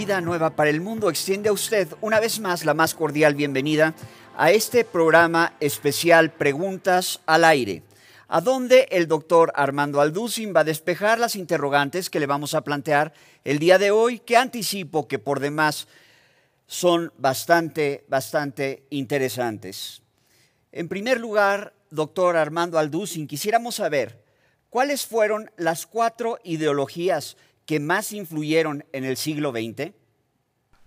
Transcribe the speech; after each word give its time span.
Vida 0.00 0.22
Nueva 0.22 0.56
para 0.56 0.70
el 0.70 0.80
Mundo 0.80 1.10
extiende 1.10 1.50
a 1.50 1.52
usted 1.52 1.86
una 2.00 2.20
vez 2.20 2.40
más 2.40 2.64
la 2.64 2.72
más 2.72 2.94
cordial 2.94 3.34
bienvenida 3.34 3.92
a 4.34 4.50
este 4.50 4.82
programa 4.86 5.52
especial 5.60 6.32
Preguntas 6.32 7.20
al 7.26 7.44
Aire, 7.44 7.82
a 8.26 8.40
donde 8.40 8.88
el 8.92 9.08
doctor 9.08 9.52
Armando 9.54 10.00
Alducin 10.00 10.54
va 10.56 10.60
a 10.60 10.64
despejar 10.64 11.18
las 11.18 11.36
interrogantes 11.36 12.08
que 12.08 12.18
le 12.18 12.24
vamos 12.24 12.54
a 12.54 12.64
plantear 12.64 13.12
el 13.44 13.58
día 13.58 13.76
de 13.76 13.90
hoy, 13.90 14.20
que 14.20 14.38
anticipo 14.38 15.06
que 15.06 15.18
por 15.18 15.38
demás 15.38 15.86
son 16.66 17.12
bastante, 17.18 18.06
bastante 18.08 18.86
interesantes. 18.88 20.00
En 20.72 20.88
primer 20.88 21.20
lugar, 21.20 21.74
doctor 21.90 22.38
Armando 22.38 22.78
Alducin, 22.78 23.26
quisiéramos 23.26 23.74
saber 23.74 24.24
cuáles 24.70 25.04
fueron 25.04 25.50
las 25.58 25.84
cuatro 25.84 26.38
ideologías 26.42 27.36
que 27.70 27.78
más 27.78 28.10
influyeron 28.10 28.84
en 28.92 29.04
el 29.04 29.16
siglo 29.16 29.52
XX? 29.52 29.92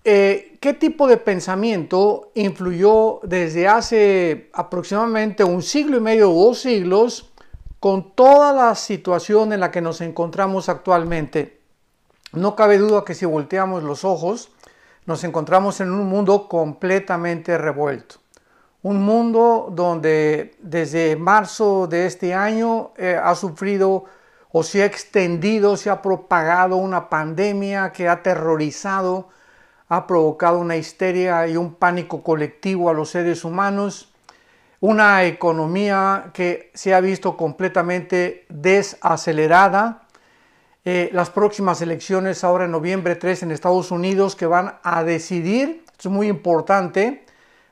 Eh, 0.04 0.58
¿Qué 0.60 0.74
tipo 0.74 1.08
de 1.08 1.16
pensamiento 1.16 2.34
influyó 2.36 3.22
desde 3.24 3.70
hace 3.70 4.50
aproximadamente 4.52 5.46
un 5.46 5.64
siglo 5.64 5.96
y 5.96 6.02
medio 6.02 6.30
o 6.30 6.48
dos 6.48 6.60
siglos 6.60 7.32
con 7.80 8.14
toda 8.16 8.52
la 8.52 8.76
situación 8.76 9.54
en 9.54 9.62
la 9.62 9.72
que 9.72 9.80
nos 9.80 10.02
encontramos 10.02 10.68
actualmente? 10.68 11.62
No 12.34 12.54
cabe 12.58 12.78
duda 12.78 13.06
que 13.06 13.16
si 13.16 13.26
volteamos 13.26 13.82
los 13.82 14.04
ojos, 14.04 14.52
nos 15.06 15.24
encontramos 15.24 15.80
en 15.80 15.90
un 15.90 16.10
mundo 16.10 16.50
completamente 16.50 17.58
revuelto. 17.58 18.16
Un 18.82 19.02
mundo 19.02 19.70
donde 19.72 20.58
desde 20.60 21.16
marzo 21.16 21.88
de 21.88 22.08
este 22.08 22.34
año 22.34 22.92
eh, 22.98 23.18
ha 23.24 23.36
sufrido 23.36 24.04
o 24.56 24.62
se 24.62 24.84
ha 24.84 24.86
extendido, 24.86 25.76
se 25.78 25.90
ha 25.90 26.04
propagado 26.04 26.78
una 26.78 27.10
pandemia 27.10 27.92
que 27.92 28.08
ha 28.08 28.14
aterrorizado, 28.14 29.30
ha 29.90 30.06
provocado 30.06 30.60
una 30.60 30.78
histeria 30.78 31.48
y 31.48 31.58
un 31.58 31.74
pánico 31.74 32.22
colectivo 32.22 32.88
a 32.88 32.94
los 32.94 33.10
seres 33.10 33.44
humanos, 33.44 34.14
una 34.80 35.26
economía 35.26 36.30
que 36.34 36.70
se 36.76 36.94
ha 36.94 37.02
visto 37.02 37.36
completamente 37.36 38.46
desacelerada, 38.48 40.04
eh, 40.86 41.10
las 41.14 41.32
próximas 41.32 41.82
elecciones 41.82 42.44
ahora 42.44 42.66
en 42.66 42.72
noviembre 42.72 43.16
3 43.16 43.44
en 43.44 43.52
Estados 43.52 43.90
Unidos 43.90 44.36
que 44.36 44.46
van 44.46 44.76
a 44.84 45.04
decidir, 45.04 45.84
es 45.98 46.06
muy 46.06 46.28
importante, 46.28 47.26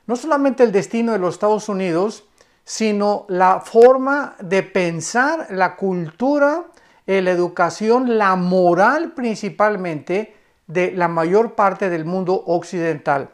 no 0.08 0.16
solamente 0.16 0.64
el 0.64 0.72
destino 0.72 1.12
de 1.12 1.20
los 1.20 1.34
Estados 1.34 1.68
Unidos, 1.68 2.24
sino 2.64 3.26
la 3.28 3.60
forma 3.60 4.36
de 4.40 4.62
pensar, 4.62 5.48
la 5.50 5.76
cultura, 5.76 6.66
eh, 7.06 7.22
la 7.22 7.30
educación, 7.30 8.18
la 8.18 8.36
moral 8.36 9.12
principalmente 9.12 10.36
de 10.66 10.92
la 10.92 11.08
mayor 11.08 11.54
parte 11.54 11.90
del 11.90 12.04
mundo 12.04 12.42
occidental. 12.46 13.30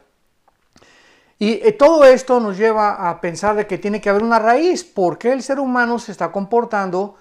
Y 1.37 1.61
eh, 1.65 1.71
todo 1.71 2.03
esto 2.03 2.39
nos 2.39 2.57
lleva 2.57 3.09
a 3.09 3.21
pensar 3.21 3.55
de 3.55 3.65
que 3.65 3.77
tiene 3.77 4.01
que 4.01 4.09
haber 4.09 4.23
una 4.23 4.39
raíz, 4.39 4.83
porque 4.83 5.31
el 5.31 5.41
ser 5.41 5.59
humano 5.59 5.97
se 5.99 6.11
está 6.11 6.31
comportando 6.31 7.15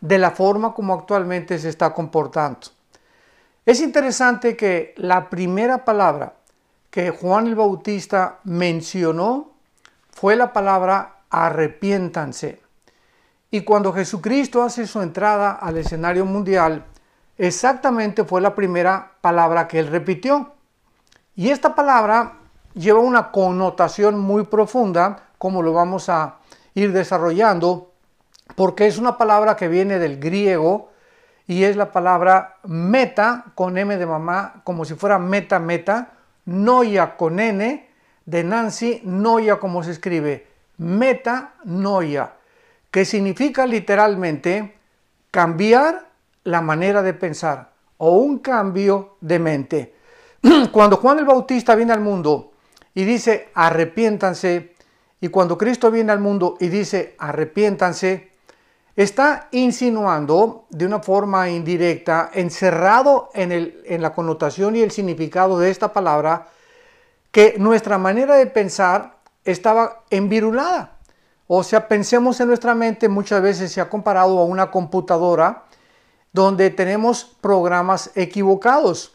de 0.00 0.18
la 0.18 0.30
forma 0.30 0.74
como 0.74 0.94
actualmente 0.94 1.58
se 1.58 1.70
está 1.70 1.92
comportando. 1.92 2.68
Es 3.66 3.80
interesante 3.80 4.56
que 4.56 4.94
la 4.96 5.30
primera 5.30 5.84
palabra 5.84 6.34
que 6.90 7.10
Juan 7.10 7.46
el 7.46 7.54
Bautista 7.54 8.38
mencionó 8.44 9.52
fue 10.10 10.36
la 10.36 10.52
palabra 10.52 11.22
arrepiéntanse. 11.30 12.60
Y 13.54 13.60
cuando 13.60 13.92
Jesucristo 13.92 14.64
hace 14.64 14.84
su 14.84 15.00
entrada 15.00 15.52
al 15.52 15.76
escenario 15.76 16.24
mundial, 16.26 16.84
exactamente 17.38 18.24
fue 18.24 18.40
la 18.40 18.52
primera 18.52 19.12
palabra 19.20 19.68
que 19.68 19.78
él 19.78 19.86
repitió. 19.86 20.54
Y 21.36 21.50
esta 21.50 21.76
palabra 21.76 22.38
lleva 22.74 22.98
una 22.98 23.30
connotación 23.30 24.18
muy 24.18 24.42
profunda, 24.42 25.28
como 25.38 25.62
lo 25.62 25.72
vamos 25.72 26.08
a 26.08 26.38
ir 26.74 26.92
desarrollando, 26.92 27.92
porque 28.56 28.88
es 28.88 28.98
una 28.98 29.16
palabra 29.16 29.54
que 29.54 29.68
viene 29.68 30.00
del 30.00 30.18
griego 30.18 30.90
y 31.46 31.62
es 31.62 31.76
la 31.76 31.92
palabra 31.92 32.56
meta 32.64 33.44
con 33.54 33.78
M 33.78 33.96
de 33.96 34.06
mamá, 34.06 34.62
como 34.64 34.84
si 34.84 34.94
fuera 34.94 35.20
meta 35.20 35.60
meta, 35.60 36.14
noia 36.44 37.16
con 37.16 37.38
N 37.38 37.88
de 38.26 38.42
Nancy, 38.42 39.00
noia 39.04 39.60
como 39.60 39.84
se 39.84 39.92
escribe, 39.92 40.44
meta 40.76 41.54
noia, 41.62 42.32
que 42.94 43.04
significa 43.04 43.66
literalmente 43.66 44.72
cambiar 45.32 46.12
la 46.44 46.60
manera 46.60 47.02
de 47.02 47.12
pensar 47.12 47.72
o 47.96 48.18
un 48.18 48.38
cambio 48.38 49.16
de 49.20 49.38
mente. 49.40 49.94
Cuando 50.70 50.98
Juan 50.98 51.18
el 51.18 51.24
Bautista 51.24 51.74
viene 51.74 51.92
al 51.92 51.98
mundo 51.98 52.52
y 52.94 53.02
dice 53.02 53.48
arrepiéntanse, 53.52 54.76
y 55.20 55.26
cuando 55.26 55.58
Cristo 55.58 55.90
viene 55.90 56.12
al 56.12 56.20
mundo 56.20 56.56
y 56.60 56.68
dice 56.68 57.16
arrepiéntanse, 57.18 58.30
está 58.94 59.48
insinuando 59.50 60.66
de 60.70 60.86
una 60.86 61.00
forma 61.00 61.50
indirecta, 61.50 62.30
encerrado 62.32 63.30
en, 63.34 63.50
el, 63.50 63.82
en 63.86 64.02
la 64.02 64.14
connotación 64.14 64.76
y 64.76 64.82
el 64.82 64.92
significado 64.92 65.58
de 65.58 65.72
esta 65.72 65.92
palabra, 65.92 66.46
que 67.32 67.56
nuestra 67.58 67.98
manera 67.98 68.36
de 68.36 68.46
pensar 68.46 69.16
estaba 69.44 70.04
envirulada. 70.10 70.93
O 71.46 71.62
sea, 71.62 71.88
pensemos 71.88 72.40
en 72.40 72.48
nuestra 72.48 72.74
mente, 72.74 73.08
muchas 73.08 73.42
veces 73.42 73.70
se 73.70 73.80
ha 73.80 73.88
comparado 73.88 74.38
a 74.38 74.44
una 74.44 74.70
computadora 74.70 75.64
donde 76.32 76.70
tenemos 76.70 77.24
programas 77.40 78.10
equivocados. 78.14 79.14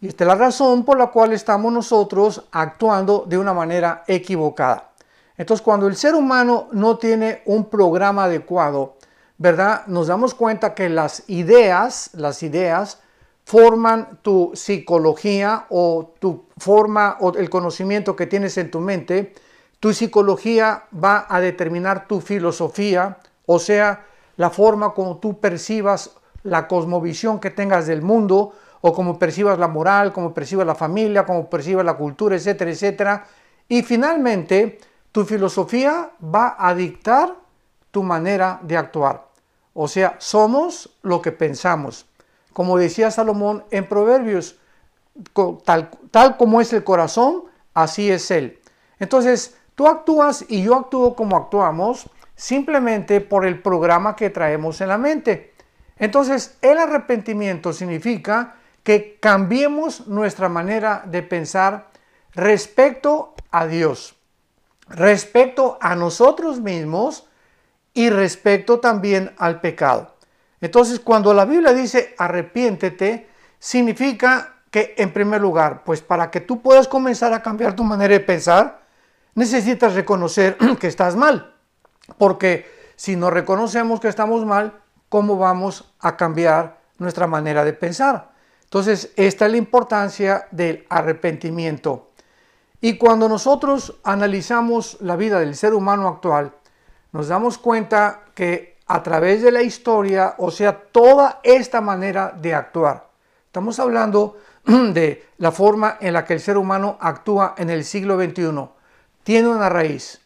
Y 0.00 0.08
esta 0.08 0.24
es 0.24 0.28
la 0.28 0.34
razón 0.34 0.84
por 0.84 0.98
la 0.98 1.08
cual 1.08 1.32
estamos 1.32 1.72
nosotros 1.72 2.44
actuando 2.52 3.24
de 3.26 3.38
una 3.38 3.52
manera 3.52 4.04
equivocada. 4.06 4.90
Entonces, 5.36 5.64
cuando 5.64 5.86
el 5.86 5.96
ser 5.96 6.14
humano 6.14 6.68
no 6.72 6.98
tiene 6.98 7.42
un 7.46 7.64
programa 7.64 8.24
adecuado, 8.24 8.96
¿verdad? 9.38 9.86
Nos 9.86 10.08
damos 10.08 10.34
cuenta 10.34 10.74
que 10.74 10.88
las 10.88 11.28
ideas, 11.28 12.10
las 12.12 12.42
ideas 12.42 12.98
forman 13.44 14.18
tu 14.20 14.50
psicología 14.54 15.66
o 15.70 16.12
tu 16.18 16.44
forma 16.58 17.16
o 17.20 17.32
el 17.34 17.48
conocimiento 17.48 18.14
que 18.14 18.26
tienes 18.26 18.58
en 18.58 18.70
tu 18.70 18.80
mente. 18.80 19.32
Tu 19.80 19.92
psicología 19.92 20.84
va 20.92 21.26
a 21.28 21.40
determinar 21.40 22.08
tu 22.08 22.20
filosofía, 22.20 23.18
o 23.46 23.58
sea, 23.58 24.06
la 24.36 24.50
forma 24.50 24.94
como 24.94 25.18
tú 25.18 25.40
percibas 25.40 26.12
la 26.42 26.66
cosmovisión 26.66 27.40
que 27.40 27.50
tengas 27.50 27.86
del 27.86 28.02
mundo, 28.02 28.54
o 28.80 28.92
como 28.92 29.18
percibas 29.18 29.58
la 29.58 29.68
moral, 29.68 30.12
como 30.12 30.32
percibas 30.32 30.66
la 30.66 30.74
familia, 30.74 31.26
como 31.26 31.50
percibas 31.50 31.84
la 31.84 31.96
cultura, 31.96 32.36
etcétera, 32.36 32.70
etcétera. 32.70 33.26
Y 33.68 33.82
finalmente, 33.82 34.78
tu 35.12 35.24
filosofía 35.24 36.10
va 36.22 36.56
a 36.58 36.74
dictar 36.74 37.34
tu 37.90 38.02
manera 38.02 38.60
de 38.62 38.76
actuar. 38.76 39.26
O 39.74 39.88
sea, 39.88 40.16
somos 40.18 40.90
lo 41.02 41.20
que 41.22 41.32
pensamos. 41.32 42.06
Como 42.52 42.78
decía 42.78 43.10
Salomón 43.10 43.64
en 43.70 43.88
Proverbios, 43.88 44.58
tal, 45.64 45.90
tal 46.10 46.36
como 46.36 46.60
es 46.60 46.72
el 46.72 46.84
corazón, 46.84 47.44
así 47.74 48.10
es 48.10 48.30
él. 48.30 48.60
Entonces, 48.98 49.57
tú 49.78 49.86
actúas 49.86 50.44
y 50.48 50.64
yo 50.64 50.74
actúo 50.74 51.14
como 51.14 51.36
actuamos 51.36 52.10
simplemente 52.34 53.20
por 53.20 53.46
el 53.46 53.62
programa 53.62 54.16
que 54.16 54.28
traemos 54.28 54.80
en 54.80 54.88
la 54.88 54.98
mente. 54.98 55.54
Entonces, 55.96 56.58
el 56.62 56.78
arrepentimiento 56.78 57.72
significa 57.72 58.56
que 58.82 59.18
cambiemos 59.20 60.08
nuestra 60.08 60.48
manera 60.48 61.04
de 61.06 61.22
pensar 61.22 61.90
respecto 62.34 63.34
a 63.52 63.68
Dios, 63.68 64.16
respecto 64.88 65.78
a 65.80 65.94
nosotros 65.94 66.60
mismos 66.60 67.28
y 67.94 68.10
respecto 68.10 68.80
también 68.80 69.32
al 69.38 69.60
pecado. 69.60 70.16
Entonces, 70.60 70.98
cuando 70.98 71.32
la 71.32 71.44
Biblia 71.44 71.72
dice 71.72 72.16
arrepiéntete, 72.18 73.28
significa 73.60 74.54
que 74.72 74.96
en 74.98 75.12
primer 75.12 75.40
lugar, 75.40 75.84
pues 75.84 76.02
para 76.02 76.32
que 76.32 76.40
tú 76.40 76.62
puedas 76.62 76.88
comenzar 76.88 77.32
a 77.32 77.42
cambiar 77.42 77.76
tu 77.76 77.84
manera 77.84 78.14
de 78.14 78.20
pensar, 78.20 78.87
necesitas 79.34 79.94
reconocer 79.94 80.56
que 80.80 80.86
estás 80.86 81.16
mal. 81.16 81.54
Porque 82.16 82.66
si 82.96 83.16
no 83.16 83.30
reconocemos 83.30 84.00
que 84.00 84.08
estamos 84.08 84.44
mal, 84.44 84.80
¿cómo 85.08 85.36
vamos 85.36 85.92
a 86.00 86.16
cambiar 86.16 86.78
nuestra 86.98 87.26
manera 87.26 87.64
de 87.64 87.72
pensar? 87.72 88.30
Entonces, 88.64 89.12
esta 89.16 89.46
es 89.46 89.52
la 89.52 89.56
importancia 89.56 90.46
del 90.50 90.84
arrepentimiento. 90.88 92.10
Y 92.80 92.96
cuando 92.96 93.28
nosotros 93.28 93.98
analizamos 94.04 94.98
la 95.00 95.16
vida 95.16 95.40
del 95.40 95.56
ser 95.56 95.74
humano 95.74 96.06
actual, 96.06 96.52
nos 97.12 97.28
damos 97.28 97.58
cuenta 97.58 98.22
que 98.34 98.76
a 98.86 99.02
través 99.02 99.42
de 99.42 99.52
la 99.52 99.62
historia, 99.62 100.34
o 100.38 100.50
sea, 100.50 100.78
toda 100.78 101.40
esta 101.42 101.80
manera 101.80 102.32
de 102.36 102.54
actuar, 102.54 103.08
estamos 103.46 103.78
hablando 103.78 104.36
de 104.64 105.26
la 105.38 105.50
forma 105.50 105.96
en 106.00 106.12
la 106.12 106.24
que 106.24 106.34
el 106.34 106.40
ser 106.40 106.56
humano 106.56 106.98
actúa 107.00 107.54
en 107.58 107.70
el 107.70 107.84
siglo 107.84 108.16
XXI, 108.16 108.68
tiene 109.28 109.48
una 109.48 109.68
raíz. 109.68 110.22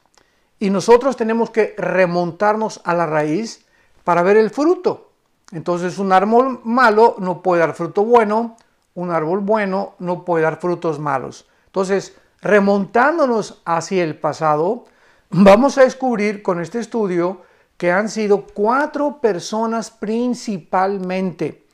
Y 0.61 0.71
nosotros 0.71 1.17
tenemos 1.17 1.51
que 1.51 1.75
remontarnos 1.77 2.81
a 2.85 2.95
la 2.95 3.05
raíz 3.05 3.67
para 4.05 4.23
ver 4.23 4.37
el 4.37 4.51
fruto. 4.51 5.11
Entonces 5.51 5.99
un 5.99 6.13
árbol 6.13 6.61
malo 6.63 7.17
no 7.19 7.43
puede 7.43 7.63
dar 7.63 7.75
fruto 7.75 8.05
bueno, 8.05 8.57
un 8.95 9.11
árbol 9.11 9.41
bueno 9.41 9.95
no 9.99 10.25
puede 10.25 10.45
dar 10.45 10.61
frutos 10.61 11.01
malos. 11.01 11.49
Entonces, 11.67 12.15
remontándonos 12.43 13.61
hacia 13.65 14.05
el 14.05 14.17
pasado, 14.17 14.85
vamos 15.31 15.79
a 15.79 15.83
descubrir 15.83 16.41
con 16.45 16.61
este 16.61 16.79
estudio 16.79 17.43
que 17.77 17.91
han 17.91 18.09
sido 18.09 18.47
cuatro 18.55 19.21
personas 19.21 19.91
principalmente. 19.91 21.67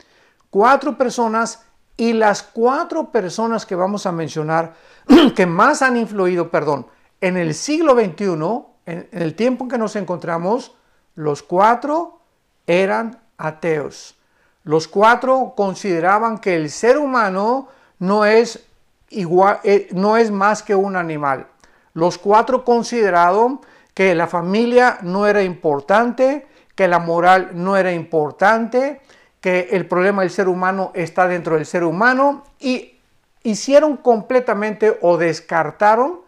Cuatro 0.48 0.96
personas 0.96 1.62
y 1.94 2.14
las 2.14 2.42
cuatro 2.42 3.12
personas 3.12 3.66
que 3.66 3.74
vamos 3.74 4.06
a 4.06 4.12
mencionar 4.12 4.72
que 5.36 5.44
más 5.44 5.82
han 5.82 5.98
influido, 5.98 6.50
perdón, 6.50 6.86
en 7.20 7.36
el 7.36 7.54
siglo 7.54 7.94
XXI, 7.94 8.64
en, 8.86 9.08
el 9.12 9.34
tiempo 9.34 9.64
en 9.64 9.70
que 9.70 9.78
nos 9.78 9.96
encontramos, 9.96 10.74
los 11.14 11.42
cuatro 11.42 12.20
eran 12.66 13.20
ateos. 13.36 14.16
Los 14.64 14.88
cuatro 14.88 15.54
consideraban 15.56 16.38
que 16.38 16.54
el 16.56 16.70
ser 16.70 16.98
humano 16.98 17.68
no 17.98 18.24
es, 18.24 18.66
igual, 19.10 19.60
eh, 19.64 19.88
no 19.92 20.16
es 20.16 20.30
más 20.30 20.62
que 20.62 20.74
un 20.74 20.96
animal. 20.96 21.46
Los 21.94 22.18
cuatro 22.18 22.64
consideraron 22.64 23.60
que 23.94 24.14
la 24.14 24.26
familia 24.26 24.98
no 25.02 25.26
era 25.26 25.42
importante, 25.42 26.46
que 26.74 26.86
la 26.86 27.00
moral 27.00 27.50
no 27.54 27.76
era 27.76 27.92
importante, 27.92 29.00
que 29.40 29.70
el 29.72 29.86
problema 29.86 30.22
del 30.22 30.30
ser 30.30 30.48
humano 30.48 30.92
está 30.94 31.26
dentro 31.26 31.56
del 31.56 31.66
ser 31.66 31.82
humano 31.82 32.44
y 32.60 33.00
hicieron 33.42 33.96
completamente 33.96 34.98
o 35.02 35.16
descartaron 35.16 36.20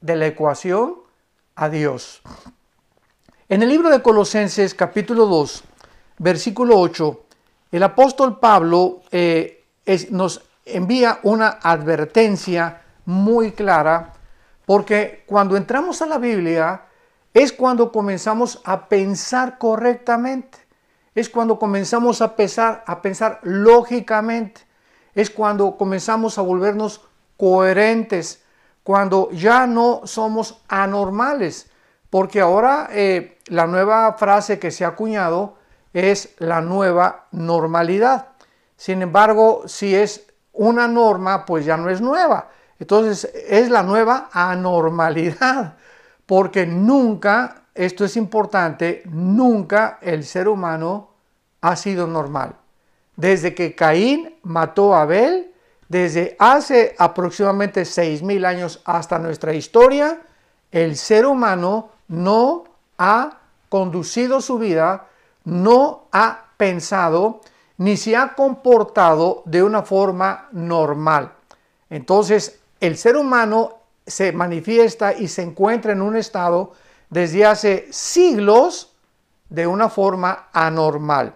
de 0.00 0.16
la 0.16 0.26
ecuación 0.26 0.96
a 1.54 1.68
Dios. 1.68 2.22
En 3.48 3.62
el 3.62 3.68
libro 3.68 3.90
de 3.90 4.02
Colosenses 4.02 4.74
capítulo 4.74 5.26
2, 5.26 5.64
versículo 6.18 6.78
8, 6.78 7.24
el 7.72 7.82
apóstol 7.82 8.38
Pablo 8.38 9.02
eh, 9.10 9.64
nos 10.10 10.42
envía 10.64 11.20
una 11.22 11.58
advertencia 11.62 12.82
muy 13.06 13.52
clara 13.52 14.12
porque 14.66 15.24
cuando 15.26 15.56
entramos 15.56 16.02
a 16.02 16.06
la 16.06 16.18
Biblia 16.18 16.82
es 17.32 17.52
cuando 17.52 17.90
comenzamos 17.90 18.60
a 18.64 18.88
pensar 18.88 19.58
correctamente, 19.58 20.58
es 21.14 21.28
cuando 21.28 21.58
comenzamos 21.58 22.20
a 22.20 22.36
pensar, 22.36 22.84
a 22.86 23.00
pensar 23.00 23.40
lógicamente, 23.42 24.60
es 25.14 25.30
cuando 25.30 25.76
comenzamos 25.76 26.36
a 26.36 26.42
volvernos 26.42 27.00
coherentes, 27.36 28.42
cuando 28.88 29.28
ya 29.32 29.66
no 29.66 30.00
somos 30.04 30.62
anormales, 30.66 31.70
porque 32.08 32.40
ahora 32.40 32.88
eh, 32.90 33.36
la 33.48 33.66
nueva 33.66 34.14
frase 34.14 34.58
que 34.58 34.70
se 34.70 34.82
ha 34.82 34.88
acuñado 34.88 35.56
es 35.92 36.34
la 36.38 36.62
nueva 36.62 37.26
normalidad. 37.32 38.28
Sin 38.78 39.02
embargo, 39.02 39.64
si 39.66 39.94
es 39.94 40.32
una 40.54 40.88
norma, 40.88 41.44
pues 41.44 41.66
ya 41.66 41.76
no 41.76 41.90
es 41.90 42.00
nueva. 42.00 42.48
Entonces 42.78 43.30
es 43.46 43.68
la 43.68 43.82
nueva 43.82 44.30
anormalidad, 44.32 45.76
porque 46.24 46.64
nunca, 46.64 47.64
esto 47.74 48.06
es 48.06 48.16
importante, 48.16 49.02
nunca 49.04 49.98
el 50.00 50.24
ser 50.24 50.48
humano 50.48 51.10
ha 51.60 51.76
sido 51.76 52.06
normal. 52.06 52.54
Desde 53.16 53.54
que 53.54 53.74
Caín 53.74 54.38
mató 54.44 54.94
a 54.94 55.02
Abel, 55.02 55.52
desde 55.88 56.36
hace 56.38 56.94
aproximadamente 56.98 57.82
6.000 57.82 58.46
años 58.46 58.80
hasta 58.84 59.18
nuestra 59.18 59.54
historia, 59.54 60.20
el 60.70 60.96
ser 60.96 61.26
humano 61.26 61.90
no 62.08 62.64
ha 62.98 63.38
conducido 63.68 64.40
su 64.40 64.58
vida, 64.58 65.06
no 65.44 66.04
ha 66.12 66.44
pensado, 66.56 67.40
ni 67.78 67.96
se 67.96 68.16
ha 68.16 68.34
comportado 68.34 69.42
de 69.46 69.62
una 69.62 69.82
forma 69.82 70.48
normal. 70.52 71.32
Entonces, 71.88 72.60
el 72.80 72.98
ser 72.98 73.16
humano 73.16 73.78
se 74.06 74.32
manifiesta 74.32 75.12
y 75.12 75.28
se 75.28 75.42
encuentra 75.42 75.92
en 75.92 76.02
un 76.02 76.16
estado 76.16 76.72
desde 77.08 77.46
hace 77.46 77.88
siglos 77.90 78.94
de 79.48 79.66
una 79.66 79.88
forma 79.88 80.48
anormal. 80.52 81.34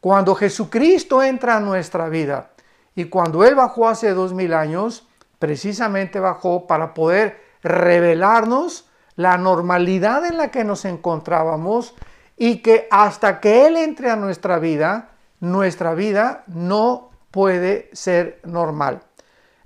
Cuando 0.00 0.34
Jesucristo 0.34 1.22
entra 1.22 1.56
a 1.56 1.60
nuestra 1.60 2.08
vida, 2.08 2.50
y 2.94 3.06
cuando 3.06 3.44
Él 3.44 3.54
bajó 3.54 3.88
hace 3.88 4.14
dos 4.14 4.32
mil 4.32 4.54
años, 4.54 5.06
precisamente 5.38 6.20
bajó 6.20 6.66
para 6.66 6.94
poder 6.94 7.40
revelarnos 7.62 8.88
la 9.16 9.36
normalidad 9.38 10.24
en 10.26 10.36
la 10.38 10.50
que 10.50 10.64
nos 10.64 10.84
encontrábamos 10.84 11.94
y 12.36 12.62
que 12.62 12.88
hasta 12.90 13.40
que 13.40 13.66
Él 13.66 13.76
entre 13.76 14.10
a 14.10 14.16
nuestra 14.16 14.58
vida, 14.58 15.10
nuestra 15.40 15.94
vida 15.94 16.44
no 16.46 17.10
puede 17.30 17.90
ser 17.92 18.40
normal. 18.44 19.02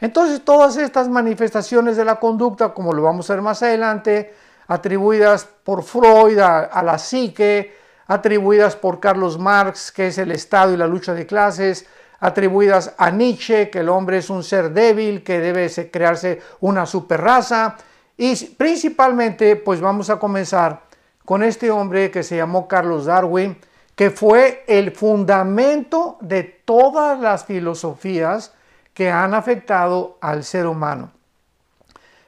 Entonces 0.00 0.44
todas 0.44 0.76
estas 0.76 1.08
manifestaciones 1.08 1.96
de 1.96 2.04
la 2.04 2.16
conducta, 2.16 2.72
como 2.72 2.92
lo 2.92 3.02
vamos 3.02 3.28
a 3.28 3.34
ver 3.34 3.42
más 3.42 3.62
adelante, 3.62 4.34
atribuidas 4.68 5.44
por 5.44 5.82
Freud 5.82 6.38
a, 6.38 6.60
a 6.60 6.82
la 6.82 6.98
psique, 6.98 7.74
atribuidas 8.06 8.76
por 8.76 9.00
Carlos 9.00 9.38
Marx, 9.38 9.92
que 9.92 10.08
es 10.08 10.18
el 10.18 10.30
Estado 10.30 10.72
y 10.72 10.76
la 10.76 10.86
lucha 10.86 11.14
de 11.14 11.26
clases, 11.26 11.86
atribuidas 12.20 12.94
a 12.98 13.10
Nietzsche, 13.10 13.70
que 13.70 13.80
el 13.80 13.88
hombre 13.88 14.18
es 14.18 14.30
un 14.30 14.42
ser 14.42 14.72
débil, 14.72 15.22
que 15.22 15.40
debe 15.40 15.70
crearse 15.90 16.40
una 16.60 16.86
superraza. 16.86 17.76
Y 18.16 18.34
principalmente, 18.46 19.56
pues 19.56 19.80
vamos 19.80 20.10
a 20.10 20.18
comenzar 20.18 20.82
con 21.24 21.42
este 21.42 21.70
hombre 21.70 22.10
que 22.10 22.22
se 22.22 22.36
llamó 22.36 22.66
Carlos 22.66 23.04
Darwin, 23.04 23.56
que 23.94 24.10
fue 24.10 24.64
el 24.66 24.92
fundamento 24.92 26.18
de 26.20 26.42
todas 26.42 27.20
las 27.20 27.44
filosofías 27.44 28.52
que 28.94 29.10
han 29.10 29.34
afectado 29.34 30.18
al 30.20 30.42
ser 30.42 30.66
humano. 30.66 31.12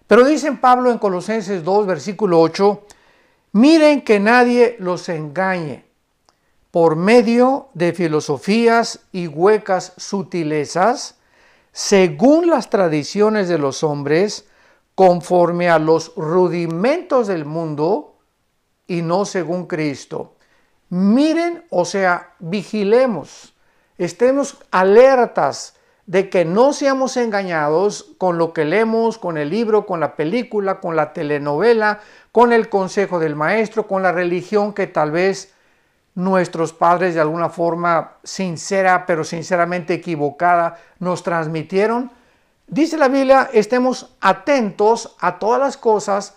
Pero 0.06 0.24
dicen 0.24 0.58
Pablo 0.58 0.90
en 0.90 0.98
Colosenses 0.98 1.64
2, 1.64 1.86
versículo 1.86 2.40
8, 2.40 2.84
miren 3.52 4.02
que 4.02 4.20
nadie 4.20 4.76
los 4.80 5.08
engañe 5.08 5.89
por 6.70 6.96
medio 6.96 7.68
de 7.74 7.92
filosofías 7.92 9.00
y 9.12 9.26
huecas 9.26 9.92
sutilezas, 9.96 11.16
según 11.72 12.48
las 12.48 12.70
tradiciones 12.70 13.48
de 13.48 13.58
los 13.58 13.82
hombres, 13.82 14.46
conforme 14.94 15.68
a 15.68 15.78
los 15.78 16.14
rudimentos 16.16 17.26
del 17.26 17.44
mundo 17.44 18.18
y 18.86 19.02
no 19.02 19.24
según 19.24 19.66
Cristo. 19.66 20.36
Miren, 20.90 21.64
o 21.70 21.84
sea, 21.84 22.34
vigilemos, 22.38 23.54
estemos 23.98 24.58
alertas 24.70 25.74
de 26.06 26.28
que 26.28 26.44
no 26.44 26.72
seamos 26.72 27.16
engañados 27.16 28.14
con 28.18 28.36
lo 28.36 28.52
que 28.52 28.64
leemos, 28.64 29.16
con 29.16 29.38
el 29.38 29.50
libro, 29.50 29.86
con 29.86 30.00
la 30.00 30.16
película, 30.16 30.80
con 30.80 30.96
la 30.96 31.12
telenovela, 31.12 32.00
con 32.32 32.52
el 32.52 32.68
consejo 32.68 33.20
del 33.20 33.36
maestro, 33.36 33.86
con 33.86 34.02
la 34.02 34.10
religión 34.10 34.74
que 34.74 34.88
tal 34.88 35.12
vez 35.12 35.54
nuestros 36.14 36.72
padres 36.72 37.14
de 37.14 37.20
alguna 37.20 37.48
forma 37.48 38.16
sincera, 38.22 39.06
pero 39.06 39.24
sinceramente 39.24 39.94
equivocada, 39.94 40.78
nos 40.98 41.22
transmitieron. 41.22 42.10
Dice 42.66 42.96
la 42.96 43.08
Biblia, 43.08 43.50
estemos 43.52 44.14
atentos 44.20 45.16
a 45.20 45.38
todas 45.38 45.60
las 45.60 45.76
cosas 45.76 46.36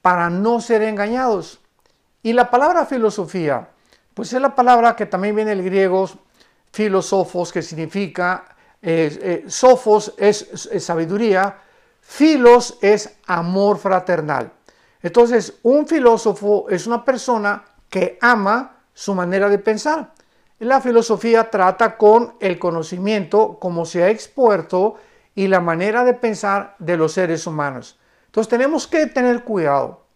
para 0.00 0.30
no 0.30 0.60
ser 0.60 0.82
engañados. 0.82 1.60
Y 2.22 2.32
la 2.32 2.50
palabra 2.50 2.86
filosofía, 2.86 3.68
pues 4.14 4.32
es 4.32 4.40
la 4.40 4.54
palabra 4.54 4.94
que 4.94 5.06
también 5.06 5.34
viene 5.34 5.50
del 5.50 5.64
griego 5.64 6.08
filosofos, 6.72 7.52
que 7.52 7.62
significa, 7.62 8.44
eh, 8.80 9.44
sofos 9.46 10.14
es, 10.16 10.68
es 10.70 10.84
sabiduría, 10.84 11.56
filos 12.00 12.78
es 12.80 13.16
amor 13.26 13.78
fraternal. 13.78 14.52
Entonces, 15.02 15.54
un 15.62 15.86
filósofo 15.86 16.68
es 16.68 16.86
una 16.86 17.04
persona 17.04 17.64
que 17.88 18.18
ama 18.20 18.81
su 18.94 19.14
manera 19.14 19.48
de 19.48 19.58
pensar. 19.58 20.12
La 20.58 20.80
filosofía 20.80 21.50
trata 21.50 21.96
con 21.96 22.36
el 22.40 22.58
conocimiento 22.58 23.58
como 23.58 23.84
se 23.84 24.04
ha 24.04 24.10
expuesto 24.10 24.96
y 25.34 25.48
la 25.48 25.60
manera 25.60 26.04
de 26.04 26.14
pensar 26.14 26.76
de 26.78 26.96
los 26.96 27.12
seres 27.12 27.46
humanos. 27.46 27.98
Entonces 28.26 28.48
tenemos 28.48 28.86
que 28.86 29.06
tener 29.06 29.44
cuidado, 29.44 30.06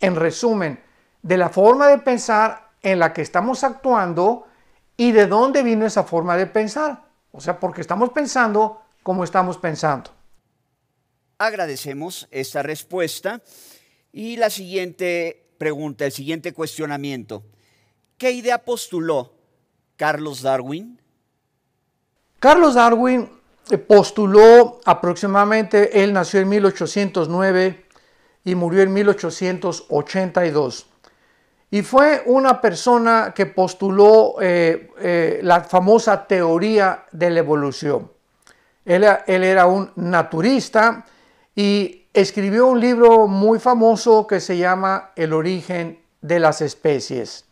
en 0.00 0.14
resumen, 0.14 0.82
de 1.22 1.36
la 1.36 1.48
forma 1.48 1.88
de 1.88 1.98
pensar 1.98 2.70
en 2.82 2.98
la 2.98 3.12
que 3.12 3.22
estamos 3.22 3.64
actuando 3.64 4.46
y 4.96 5.12
de 5.12 5.26
dónde 5.26 5.62
vino 5.62 5.86
esa 5.86 6.04
forma 6.04 6.36
de 6.36 6.46
pensar. 6.46 7.04
O 7.32 7.40
sea, 7.40 7.58
porque 7.58 7.80
estamos 7.80 8.10
pensando 8.10 8.82
como 9.02 9.24
estamos 9.24 9.58
pensando. 9.58 10.10
Agradecemos 11.38 12.28
esta 12.30 12.62
respuesta 12.62 13.40
y 14.12 14.36
la 14.36 14.50
siguiente 14.50 15.50
pregunta, 15.56 16.04
el 16.04 16.12
siguiente 16.12 16.52
cuestionamiento. 16.52 17.44
¿Qué 18.18 18.32
idea 18.32 18.58
postuló 18.58 19.30
Carlos 19.96 20.42
Darwin? 20.42 21.00
Carlos 22.40 22.74
Darwin 22.74 23.30
eh, 23.70 23.78
postuló 23.78 24.80
aproximadamente, 24.84 26.02
él 26.02 26.12
nació 26.12 26.40
en 26.40 26.48
1809 26.48 27.84
y 28.44 28.56
murió 28.56 28.82
en 28.82 28.92
1882. 28.92 30.86
Y 31.70 31.82
fue 31.82 32.24
una 32.26 32.60
persona 32.60 33.32
que 33.32 33.46
postuló 33.46 34.34
eh, 34.40 34.90
eh, 34.98 35.38
la 35.44 35.60
famosa 35.60 36.26
teoría 36.26 37.04
de 37.12 37.30
la 37.30 37.38
evolución. 37.38 38.10
Él, 38.84 39.06
él 39.28 39.44
era 39.44 39.66
un 39.66 39.92
naturista 39.94 41.06
y 41.54 42.06
escribió 42.12 42.66
un 42.66 42.80
libro 42.80 43.28
muy 43.28 43.60
famoso 43.60 44.26
que 44.26 44.40
se 44.40 44.58
llama 44.58 45.12
El 45.14 45.32
origen 45.32 46.02
de 46.20 46.40
las 46.40 46.62
especies. 46.62 47.47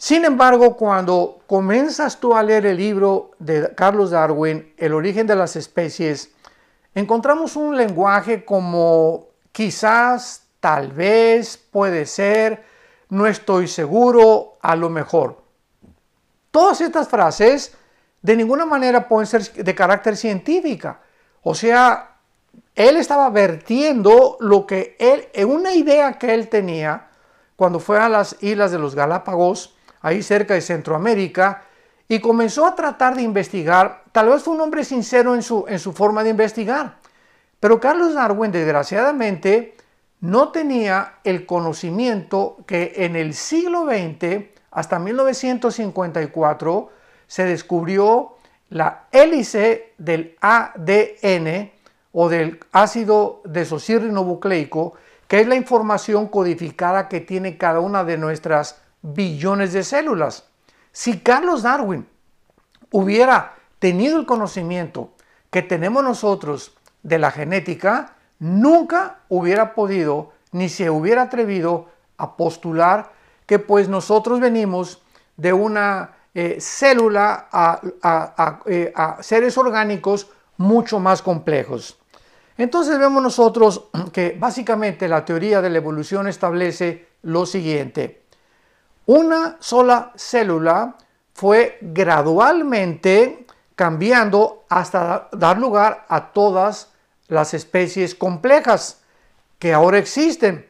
Sin 0.00 0.24
embargo, 0.24 0.78
cuando 0.78 1.42
comienzas 1.46 2.18
tú 2.18 2.34
a 2.34 2.42
leer 2.42 2.64
el 2.64 2.78
libro 2.78 3.32
de 3.38 3.74
Carlos 3.74 4.12
Darwin, 4.12 4.72
El 4.78 4.94
origen 4.94 5.26
de 5.26 5.36
las 5.36 5.56
especies, 5.56 6.30
encontramos 6.94 7.54
un 7.54 7.76
lenguaje 7.76 8.42
como 8.42 9.26
quizás, 9.52 10.44
tal 10.58 10.90
vez, 10.92 11.58
puede 11.58 12.06
ser, 12.06 12.64
no 13.10 13.26
estoy 13.26 13.68
seguro, 13.68 14.56
a 14.62 14.74
lo 14.74 14.88
mejor. 14.88 15.42
Todas 16.50 16.80
estas 16.80 17.06
frases 17.06 17.76
de 18.22 18.36
ninguna 18.36 18.64
manera 18.64 19.06
pueden 19.06 19.26
ser 19.26 19.52
de 19.52 19.74
carácter 19.74 20.16
científica. 20.16 21.02
O 21.42 21.54
sea, 21.54 22.16
él 22.74 22.96
estaba 22.96 23.28
vertiendo 23.28 24.38
lo 24.40 24.66
que 24.66 24.96
él, 24.98 25.28
en 25.34 25.50
una 25.50 25.74
idea 25.74 26.14
que 26.14 26.32
él 26.32 26.48
tenía 26.48 27.10
cuando 27.54 27.78
fue 27.78 27.98
a 27.98 28.08
las 28.08 28.42
islas 28.42 28.72
de 28.72 28.78
los 28.78 28.94
Galápagos, 28.94 29.76
ahí 30.00 30.22
cerca 30.22 30.54
de 30.54 30.60
Centroamérica, 30.60 31.64
y 32.08 32.18
comenzó 32.18 32.66
a 32.66 32.74
tratar 32.74 33.14
de 33.14 33.22
investigar. 33.22 34.02
Tal 34.10 34.28
vez 34.28 34.42
fue 34.42 34.54
un 34.54 34.60
hombre 34.60 34.84
sincero 34.84 35.34
en 35.36 35.42
su, 35.42 35.64
en 35.68 35.78
su 35.78 35.92
forma 35.92 36.24
de 36.24 36.30
investigar. 36.30 36.96
Pero 37.60 37.78
Carlos 37.78 38.14
Darwin, 38.14 38.50
desgraciadamente, 38.50 39.76
no 40.20 40.50
tenía 40.50 41.20
el 41.24 41.46
conocimiento 41.46 42.58
que 42.66 42.94
en 42.96 43.14
el 43.14 43.34
siglo 43.34 43.86
XX, 43.86 44.44
hasta 44.72 44.98
1954, 44.98 46.90
se 47.26 47.44
descubrió 47.44 48.36
la 48.70 49.04
hélice 49.12 49.92
del 49.98 50.36
ADN 50.40 51.70
o 52.12 52.28
del 52.28 52.58
ácido 52.72 53.40
desoxirribonucleico, 53.44 54.94
que 55.28 55.40
es 55.40 55.46
la 55.46 55.54
información 55.54 56.26
codificada 56.26 57.08
que 57.08 57.20
tiene 57.20 57.56
cada 57.56 57.78
una 57.78 58.02
de 58.02 58.18
nuestras 58.18 58.79
billones 59.02 59.72
de 59.72 59.84
células. 59.84 60.44
Si 60.92 61.20
Carlos 61.20 61.62
Darwin 61.62 62.06
hubiera 62.90 63.54
tenido 63.78 64.18
el 64.18 64.26
conocimiento 64.26 65.12
que 65.50 65.62
tenemos 65.62 66.04
nosotros 66.04 66.76
de 67.02 67.18
la 67.18 67.30
genética, 67.30 68.16
nunca 68.38 69.20
hubiera 69.28 69.74
podido 69.74 70.32
ni 70.52 70.68
se 70.68 70.90
hubiera 70.90 71.22
atrevido 71.22 71.88
a 72.16 72.36
postular 72.36 73.12
que 73.46 73.58
pues 73.58 73.88
nosotros 73.88 74.40
venimos 74.40 75.02
de 75.36 75.52
una 75.52 76.16
eh, 76.34 76.58
célula 76.60 77.48
eh, 78.66 78.92
a 78.94 79.22
seres 79.22 79.56
orgánicos 79.58 80.28
mucho 80.56 81.00
más 81.00 81.22
complejos. 81.22 81.98
Entonces 82.58 82.98
vemos 82.98 83.22
nosotros 83.22 83.88
que 84.12 84.36
básicamente 84.38 85.08
la 85.08 85.24
teoría 85.24 85.62
de 85.62 85.70
la 85.70 85.78
evolución 85.78 86.28
establece 86.28 87.08
lo 87.22 87.46
siguiente. 87.46 88.19
Una 89.06 89.56
sola 89.60 90.12
célula 90.16 90.96
fue 91.32 91.78
gradualmente 91.80 93.46
cambiando 93.74 94.64
hasta 94.68 95.28
dar 95.32 95.58
lugar 95.58 96.04
a 96.08 96.32
todas 96.32 96.88
las 97.28 97.54
especies 97.54 98.14
complejas 98.14 99.00
que 99.58 99.72
ahora 99.72 99.98
existen 99.98 100.68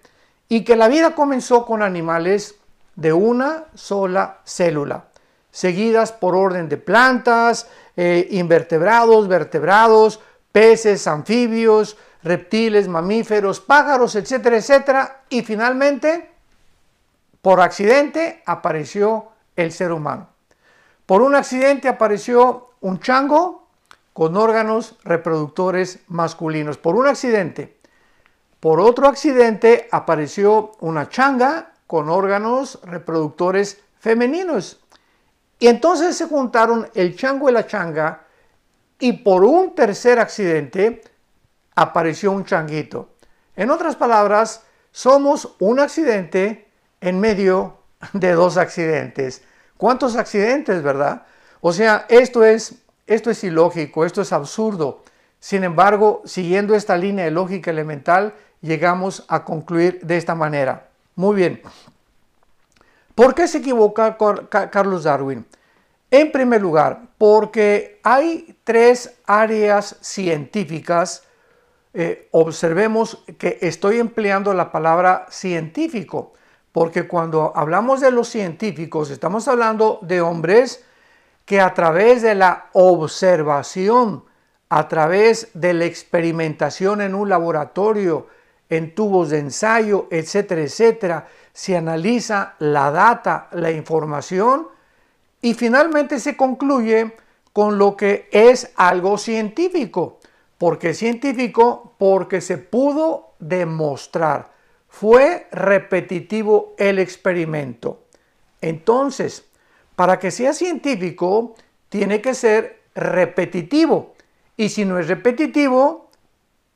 y 0.48 0.64
que 0.64 0.76
la 0.76 0.88
vida 0.88 1.14
comenzó 1.14 1.64
con 1.64 1.82
animales 1.82 2.54
de 2.96 3.12
una 3.12 3.64
sola 3.74 4.38
célula, 4.44 5.06
seguidas 5.50 6.12
por 6.12 6.36
orden 6.36 6.68
de 6.68 6.76
plantas, 6.76 7.66
eh, 7.96 8.28
invertebrados, 8.30 9.26
vertebrados, 9.26 10.20
peces, 10.52 11.06
anfibios, 11.06 11.96
reptiles, 12.22 12.88
mamíferos, 12.88 13.60
pájaros, 13.60 14.14
etcétera, 14.16 14.56
etcétera, 14.56 15.22
y 15.28 15.42
finalmente, 15.42 16.29
por 17.42 17.60
accidente, 17.60 18.42
apareció 18.46 19.28
el 19.56 19.72
ser 19.72 19.92
humano. 19.92 20.28
Por 21.06 21.22
un 21.22 21.34
accidente 21.34 21.88
apareció 21.88 22.70
un 22.80 23.00
chango 23.00 23.66
con 24.12 24.36
órganos 24.36 24.96
reproductores 25.04 26.00
masculinos. 26.08 26.78
Por 26.78 26.96
un 26.96 27.06
accidente. 27.06 27.78
Por 28.60 28.80
otro 28.80 29.08
accidente 29.08 29.88
apareció 29.90 30.72
una 30.80 31.08
changa 31.08 31.72
con 31.86 32.08
órganos 32.08 32.78
reproductores 32.84 33.80
femeninos. 33.98 34.80
Y 35.58 35.68
entonces 35.68 36.16
se 36.16 36.26
juntaron 36.26 36.88
el 36.94 37.16
chango 37.16 37.48
y 37.48 37.52
la 37.52 37.66
changa 37.66 38.24
y 38.98 39.14
por 39.14 39.44
un 39.44 39.74
tercer 39.74 40.18
accidente 40.18 41.02
apareció 41.74 42.32
un 42.32 42.44
changuito. 42.44 43.10
En 43.56 43.70
otras 43.70 43.96
palabras, 43.96 44.62
somos 44.92 45.56
un 45.58 45.80
accidente 45.80 46.69
en 47.00 47.20
medio 47.20 47.78
de 48.12 48.32
dos 48.32 48.56
accidentes. 48.56 49.42
¿Cuántos 49.76 50.16
accidentes, 50.16 50.82
verdad? 50.82 51.22
O 51.60 51.72
sea, 51.72 52.06
esto 52.08 52.44
es, 52.44 52.74
esto 53.06 53.30
es 53.30 53.42
ilógico, 53.44 54.04
esto 54.04 54.22
es 54.22 54.32
absurdo. 54.32 55.02
Sin 55.38 55.64
embargo, 55.64 56.22
siguiendo 56.24 56.74
esta 56.74 56.96
línea 56.96 57.24
de 57.24 57.30
lógica 57.30 57.70
elemental, 57.70 58.34
llegamos 58.60 59.24
a 59.28 59.44
concluir 59.44 60.00
de 60.02 60.16
esta 60.16 60.34
manera. 60.34 60.88
Muy 61.16 61.36
bien. 61.36 61.62
¿Por 63.14 63.34
qué 63.34 63.48
se 63.48 63.58
equivoca 63.58 64.16
Carlos 64.70 65.04
Darwin? 65.04 65.46
En 66.10 66.32
primer 66.32 66.60
lugar, 66.60 67.02
porque 67.18 68.00
hay 68.02 68.56
tres 68.64 69.14
áreas 69.26 69.96
científicas. 70.00 71.24
Eh, 71.92 72.28
observemos 72.32 73.22
que 73.38 73.58
estoy 73.60 73.98
empleando 73.98 74.52
la 74.54 74.72
palabra 74.72 75.26
científico 75.30 76.34
porque 76.72 77.08
cuando 77.08 77.52
hablamos 77.54 78.00
de 78.00 78.10
los 78.10 78.28
científicos, 78.28 79.10
estamos 79.10 79.48
hablando 79.48 79.98
de 80.02 80.20
hombres 80.20 80.84
que 81.44 81.60
a 81.60 81.74
través 81.74 82.22
de 82.22 82.34
la 82.34 82.68
observación, 82.72 84.24
a 84.68 84.86
través 84.86 85.48
de 85.54 85.74
la 85.74 85.84
experimentación 85.84 87.00
en 87.00 87.14
un 87.14 87.28
laboratorio, 87.28 88.28
en 88.68 88.94
tubos 88.94 89.30
de 89.30 89.40
ensayo, 89.40 90.06
etcétera, 90.10 90.62
etcétera, 90.62 91.26
se 91.52 91.76
analiza 91.76 92.54
la 92.60 92.92
data, 92.92 93.48
la 93.50 93.72
información 93.72 94.68
y 95.42 95.54
finalmente 95.54 96.20
se 96.20 96.36
concluye 96.36 97.16
con 97.52 97.78
lo 97.78 97.96
que 97.96 98.28
es 98.30 98.70
algo 98.76 99.18
científico. 99.18 100.20
¿Por 100.56 100.78
qué 100.78 100.94
científico? 100.94 101.94
Porque 101.98 102.40
se 102.40 102.58
pudo 102.58 103.32
demostrar 103.40 104.52
fue 104.90 105.46
repetitivo 105.52 106.74
el 106.76 106.98
experimento. 106.98 108.04
Entonces, 108.60 109.44
para 109.96 110.18
que 110.18 110.30
sea 110.30 110.52
científico, 110.52 111.54
tiene 111.88 112.20
que 112.20 112.34
ser 112.34 112.82
repetitivo. 112.94 114.14
Y 114.56 114.68
si 114.68 114.84
no 114.84 114.98
es 114.98 115.08
repetitivo, 115.08 116.10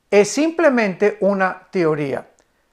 es 0.09 0.29
simplemente 0.29 1.17
una 1.19 1.67
teoría. 1.71 2.27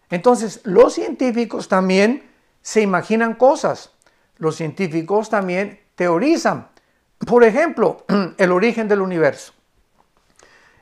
Entonces, 0.09 0.61
los 0.65 0.95
científicos 0.95 1.69
también 1.69 2.31
se 2.63 2.81
imaginan 2.81 3.35
cosas. 3.35 3.91
Los 4.39 4.57
científicos 4.57 5.29
también 5.29 5.81
teorizan. 5.97 6.69
Por 7.27 7.45
ejemplo, 7.45 8.05
el 8.39 8.53
origen 8.53 8.89
del 8.89 9.01
universo. 9.01 9.53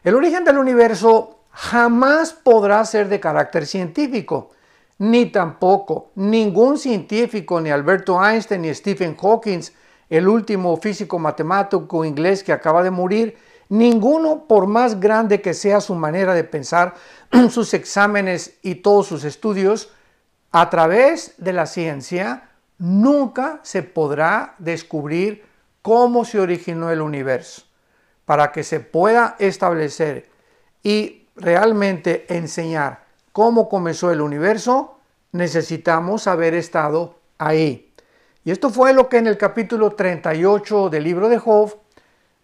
El 0.04 0.14
origen 0.14 0.44
del 0.44 0.58
universo 0.58 1.39
jamás 1.52 2.32
podrá 2.32 2.84
ser 2.84 3.08
de 3.08 3.20
carácter 3.20 3.66
científico, 3.66 4.50
ni 4.98 5.26
tampoco 5.26 6.10
ningún 6.14 6.78
científico, 6.78 7.60
ni 7.60 7.70
Alberto 7.70 8.22
Einstein, 8.22 8.62
ni 8.62 8.74
Stephen 8.74 9.16
Hawking, 9.16 9.62
el 10.08 10.28
último 10.28 10.76
físico 10.76 11.18
matemático 11.18 12.04
inglés 12.04 12.44
que 12.44 12.52
acaba 12.52 12.82
de 12.82 12.90
morir, 12.90 13.38
ninguno, 13.68 14.46
por 14.46 14.66
más 14.66 15.00
grande 15.00 15.40
que 15.40 15.54
sea 15.54 15.80
su 15.80 15.94
manera 15.94 16.34
de 16.34 16.44
pensar, 16.44 16.94
sus 17.50 17.72
exámenes 17.74 18.58
y 18.62 18.76
todos 18.76 19.06
sus 19.06 19.24
estudios, 19.24 19.92
a 20.52 20.68
través 20.68 21.34
de 21.38 21.52
la 21.52 21.66
ciencia, 21.66 22.50
nunca 22.78 23.60
se 23.62 23.82
podrá 23.82 24.56
descubrir 24.58 25.44
cómo 25.80 26.24
se 26.24 26.40
originó 26.40 26.90
el 26.90 27.00
universo. 27.00 27.62
Para 28.24 28.52
que 28.52 28.64
se 28.64 28.80
pueda 28.80 29.36
establecer 29.38 30.28
y 30.82 31.19
realmente 31.40 32.26
enseñar 32.34 33.04
cómo 33.32 33.68
comenzó 33.68 34.10
el 34.10 34.20
universo, 34.20 34.98
necesitamos 35.32 36.26
haber 36.26 36.54
estado 36.54 37.16
ahí. 37.38 37.92
Y 38.44 38.50
esto 38.50 38.70
fue 38.70 38.92
lo 38.92 39.08
que 39.08 39.18
en 39.18 39.26
el 39.26 39.36
capítulo 39.36 39.92
38 39.92 40.90
del 40.90 41.04
libro 41.04 41.28
de 41.28 41.38
Job, 41.38 41.76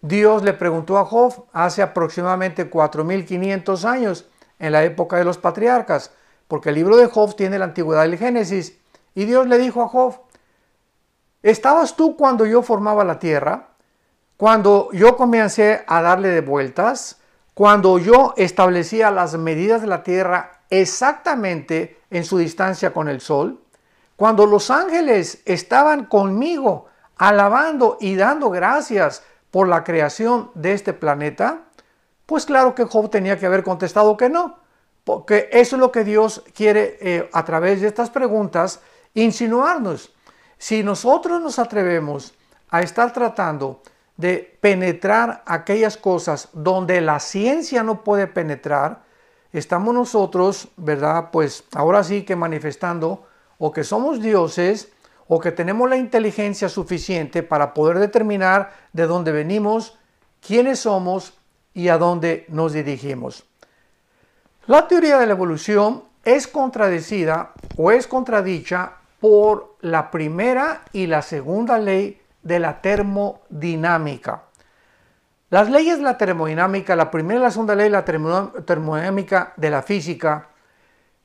Dios 0.01 0.43
le 0.43 0.53
preguntó 0.53 0.97
a 0.97 1.05
Job 1.05 1.45
hace 1.53 1.81
aproximadamente 1.81 2.69
4500 2.69 3.85
años, 3.85 4.29
en 4.59 4.71
la 4.71 4.83
época 4.83 5.17
de 5.17 5.23
los 5.23 5.37
patriarcas, 5.37 6.11
porque 6.47 6.69
el 6.69 6.75
libro 6.75 6.97
de 6.97 7.07
Job 7.07 7.35
tiene 7.35 7.59
la 7.59 7.65
antigüedad 7.65 8.03
del 8.03 8.17
Génesis. 8.17 8.77
Y 9.13 9.25
Dios 9.25 9.47
le 9.47 9.57
dijo 9.57 9.83
a 9.83 9.87
Job, 9.87 10.15
¿estabas 11.43 11.95
tú 11.95 12.15
cuando 12.15 12.45
yo 12.45 12.61
formaba 12.61 13.03
la 13.03 13.19
tierra? 13.19 13.67
cuando 14.37 14.89
yo 14.93 15.17
comencé 15.17 15.83
a 15.87 16.01
darle 16.01 16.29
de 16.29 16.41
vueltas, 16.41 17.16
cuando 17.57 17.97
yo 17.97 18.35
establecía 18.37 19.09
las 19.09 19.35
medidas 19.35 19.81
de 19.81 19.87
la 19.87 20.03
Tierra 20.03 20.61
exactamente 20.69 21.99
en 22.11 22.23
su 22.23 22.37
distancia 22.37 22.93
con 22.93 23.09
el 23.09 23.19
Sol, 23.19 23.59
cuando 24.15 24.45
los 24.45 24.69
ángeles 24.69 25.41
estaban 25.43 26.05
conmigo 26.05 26.85
alabando 27.15 27.97
y 27.99 28.15
dando 28.15 28.51
gracias 28.51 29.23
por 29.49 29.67
la 29.67 29.83
creación 29.83 30.51
de 30.53 30.73
este 30.73 30.93
planeta, 30.93 31.63
pues 32.27 32.45
claro 32.45 32.75
que 32.75 32.83
Job 32.85 33.09
tenía 33.09 33.39
que 33.39 33.47
haber 33.47 33.63
contestado 33.63 34.15
que 34.17 34.29
no, 34.29 34.59
porque 35.03 35.49
eso 35.51 35.77
es 35.77 35.79
lo 35.79 35.91
que 35.91 36.03
Dios 36.03 36.43
quiere 36.53 36.99
eh, 37.01 37.27
a 37.33 37.43
través 37.43 37.81
de 37.81 37.87
estas 37.87 38.11
preguntas 38.11 38.81
insinuarnos. 39.15 40.13
Si 40.59 40.83
nosotros 40.83 41.41
nos 41.41 41.57
atrevemos 41.57 42.35
a 42.69 42.81
estar 42.81 43.11
tratando 43.13 43.81
de 44.17 44.57
penetrar 44.61 45.43
aquellas 45.45 45.95
cosas 45.95 46.49
donde 46.53 47.01
la 47.01 47.19
ciencia 47.19 47.83
no 47.83 48.03
puede 48.03 48.27
penetrar, 48.27 49.03
estamos 49.53 49.93
nosotros, 49.93 50.69
¿verdad? 50.75 51.29
Pues 51.31 51.63
ahora 51.73 52.03
sí 52.03 52.23
que 52.23 52.35
manifestando 52.35 53.27
o 53.59 53.71
que 53.71 53.83
somos 53.83 54.21
dioses 54.21 54.91
o 55.27 55.39
que 55.39 55.51
tenemos 55.51 55.89
la 55.89 55.97
inteligencia 55.97 56.69
suficiente 56.69 57.43
para 57.43 57.73
poder 57.73 57.99
determinar 57.99 58.73
de 58.93 59.07
dónde 59.07 59.31
venimos, 59.31 59.97
quiénes 60.45 60.79
somos 60.79 61.33
y 61.73 61.89
a 61.89 61.97
dónde 61.97 62.45
nos 62.49 62.73
dirigimos. 62.73 63.45
La 64.65 64.87
teoría 64.87 65.19
de 65.19 65.27
la 65.27 65.33
evolución 65.33 66.03
es 66.23 66.47
contradecida 66.47 67.53
o 67.77 67.91
es 67.91 68.07
contradicha 68.07 68.93
por 69.19 69.77
la 69.81 70.11
primera 70.11 70.83
y 70.91 71.07
la 71.07 71.21
segunda 71.21 71.77
ley 71.77 72.19
de 72.47 72.59
la 72.59 72.81
termodinámica. 72.81 74.43
Las 75.49 75.69
leyes 75.69 75.97
de 75.97 76.03
la 76.03 76.17
termodinámica, 76.17 76.95
la 76.95 77.11
primera 77.11 77.39
y 77.39 77.43
la 77.43 77.51
segunda 77.51 77.75
ley 77.75 77.85
de 77.85 77.91
la 77.91 78.05
termodinámica 78.05 79.53
de 79.57 79.69
la 79.69 79.81
física, 79.81 80.49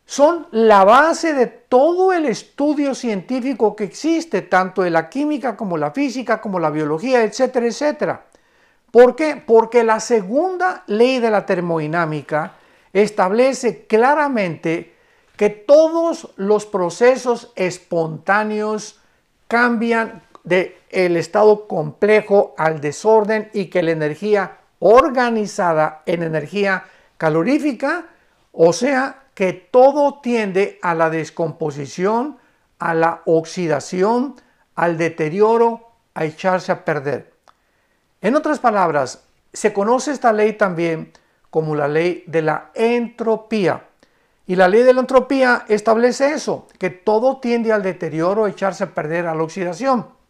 son 0.04 0.48
la 0.50 0.84
base 0.84 1.32
de 1.32 1.46
todo 1.46 2.12
el 2.12 2.26
estudio 2.26 2.94
científico 2.94 3.74
que 3.76 3.84
existe, 3.84 4.42
tanto 4.42 4.82
de 4.82 4.90
la 4.90 5.08
química 5.08 5.56
como 5.56 5.78
la 5.78 5.92
física, 5.92 6.40
como 6.40 6.58
la 6.58 6.70
biología, 6.70 7.22
etcétera, 7.22 7.66
etcétera. 7.66 8.26
¿Por 8.90 9.16
qué? 9.16 9.42
Porque 9.44 9.84
la 9.84 10.00
segunda 10.00 10.82
ley 10.86 11.20
de 11.20 11.30
la 11.30 11.46
termodinámica 11.46 12.54
establece 12.92 13.86
claramente 13.86 14.94
que 15.36 15.50
todos 15.50 16.32
los 16.36 16.66
procesos 16.66 17.52
espontáneos 17.56 19.00
cambian 19.48 20.22
del 20.44 20.74
el 20.90 21.16
estado 21.16 21.66
complejo 21.66 22.54
al 22.58 22.80
desorden 22.80 23.50
y 23.52 23.66
que 23.66 23.82
la 23.82 23.92
energía 23.92 24.58
organizada 24.78 26.02
en 26.06 26.22
energía 26.22 26.84
calorífica, 27.16 28.06
o 28.52 28.72
sea, 28.72 29.22
que 29.34 29.52
todo 29.52 30.20
tiende 30.20 30.78
a 30.82 30.94
la 30.94 31.08
descomposición, 31.08 32.38
a 32.78 32.94
la 32.94 33.22
oxidación, 33.24 34.34
al 34.74 34.98
deterioro, 34.98 35.92
a 36.14 36.24
echarse 36.24 36.72
a 36.72 36.84
perder. 36.84 37.32
En 38.20 38.34
otras 38.34 38.58
palabras, 38.58 39.24
se 39.52 39.72
conoce 39.72 40.12
esta 40.12 40.32
ley 40.32 40.54
también 40.54 41.12
como 41.50 41.74
la 41.74 41.88
ley 41.88 42.24
de 42.26 42.42
la 42.42 42.70
entropía. 42.74 43.84
Y 44.46 44.56
la 44.56 44.68
ley 44.68 44.82
de 44.82 44.94
la 44.94 45.00
entropía 45.00 45.64
establece 45.68 46.32
eso, 46.32 46.66
que 46.78 46.90
todo 46.90 47.38
tiende 47.38 47.72
al 47.72 47.82
deterioro, 47.82 48.44
a 48.44 48.50
echarse 48.50 48.84
a 48.84 48.94
perder, 48.94 49.26
a 49.26 49.34
la 49.34 49.42
oxidación. 49.42 50.21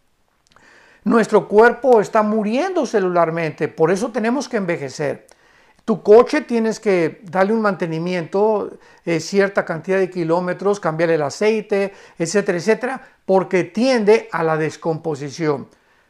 Nuestro 1.05 1.49
cuerpo 1.49 2.01
está 2.01 2.23
muriendo 2.23 2.87
celularmente, 2.87 3.67
por 3.67 3.91
eso 3.91 4.13
tenemos 4.13 4.49
que 4.49 4.57
envejecer. 4.57 5.27
Tu 5.85 6.01
coche 6.01 6.43
tienes 6.43 6.79
que 6.79 7.21
darle 7.25 7.53
un 7.53 7.61
mantenimiento, 7.61 8.79
eh, 9.05 9.19
cierta 9.19 9.65
cantidad 9.65 9.99
de 9.99 10.11
kilómetros, 10.11 10.79
cambiar 10.79 11.11
el 11.11 11.23
aceite, 11.23 11.93
etcétera, 12.17 12.59
etcétera, 12.59 13.03
porque 13.27 13.65
tiende 13.65 14.29
a 14.31 14.45
la 14.45 14.57
descomposición. 14.57 15.69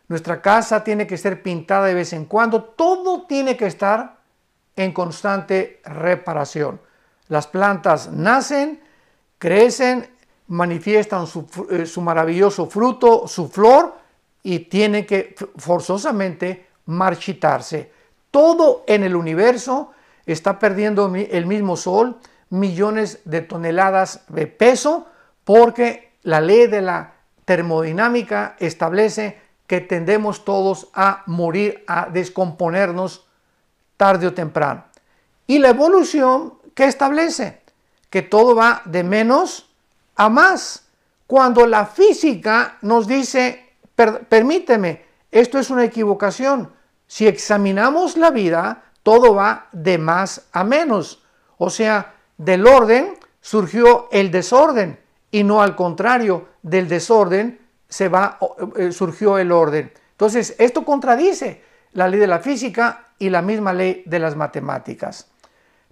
Nuestra 0.08 0.42
casa 0.42 0.84
tiene 0.84 1.06
que 1.06 1.16
ser 1.16 1.42
pintada 1.42 1.86
de 1.86 1.94
vez 1.94 2.12
en 2.12 2.26
cuando, 2.26 2.62
todo 2.62 3.22
tiene 3.26 3.56
que 3.56 3.66
estar 3.66 4.18
en 4.76 4.92
constante 4.92 5.80
reparación. 5.84 6.82
Las 7.28 7.46
plantas 7.46 8.12
nacen, 8.12 8.82
crecen, 9.38 10.06
manifiestan 10.48 11.26
su, 11.26 11.46
eh, 11.70 11.86
su 11.86 12.02
maravilloso 12.02 12.66
fruto, 12.66 13.26
su 13.26 13.48
flor, 13.48 14.01
y 14.42 14.60
tiene 14.60 15.06
que 15.06 15.34
forzosamente 15.56 16.66
marchitarse. 16.86 17.92
Todo 18.30 18.84
en 18.86 19.04
el 19.04 19.14
universo 19.14 19.92
está 20.26 20.58
perdiendo 20.58 21.12
el 21.14 21.46
mismo 21.46 21.76
sol, 21.76 22.18
millones 22.50 23.20
de 23.24 23.42
toneladas 23.42 24.24
de 24.28 24.46
peso, 24.46 25.06
porque 25.44 26.12
la 26.22 26.40
ley 26.40 26.66
de 26.66 26.82
la 26.82 27.14
termodinámica 27.44 28.56
establece 28.58 29.40
que 29.66 29.80
tendemos 29.80 30.44
todos 30.44 30.88
a 30.94 31.22
morir, 31.26 31.84
a 31.86 32.08
descomponernos 32.10 33.26
tarde 33.96 34.26
o 34.26 34.34
temprano. 34.34 34.84
Y 35.46 35.58
la 35.58 35.70
evolución, 35.70 36.54
¿qué 36.74 36.84
establece? 36.84 37.62
Que 38.10 38.22
todo 38.22 38.54
va 38.54 38.82
de 38.84 39.02
menos 39.02 39.70
a 40.16 40.28
más. 40.28 40.84
Cuando 41.26 41.66
la 41.66 41.86
física 41.86 42.78
nos 42.82 43.06
dice 43.06 43.71
permíteme, 43.94 45.04
esto 45.30 45.58
es 45.58 45.70
una 45.70 45.84
equivocación. 45.84 46.72
Si 47.06 47.26
examinamos 47.26 48.16
la 48.16 48.30
vida, 48.30 48.84
todo 49.02 49.34
va 49.34 49.68
de 49.72 49.98
más 49.98 50.48
a 50.52 50.64
menos. 50.64 51.22
O 51.58 51.70
sea, 51.70 52.14
del 52.36 52.66
orden 52.66 53.14
surgió 53.40 54.08
el 54.10 54.30
desorden 54.30 54.98
y 55.30 55.44
no 55.44 55.62
al 55.62 55.76
contrario, 55.76 56.48
del 56.62 56.88
desorden 56.88 57.60
se 57.88 58.08
va, 58.08 58.38
eh, 58.76 58.92
surgió 58.92 59.38
el 59.38 59.52
orden. 59.52 59.92
Entonces, 60.12 60.54
esto 60.58 60.84
contradice 60.84 61.62
la 61.92 62.08
ley 62.08 62.20
de 62.20 62.26
la 62.26 62.38
física 62.38 63.08
y 63.18 63.30
la 63.30 63.42
misma 63.42 63.72
ley 63.72 64.02
de 64.06 64.18
las 64.18 64.36
matemáticas. 64.36 65.28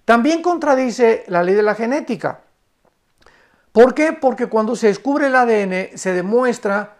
También 0.05 0.41
contradice 0.41 1.23
la 1.27 1.43
ley 1.43 1.55
de 1.55 1.63
la 1.63 1.75
genética. 1.75 2.41
¿Por 3.71 3.93
qué? 3.93 4.13
Porque 4.13 4.47
cuando 4.47 4.75
se 4.75 4.87
descubre 4.87 5.27
el 5.27 5.35
ADN 5.35 5.97
se 5.97 6.13
demuestra 6.13 6.97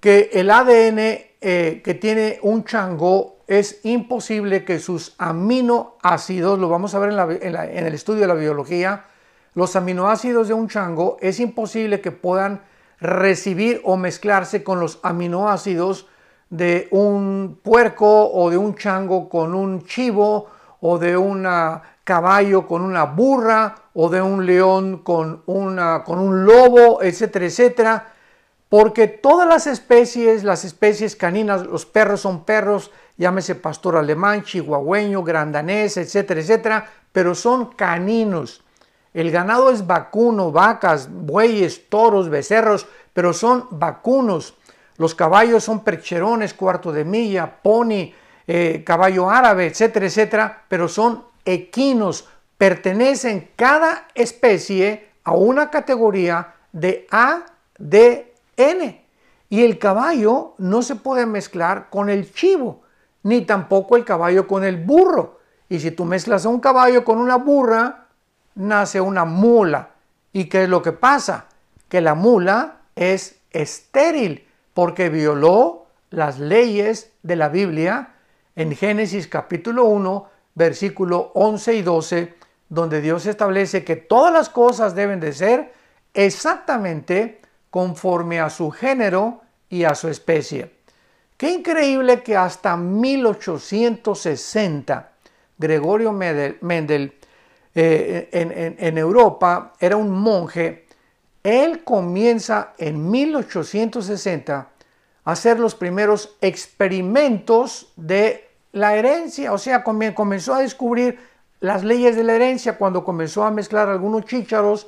que 0.00 0.30
el 0.32 0.50
ADN 0.50 0.98
eh, 1.42 1.80
que 1.84 1.94
tiene 1.94 2.38
un 2.42 2.64
chango 2.64 3.36
es 3.46 3.80
imposible 3.84 4.64
que 4.64 4.78
sus 4.78 5.14
aminoácidos, 5.18 6.58
lo 6.58 6.68
vamos 6.68 6.94
a 6.94 6.98
ver 6.98 7.12
en, 7.42 7.56
el 7.86 7.94
estudio 7.94 8.20
de 8.20 8.26
la 8.26 8.34
biología, 8.34 9.04
los 9.54 9.74
aminoácidos 9.76 10.48
de 10.48 10.54
un 10.54 10.68
chango 10.68 11.16
es 11.20 11.40
imposible 11.40 12.00
que 12.00 12.12
puedan 12.12 12.62
recibir 13.00 13.80
o 13.84 13.96
mezclarse 13.96 14.62
con 14.62 14.80
los 14.80 15.00
aminoácidos 15.02 16.06
de 16.50 16.88
un 16.90 17.58
puerco 17.62 18.30
o 18.30 18.50
de 18.50 18.56
un 18.56 18.74
chango 18.76 19.28
con 19.28 19.54
un 19.54 19.84
chivo 19.84 20.46
o 20.80 20.98
de 20.98 21.16
un 21.16 21.46
caballo 22.04 22.66
con 22.66 22.82
una 22.82 23.04
burra 23.04 23.74
o 23.94 24.08
de 24.08 24.22
un 24.22 24.46
león 24.46 24.98
con, 24.98 25.42
con 25.44 26.18
un 26.18 26.44
lobo, 26.44 27.02
etcétera, 27.02 27.46
etcétera 27.46 28.06
porque 28.70 29.08
todas 29.08 29.48
las 29.48 29.66
especies, 29.66 30.44
las 30.44 30.64
especies 30.64 31.16
caninas, 31.16 31.66
los 31.66 31.84
perros 31.86 32.20
son 32.20 32.44
perros, 32.44 32.92
llámese 33.18 33.56
pastor 33.56 33.96
alemán, 33.96 34.44
chihuahueño, 34.44 35.24
grandanés, 35.24 35.96
etcétera, 35.96 36.40
etcétera, 36.40 36.90
pero 37.10 37.34
son 37.34 37.72
caninos. 37.72 38.62
El 39.12 39.32
ganado 39.32 39.72
es 39.72 39.88
vacuno, 39.88 40.52
vacas, 40.52 41.08
bueyes, 41.10 41.88
toros, 41.88 42.28
becerros, 42.28 42.86
pero 43.12 43.32
son 43.32 43.66
vacunos. 43.72 44.54
Los 44.98 45.16
caballos 45.16 45.64
son 45.64 45.82
percherones, 45.82 46.54
cuarto 46.54 46.92
de 46.92 47.04
milla, 47.04 47.60
pony, 47.60 48.12
eh, 48.46 48.84
caballo 48.86 49.28
árabe, 49.28 49.66
etcétera, 49.66 50.06
etcétera, 50.06 50.62
pero 50.68 50.86
son 50.86 51.24
equinos. 51.44 52.28
Pertenecen 52.56 53.50
cada 53.56 54.06
especie 54.14 55.08
a 55.24 55.32
una 55.32 55.70
categoría 55.70 56.54
de 56.70 57.08
A, 57.10 57.46
D, 57.76 58.29
Y 59.48 59.64
el 59.64 59.78
caballo 59.78 60.54
no 60.58 60.82
se 60.82 60.94
puede 60.94 61.26
mezclar 61.26 61.90
con 61.90 62.08
el 62.08 62.32
chivo, 62.32 62.82
ni 63.22 63.42
tampoco 63.42 63.96
el 63.96 64.04
caballo 64.04 64.46
con 64.46 64.64
el 64.64 64.76
burro. 64.76 65.40
Y 65.68 65.80
si 65.80 65.90
tú 65.90 66.04
mezclas 66.04 66.46
a 66.46 66.48
un 66.48 66.60
caballo 66.60 67.04
con 67.04 67.18
una 67.18 67.36
burra, 67.36 68.06
nace 68.54 69.00
una 69.00 69.24
mula. 69.24 69.90
¿Y 70.32 70.44
qué 70.44 70.64
es 70.64 70.68
lo 70.68 70.82
que 70.82 70.92
pasa? 70.92 71.46
Que 71.88 72.00
la 72.00 72.14
mula 72.14 72.82
es 72.94 73.40
estéril 73.50 74.46
porque 74.72 75.08
violó 75.08 75.86
las 76.10 76.38
leyes 76.38 77.12
de 77.22 77.36
la 77.36 77.48
Biblia 77.48 78.14
en 78.54 78.74
Génesis 78.76 79.26
capítulo 79.26 79.84
1, 79.84 80.28
versículo 80.54 81.32
11 81.34 81.74
y 81.74 81.82
12, 81.82 82.34
donde 82.68 83.00
Dios 83.00 83.26
establece 83.26 83.84
que 83.84 83.96
todas 83.96 84.32
las 84.32 84.48
cosas 84.48 84.94
deben 84.94 85.18
de 85.18 85.32
ser 85.32 85.72
exactamente 86.14 87.39
conforme 87.70 88.40
a 88.40 88.50
su 88.50 88.70
género 88.70 89.40
y 89.68 89.84
a 89.84 89.94
su 89.94 90.08
especie. 90.08 90.72
Qué 91.36 91.50
increíble 91.50 92.22
que 92.22 92.36
hasta 92.36 92.76
1860 92.76 95.10
Gregorio 95.60 96.12
Mendel, 96.12 97.12
eh, 97.74 98.28
en, 98.32 98.98
Europa 98.98 99.74
era 99.78 99.96
un 99.96 100.10
monje. 100.10 100.86
Él 101.42 101.84
comienza 101.84 102.72
en 102.78 103.10
1860 103.10 104.56
a 104.56 105.30
hacer 105.30 105.60
los 105.60 105.74
primeros 105.74 106.36
experimentos 106.40 107.92
de 107.96 108.48
la 108.72 108.96
herencia. 108.96 109.52
O 109.52 109.58
sea, 109.58 109.84
comenzó 109.84 110.54
a 110.54 110.60
descubrir 110.60 111.18
las 111.60 111.84
leyes 111.84 112.16
de 112.16 112.24
la 112.24 112.36
herencia 112.36 112.78
cuando 112.78 113.04
comenzó 113.04 113.44
a 113.44 113.50
mezclar 113.50 113.90
algunos 113.90 114.24
chícharos 114.24 114.86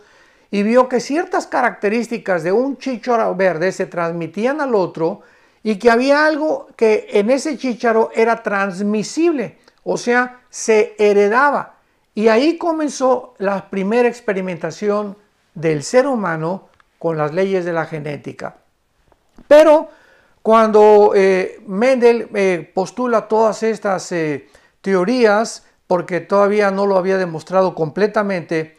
y 0.53 0.63
vio 0.63 0.87
que 0.87 1.01
ciertas 1.01 1.47
características 1.47 2.43
de 2.43 2.53
un 2.53 2.77
chícharo 2.77 3.35
verde 3.35 3.73
se 3.73 3.87
transmitían 3.87 4.61
al 4.61 4.75
otro 4.75 5.23
y 5.63 5.77
que 5.79 5.91
había 5.91 6.27
algo 6.27 6.69
que 6.77 7.09
en 7.13 7.31
ese 7.31 7.57
chícharo 7.57 8.11
era 8.15 8.43
transmisible, 8.43 9.57
o 9.83 9.97
sea, 9.97 10.43
se 10.51 10.95
heredaba. 10.99 11.77
Y 12.15 12.29
ahí 12.29 12.59
comenzó 12.59 13.35
la 13.39 13.71
primera 13.71 14.07
experimentación 14.07 15.17
del 15.55 15.83
ser 15.83 16.07
humano 16.07 16.69
con 16.99 17.17
las 17.17 17.33
leyes 17.33 17.65
de 17.65 17.73
la 17.73 17.87
genética. 17.87 18.57
Pero 19.49 19.89
cuando 20.43 21.13
eh, 21.15 21.63
Mendel 21.67 22.29
eh, 22.35 22.71
postula 22.75 23.27
todas 23.27 23.63
estas 23.63 24.13
eh, 24.13 24.49
teorías, 24.83 25.65
porque 25.87 26.21
todavía 26.21 26.71
no 26.71 26.85
lo 26.85 26.99
había 26.99 27.17
demostrado 27.17 27.75
completamente, 27.75 28.77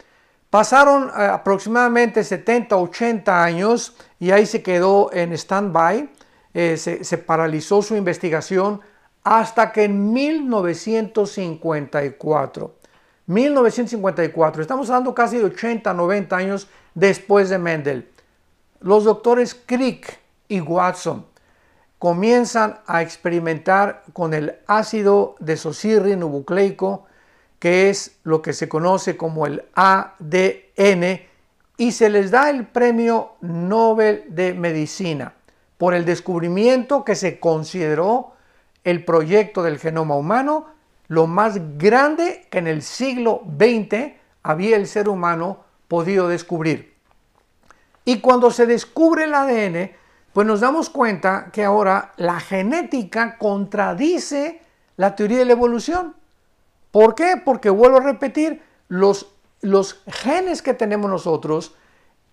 Pasaron 0.54 1.08
eh, 1.08 1.24
aproximadamente 1.24 2.22
70, 2.22 2.76
80 2.76 3.42
años 3.42 3.96
y 4.20 4.30
ahí 4.30 4.46
se 4.46 4.62
quedó 4.62 5.12
en 5.12 5.32
stand-by, 5.32 6.08
eh, 6.54 6.76
se, 6.76 7.18
paralizó 7.18 7.82
su 7.82 7.96
investigación 7.96 8.80
hasta 9.24 9.72
que 9.72 9.82
en 9.82 10.12
1954, 10.12 12.76
1954, 13.26 14.62
estamos 14.62 14.88
hablando 14.90 15.12
casi 15.12 15.38
de 15.38 15.46
80, 15.46 15.92
90 15.92 16.36
años 16.36 16.68
después 16.94 17.50
de 17.50 17.58
Mendel, 17.58 18.08
los 18.78 19.02
doctores 19.02 19.56
Crick 19.56 20.20
y 20.46 20.60
Watson 20.60 21.26
comienzan 21.98 22.78
a 22.86 23.02
experimentar 23.02 24.04
con 24.12 24.34
el 24.34 24.54
ácido 24.68 25.34
desoxirribonucleico 25.40 27.06
que 27.58 27.90
es 27.90 28.18
lo 28.24 28.42
que 28.42 28.52
se 28.52 28.68
conoce 28.68 29.16
como 29.16 29.46
el 29.46 29.64
ADN, 29.74 31.20
y 31.76 31.92
se 31.92 32.08
les 32.08 32.30
da 32.30 32.50
el 32.50 32.66
premio 32.66 33.32
Nobel 33.40 34.24
de 34.28 34.54
Medicina 34.54 35.34
por 35.78 35.94
el 35.94 36.04
descubrimiento 36.04 37.04
que 37.04 37.16
se 37.16 37.40
consideró 37.40 38.32
el 38.84 39.04
proyecto 39.04 39.62
del 39.62 39.78
genoma 39.78 40.14
humano 40.14 40.74
lo 41.08 41.26
más 41.26 41.78
grande 41.78 42.46
que 42.50 42.58
en 42.58 42.66
el 42.66 42.82
siglo 42.82 43.42
XX 43.58 44.12
había 44.42 44.76
el 44.76 44.86
ser 44.86 45.08
humano 45.08 45.64
podido 45.88 46.28
descubrir. 46.28 46.94
Y 48.04 48.20
cuando 48.20 48.50
se 48.50 48.66
descubre 48.66 49.24
el 49.24 49.34
ADN, 49.34 49.90
pues 50.32 50.46
nos 50.46 50.60
damos 50.60 50.90
cuenta 50.90 51.50
que 51.52 51.64
ahora 51.64 52.12
la 52.16 52.40
genética 52.40 53.38
contradice 53.38 54.60
la 54.96 55.14
teoría 55.14 55.38
de 55.38 55.44
la 55.44 55.52
evolución. 55.52 56.14
¿Por 56.94 57.16
qué? 57.16 57.42
Porque 57.44 57.70
vuelvo 57.70 57.96
a 57.96 58.02
repetir, 58.02 58.62
los, 58.86 59.26
los 59.62 60.00
genes 60.06 60.62
que 60.62 60.74
tenemos 60.74 61.10
nosotros, 61.10 61.74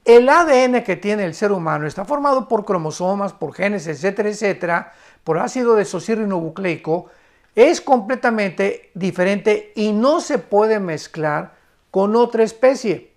el 0.05 0.29
ADN 0.29 0.83
que 0.83 0.95
tiene 0.95 1.25
el 1.25 1.33
ser 1.33 1.51
humano 1.51 1.87
está 1.87 2.05
formado 2.05 2.47
por 2.47 2.63
cromosomas, 2.63 3.33
por 3.33 3.55
genes, 3.55 3.87
etcétera, 3.87 4.29
etcétera, 4.29 4.93
por 5.23 5.39
ácido 5.39 5.73
desoxirribonucleico, 5.73 7.07
es 7.55 7.81
completamente 7.81 8.91
diferente 8.93 9.73
y 9.75 9.93
no 9.93 10.21
se 10.21 10.37
puede 10.37 10.79
mezclar 10.79 11.55
con 11.89 12.15
otra 12.15 12.43
especie. 12.43 13.13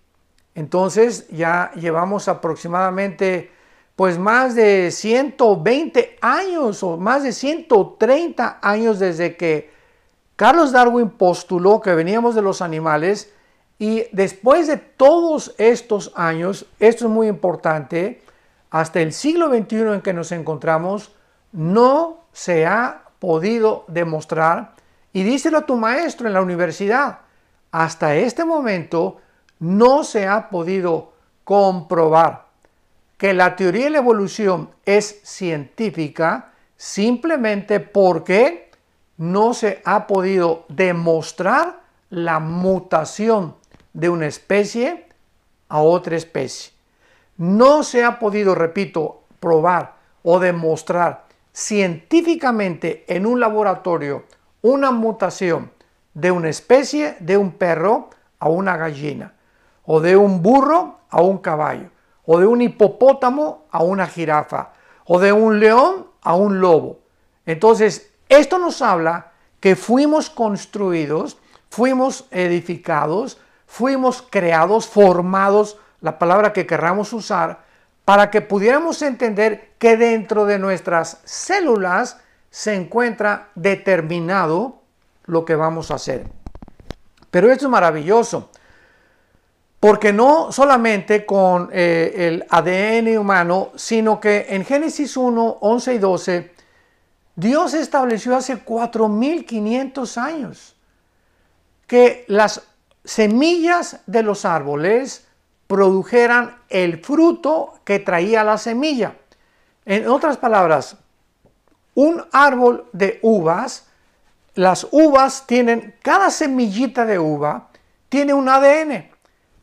Entonces 0.54 1.28
ya 1.28 1.72
llevamos 1.74 2.26
aproximadamente 2.26 3.50
pues 3.96 4.16
más 4.18 4.54
de 4.54 4.90
120 4.90 6.16
años 6.22 6.82
o 6.82 6.96
más 6.96 7.22
de 7.22 7.32
130 7.32 8.60
años 8.62 8.98
desde 8.98 9.36
que 9.36 9.73
Carlos 10.36 10.72
Darwin 10.72 11.10
postuló 11.10 11.80
que 11.80 11.94
veníamos 11.94 12.34
de 12.34 12.42
los 12.42 12.60
animales 12.60 13.32
y 13.78 14.04
después 14.12 14.66
de 14.66 14.76
todos 14.76 15.54
estos 15.58 16.12
años, 16.16 16.66
esto 16.80 17.06
es 17.06 17.10
muy 17.10 17.28
importante, 17.28 18.22
hasta 18.70 19.00
el 19.00 19.12
siglo 19.12 19.48
XXI 19.48 19.76
en 19.94 20.00
que 20.00 20.12
nos 20.12 20.32
encontramos, 20.32 21.12
no 21.52 22.24
se 22.32 22.66
ha 22.66 23.02
podido 23.20 23.84
demostrar, 23.86 24.74
y 25.12 25.22
díselo 25.22 25.58
a 25.58 25.66
tu 25.66 25.76
maestro 25.76 26.26
en 26.26 26.34
la 26.34 26.42
universidad, 26.42 27.20
hasta 27.70 28.16
este 28.16 28.44
momento 28.44 29.18
no 29.60 30.02
se 30.02 30.26
ha 30.26 30.50
podido 30.50 31.12
comprobar 31.44 32.46
que 33.16 33.32
la 33.32 33.54
teoría 33.54 33.84
de 33.84 33.90
la 33.90 33.98
evolución 33.98 34.70
es 34.84 35.20
científica 35.22 36.52
simplemente 36.76 37.78
porque 37.80 38.70
no 39.16 39.54
se 39.54 39.82
ha 39.84 40.06
podido 40.06 40.64
demostrar 40.68 41.80
la 42.10 42.40
mutación 42.40 43.54
de 43.92 44.08
una 44.08 44.26
especie 44.26 45.06
a 45.68 45.80
otra 45.80 46.16
especie. 46.16 46.72
No 47.36 47.82
se 47.82 48.04
ha 48.04 48.18
podido, 48.18 48.54
repito, 48.54 49.22
probar 49.40 49.94
o 50.22 50.38
demostrar 50.38 51.24
científicamente 51.52 53.04
en 53.08 53.26
un 53.26 53.40
laboratorio 53.40 54.24
una 54.62 54.90
mutación 54.90 55.70
de 56.14 56.30
una 56.30 56.48
especie 56.48 57.16
de 57.20 57.36
un 57.36 57.52
perro 57.52 58.10
a 58.38 58.48
una 58.48 58.76
gallina, 58.76 59.34
o 59.84 60.00
de 60.00 60.16
un 60.16 60.42
burro 60.42 61.00
a 61.10 61.20
un 61.22 61.38
caballo, 61.38 61.90
o 62.24 62.38
de 62.38 62.46
un 62.46 62.62
hipopótamo 62.62 63.64
a 63.70 63.82
una 63.82 64.06
jirafa, 64.06 64.72
o 65.06 65.18
de 65.18 65.32
un 65.32 65.60
león 65.60 66.06
a 66.22 66.34
un 66.34 66.60
lobo. 66.60 67.00
Entonces, 67.46 68.13
esto 68.28 68.58
nos 68.58 68.82
habla 68.82 69.32
que 69.60 69.76
fuimos 69.76 70.30
construidos, 70.30 71.38
fuimos 71.70 72.26
edificados, 72.30 73.38
fuimos 73.66 74.22
creados, 74.28 74.86
formados, 74.86 75.78
la 76.00 76.18
palabra 76.18 76.52
que 76.52 76.66
querramos 76.66 77.12
usar, 77.12 77.64
para 78.04 78.30
que 78.30 78.42
pudiéramos 78.42 79.00
entender 79.02 79.72
que 79.78 79.96
dentro 79.96 80.44
de 80.44 80.58
nuestras 80.58 81.20
células 81.24 82.18
se 82.50 82.74
encuentra 82.74 83.48
determinado 83.54 84.82
lo 85.24 85.44
que 85.44 85.56
vamos 85.56 85.90
a 85.90 85.94
hacer. 85.94 86.26
Pero 87.30 87.50
esto 87.50 87.64
es 87.64 87.70
maravilloso, 87.70 88.50
porque 89.80 90.12
no 90.12 90.52
solamente 90.52 91.26
con 91.26 91.68
eh, 91.72 92.12
el 92.16 92.46
ADN 92.48 93.18
humano, 93.18 93.72
sino 93.74 94.20
que 94.20 94.46
en 94.50 94.64
Génesis 94.64 95.16
1, 95.16 95.58
11 95.60 95.94
y 95.94 95.98
12, 95.98 96.53
Dios 97.36 97.74
estableció 97.74 98.36
hace 98.36 98.64
4.500 98.64 100.16
años 100.18 100.76
que 101.86 102.24
las 102.28 102.62
semillas 103.04 104.00
de 104.06 104.22
los 104.22 104.44
árboles 104.44 105.26
produjeran 105.66 106.56
el 106.68 107.02
fruto 107.02 107.74
que 107.84 107.98
traía 107.98 108.44
la 108.44 108.58
semilla. 108.58 109.16
En 109.84 110.08
otras 110.08 110.36
palabras, 110.36 110.96
un 111.94 112.24
árbol 112.32 112.88
de 112.92 113.18
uvas, 113.22 113.86
las 114.54 114.86
uvas 114.90 115.46
tienen, 115.46 115.94
cada 116.02 116.30
semillita 116.30 117.04
de 117.04 117.18
uva 117.18 117.68
tiene 118.08 118.32
un 118.32 118.48
ADN, 118.48 119.10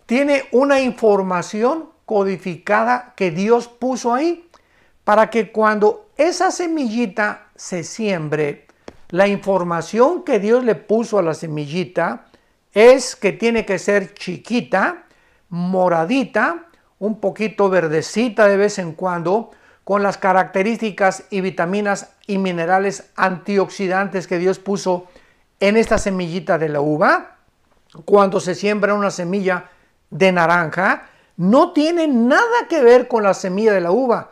tiene 0.06 0.44
una 0.52 0.82
información 0.82 1.90
codificada 2.06 3.14
que 3.16 3.32
Dios 3.32 3.68
puso 3.68 4.14
ahí 4.14 4.50
para 5.04 5.30
que 5.30 5.52
cuando 5.52 6.10
esa 6.18 6.52
semillita 6.52 7.48
se 7.62 7.84
siembre, 7.84 8.66
la 9.10 9.28
información 9.28 10.24
que 10.24 10.40
Dios 10.40 10.64
le 10.64 10.74
puso 10.74 11.20
a 11.20 11.22
la 11.22 11.36
semillita 11.36 12.26
es 12.74 13.16
que 13.16 13.34
tiene 13.34 13.68
que 13.68 13.78
ser 13.78 14.16
chiquita, 14.16 15.04
moradita, 15.50 16.66
un 16.98 17.20
poquito 17.20 17.70
verdecita 17.70 18.48
de 18.48 18.58
vez 18.58 18.80
en 18.80 18.94
cuando, 18.94 19.52
con 19.84 20.02
las 20.02 20.18
características 20.18 21.26
y 21.30 21.42
vitaminas 21.42 22.14
y 22.26 22.40
minerales 22.40 23.12
antioxidantes 23.16 24.26
que 24.26 24.40
Dios 24.40 24.58
puso 24.58 25.06
en 25.60 25.78
esta 25.78 26.00
semillita 26.00 26.58
de 26.58 26.70
la 26.70 26.82
uva. 26.82 27.36
Cuando 28.06 28.40
se 28.40 28.56
siembra 28.56 28.96
una 28.96 29.12
semilla 29.12 29.70
de 30.10 30.32
naranja, 30.32 31.10
no 31.38 31.74
tiene 31.74 32.08
nada 32.08 32.68
que 32.68 32.82
ver 32.82 33.08
con 33.08 33.22
la 33.22 33.36
semilla 33.36 33.72
de 33.72 33.82
la 33.82 33.92
uva 33.92 34.32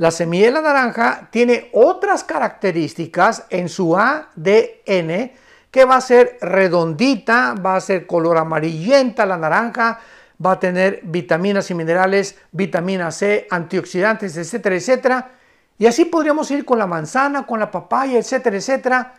la 0.00 0.10
semilla 0.10 0.46
de 0.46 0.52
la 0.52 0.62
naranja 0.62 1.28
tiene 1.30 1.68
otras 1.74 2.24
características 2.24 3.44
en 3.50 3.68
su 3.68 3.98
ADN 3.98 5.30
que 5.70 5.84
va 5.84 5.96
a 5.96 6.00
ser 6.00 6.38
redondita, 6.40 7.54
va 7.54 7.76
a 7.76 7.80
ser 7.82 8.06
color 8.06 8.38
amarillenta 8.38 9.26
la 9.26 9.36
naranja, 9.36 10.00
va 10.44 10.52
a 10.52 10.58
tener 10.58 11.00
vitaminas 11.02 11.70
y 11.70 11.74
minerales, 11.74 12.38
vitamina 12.50 13.10
C, 13.10 13.46
antioxidantes, 13.50 14.38
etcétera, 14.38 14.76
etcétera. 14.76 15.30
Y 15.76 15.84
así 15.84 16.06
podríamos 16.06 16.50
ir 16.50 16.64
con 16.64 16.78
la 16.78 16.86
manzana, 16.86 17.44
con 17.46 17.60
la 17.60 17.70
papaya, 17.70 18.18
etcétera, 18.18 18.56
etcétera. 18.56 19.14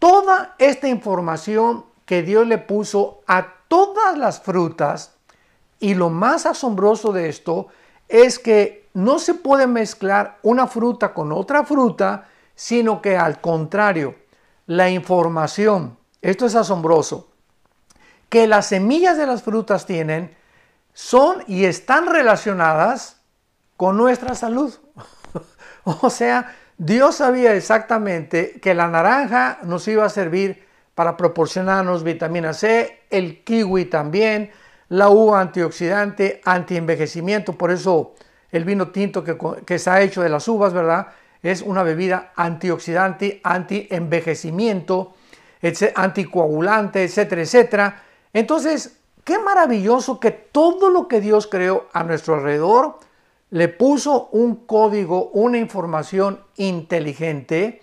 Toda 0.00 0.56
esta 0.58 0.88
información 0.88 1.84
que 2.06 2.24
Dios 2.24 2.44
le 2.44 2.58
puso 2.58 3.22
a 3.28 3.46
todas 3.68 4.18
las 4.18 4.40
frutas, 4.40 5.12
y 5.78 5.94
lo 5.94 6.10
más 6.10 6.44
asombroso 6.44 7.12
de 7.12 7.28
esto 7.28 7.68
es 8.08 8.40
que 8.40 8.87
no 8.98 9.20
se 9.20 9.34
puede 9.34 9.68
mezclar 9.68 10.38
una 10.42 10.66
fruta 10.66 11.14
con 11.14 11.30
otra 11.30 11.62
fruta, 11.62 12.26
sino 12.56 13.00
que 13.00 13.16
al 13.16 13.40
contrario, 13.40 14.16
la 14.66 14.90
información, 14.90 15.96
esto 16.20 16.46
es 16.46 16.56
asombroso, 16.56 17.28
que 18.28 18.48
las 18.48 18.66
semillas 18.66 19.16
de 19.16 19.28
las 19.28 19.44
frutas 19.44 19.86
tienen 19.86 20.36
son 20.94 21.44
y 21.46 21.66
están 21.66 22.08
relacionadas 22.08 23.20
con 23.76 23.96
nuestra 23.96 24.34
salud. 24.34 24.74
o 25.84 26.10
sea, 26.10 26.56
Dios 26.76 27.14
sabía 27.14 27.54
exactamente 27.54 28.58
que 28.60 28.74
la 28.74 28.88
naranja 28.88 29.60
nos 29.62 29.86
iba 29.86 30.04
a 30.04 30.10
servir 30.10 30.66
para 30.96 31.16
proporcionarnos 31.16 32.02
vitamina 32.02 32.52
C, 32.52 33.02
el 33.10 33.44
kiwi 33.44 33.84
también, 33.84 34.50
la 34.88 35.08
uva 35.08 35.40
antioxidante, 35.40 36.40
antienvejecimiento, 36.44 37.52
por 37.52 37.70
eso 37.70 38.16
el 38.50 38.64
vino 38.64 38.88
tinto 38.88 39.22
que, 39.24 39.36
que 39.66 39.78
se 39.78 39.90
ha 39.90 40.00
hecho 40.00 40.22
de 40.22 40.28
las 40.28 40.48
uvas, 40.48 40.72
¿verdad? 40.72 41.08
Es 41.42 41.62
una 41.62 41.82
bebida 41.82 42.32
antioxidante, 42.34 43.40
antienvejecimiento, 43.44 45.14
anticoagulante, 45.94 47.04
etcétera, 47.04 47.42
etcétera. 47.42 48.02
Entonces, 48.32 48.98
qué 49.24 49.38
maravilloso 49.38 50.18
que 50.20 50.30
todo 50.30 50.90
lo 50.90 51.08
que 51.08 51.20
Dios 51.20 51.46
creó 51.46 51.86
a 51.92 52.02
nuestro 52.04 52.34
alrededor 52.34 52.98
le 53.50 53.68
puso 53.68 54.28
un 54.32 54.66
código, 54.66 55.30
una 55.32 55.58
información 55.58 56.40
inteligente 56.56 57.80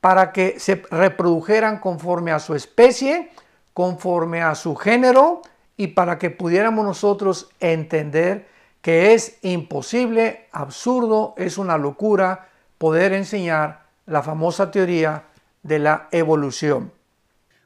para 0.00 0.32
que 0.32 0.58
se 0.58 0.82
reprodujeran 0.90 1.78
conforme 1.78 2.32
a 2.32 2.38
su 2.38 2.54
especie, 2.54 3.30
conforme 3.74 4.42
a 4.42 4.54
su 4.54 4.76
género 4.76 5.42
y 5.76 5.88
para 5.88 6.18
que 6.18 6.30
pudiéramos 6.30 6.84
nosotros 6.84 7.50
entender 7.60 8.48
que 8.80 9.12
es 9.14 9.38
imposible, 9.42 10.48
absurdo, 10.52 11.34
es 11.36 11.58
una 11.58 11.76
locura 11.76 12.48
poder 12.78 13.12
enseñar 13.12 13.86
la 14.06 14.22
famosa 14.22 14.70
teoría 14.70 15.24
de 15.62 15.78
la 15.78 16.08
evolución. 16.12 16.92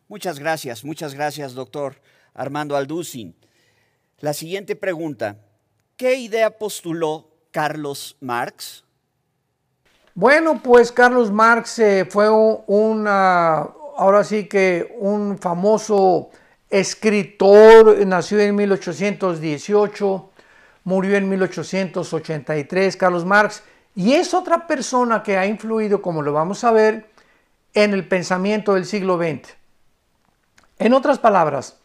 Muchas 0.09 0.38
gracias, 0.38 0.85
muchas 0.85 1.14
gracias, 1.14 1.55
doctor 1.55 1.96
Armando 2.35 2.77
Alducin. 2.77 3.35
La 4.20 4.33
siguiente 4.33 4.77
pregunta, 4.77 5.37
¿qué 5.96 6.16
idea 6.16 6.59
postuló 6.59 7.29
Carlos 7.50 8.16
Marx? 8.20 8.85
Bueno, 10.14 10.61
pues 10.62 10.92
Carlos 10.92 11.31
Marx 11.31 11.79
eh, 11.79 12.07
fue 12.09 12.31
un, 12.31 13.07
ahora 13.09 14.22
sí 14.24 14.46
que 14.46 14.94
un 14.98 15.38
famoso 15.38 16.31
escritor, 16.70 18.07
nació 18.07 18.40
en 18.40 18.55
1818, 18.55 20.31
murió 20.85 21.16
en 21.16 21.29
1883, 21.29 22.97
Carlos 22.97 23.25
Marx, 23.25 23.62
y 23.94 24.12
es 24.12 24.35
otra 24.35 24.66
persona 24.66 25.23
que 25.23 25.37
ha 25.37 25.47
influido, 25.47 26.03
como 26.03 26.23
lo 26.23 26.33
vamos 26.33 26.62
a 26.64 26.73
ver, 26.73 27.11
en 27.75 27.92
el 27.92 28.07
pensamiento 28.07 28.75
del 28.75 28.85
siglo 28.85 29.18
XX. 29.18 29.55
En 30.79 30.92
otras 30.92 31.18
palabras, 31.18 31.79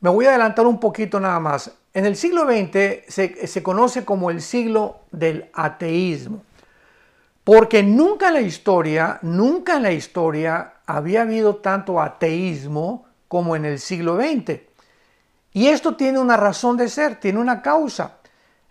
me 0.00 0.10
voy 0.10 0.26
a 0.26 0.30
adelantar 0.30 0.66
un 0.66 0.78
poquito 0.78 1.20
nada 1.20 1.40
más. 1.40 1.72
En 1.94 2.04
el 2.04 2.16
siglo 2.16 2.44
XX 2.44 3.04
se, 3.08 3.46
se 3.46 3.62
conoce 3.62 4.04
como 4.04 4.30
el 4.30 4.42
siglo 4.42 5.00
del 5.10 5.50
ateísmo, 5.54 6.42
porque 7.42 7.82
nunca 7.82 8.28
en 8.28 8.34
la 8.34 8.40
historia, 8.40 9.18
nunca 9.22 9.76
en 9.76 9.82
la 9.82 9.92
historia 9.92 10.74
había 10.86 11.22
habido 11.22 11.56
tanto 11.56 12.00
ateísmo 12.00 13.06
como 13.28 13.56
en 13.56 13.64
el 13.64 13.78
siglo 13.78 14.16
XX. 14.16 14.60
Y 15.52 15.68
esto 15.68 15.96
tiene 15.96 16.18
una 16.18 16.36
razón 16.36 16.76
de 16.76 16.88
ser, 16.88 17.18
tiene 17.18 17.38
una 17.38 17.62
causa. 17.62 18.15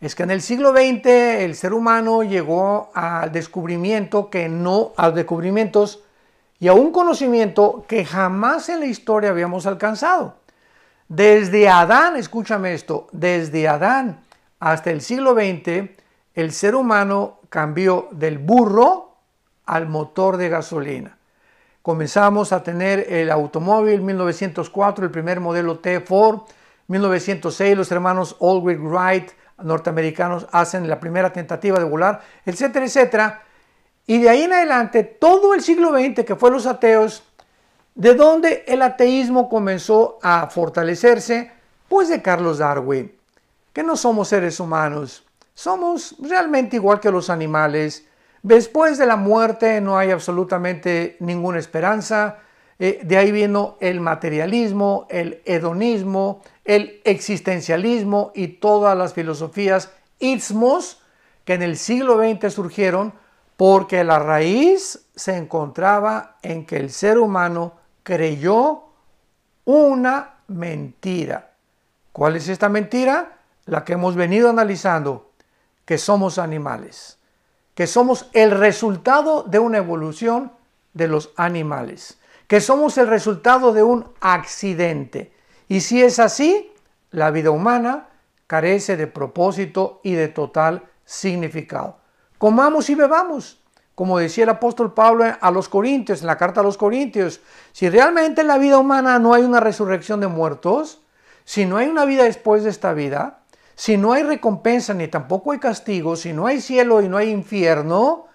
Es 0.06 0.14
que 0.14 0.22
en 0.22 0.30
el 0.30 0.44
siglo 0.44 0.70
XX 0.72 1.08
el 1.08 1.56
ser 1.56 1.74
humano 1.74 2.22
llegó 2.22 2.92
al 2.94 3.32
descubrimiento 3.32 4.30
que 4.30 4.48
no, 4.48 4.94
a 4.98 5.10
descubrimientos 5.10 6.04
y 6.60 6.68
a 6.68 6.74
un 6.74 6.92
conocimiento 6.92 7.86
que 7.88 8.06
jamás 8.06 8.70
en 8.70 8.82
la 8.82 8.86
historia 8.86 9.32
habíamos 9.32 9.66
alcanzado. 9.66 10.36
Desde 11.08 11.70
Adán, 11.70 12.18
escúchame 12.18 12.76
esto, 12.76 13.08
desde 13.14 13.68
Adán 13.68 14.20
hasta 14.60 14.92
el 14.92 15.02
siglo 15.02 15.34
XX, 15.34 15.90
el 16.36 16.52
ser 16.52 16.76
humano 16.76 17.40
cambió 17.50 18.08
del 18.12 18.38
burro 18.38 19.16
al 19.66 19.88
motor 19.88 20.38
de 20.38 20.50
gasolina. 20.50 21.18
Comenzamos 21.82 22.54
a 22.54 22.62
tener 22.62 23.12
el 23.12 23.32
automóvil 23.32 24.02
1904, 24.02 25.06
el 25.06 25.12
primer 25.12 25.40
modelo 25.40 25.80
T 25.80 26.00
Ford, 26.02 26.42
1906 26.90 27.76
los 27.76 27.92
hermanos 27.92 28.36
Ulrich 28.38 28.80
Wright 28.80 29.32
norteamericanos 29.64 30.48
hacen 30.52 30.88
la 30.88 31.00
primera 31.00 31.32
tentativa 31.32 31.80
de 31.80 31.86
volar, 31.86 32.22
etcétera, 32.46 32.86
etcétera. 32.86 33.44
Y 34.08 34.20
de 34.22 34.30
ahí 34.30 34.44
en 34.44 34.54
adelante, 34.54 35.04
todo 35.04 35.54
el 35.54 35.62
siglo 35.62 35.92
XX, 35.92 36.26
que 36.26 36.36
fue 36.36 36.52
los 36.52 36.66
ateos, 36.68 37.24
¿de 37.96 38.14
dónde 38.14 38.64
el 38.68 38.82
ateísmo 38.82 39.50
comenzó 39.50 40.20
a 40.22 40.48
fortalecerse? 40.48 41.52
Pues 41.88 42.10
de 42.10 42.22
Carlos 42.22 42.60
Darwin, 42.60 43.12
que 43.74 43.84
no 43.84 43.96
somos 43.96 44.28
seres 44.28 44.60
humanos, 44.60 45.26
somos 45.54 46.16
realmente 46.20 46.76
igual 46.76 47.00
que 47.00 47.12
los 47.12 47.30
animales. 47.30 48.06
Después 48.44 48.98
de 48.98 49.06
la 49.06 49.16
muerte 49.16 49.82
no 49.82 49.98
hay 49.98 50.12
absolutamente 50.12 51.16
ninguna 51.20 51.60
esperanza. 51.60 52.40
Eh, 52.78 53.00
de 53.04 53.18
ahí 53.18 53.32
vino 53.32 53.78
el 53.80 54.02
materialismo, 54.02 55.08
el 55.10 55.42
hedonismo, 55.46 56.42
el 56.66 57.02
existencialismo 57.06 58.32
y 58.36 58.48
todas 58.48 58.98
las 58.98 59.14
filosofías 59.14 59.92
ismos 60.20 61.02
que 61.46 61.54
en 61.54 61.62
el 61.62 61.78
siglo 61.78 62.18
XX 62.18 62.52
surgieron 62.52 63.14
porque 63.56 64.04
la 64.04 64.20
raíz 64.20 65.08
se 65.16 65.38
encontraba 65.38 66.38
en 66.42 66.66
que 66.66 66.78
el 66.78 66.92
ser 66.92 67.18
humano 67.18 67.74
creyó 68.04 68.84
una 69.64 70.36
mentira. 70.48 71.54
¿Cuál 72.12 72.36
es 72.36 72.50
esta 72.50 72.70
mentira? 72.70 73.40
La 73.66 73.84
que 73.84 73.94
hemos 73.94 74.16
venido 74.16 74.50
analizando, 74.50 75.32
que 75.86 75.98
somos 75.98 76.38
animales, 76.38 77.20
que 77.74 77.88
somos 77.88 78.30
el 78.34 78.52
resultado 78.52 79.44
de 79.44 79.60
una 79.60 79.78
evolución 79.78 80.52
de 80.94 81.08
los 81.08 81.32
animales, 81.36 82.20
que 82.48 82.62
somos 82.62 82.98
el 82.98 83.08
resultado 83.08 83.74
de 83.74 83.84
un 83.84 84.12
accidente. 84.22 85.35
Y 85.68 85.82
si 85.82 86.02
es 86.02 86.20
así, 86.20 86.72
la 87.12 87.32
vida 87.32 87.52
humana 87.52 88.10
carece 88.48 88.98
de 88.98 89.08
propósito 89.08 90.00
y 90.04 90.14
de 90.14 90.28
total 90.28 90.84
significado. 91.06 91.98
Comamos 92.38 92.90
y 92.90 92.96
bebamos, 92.96 93.62
como 93.96 94.20
decía 94.20 94.44
el 94.44 94.50
apóstol 94.50 94.94
Pablo 94.94 95.26
a 95.40 95.52
los 95.52 95.70
Corintios, 95.70 96.22
en 96.22 96.28
la 96.28 96.38
carta 96.38 96.60
a 96.60 96.64
los 96.64 96.78
Corintios. 96.78 97.42
Si 97.72 97.90
realmente 97.90 98.42
en 98.42 98.48
la 98.48 98.58
vida 98.58 98.78
humana 98.78 99.20
no 99.20 99.34
hay 99.34 99.44
una 99.44 99.60
resurrección 99.60 100.20
de 100.20 100.28
muertos, 100.28 101.02
si 101.44 101.66
no 101.66 101.78
hay 101.78 101.88
una 101.88 102.06
vida 102.06 102.24
después 102.24 102.64
de 102.64 102.70
esta 102.70 102.94
vida, 102.94 103.40
si 103.76 103.98
no 103.98 104.14
hay 104.14 104.24
recompensa 104.24 104.94
ni 104.94 105.08
tampoco 105.08 105.52
hay 105.52 105.60
castigo, 105.60 106.16
si 106.16 106.34
no 106.34 106.48
hay 106.48 106.62
cielo 106.62 107.02
y 107.02 107.10
no 107.10 107.18
hay 107.18 107.30
infierno, 107.30 108.28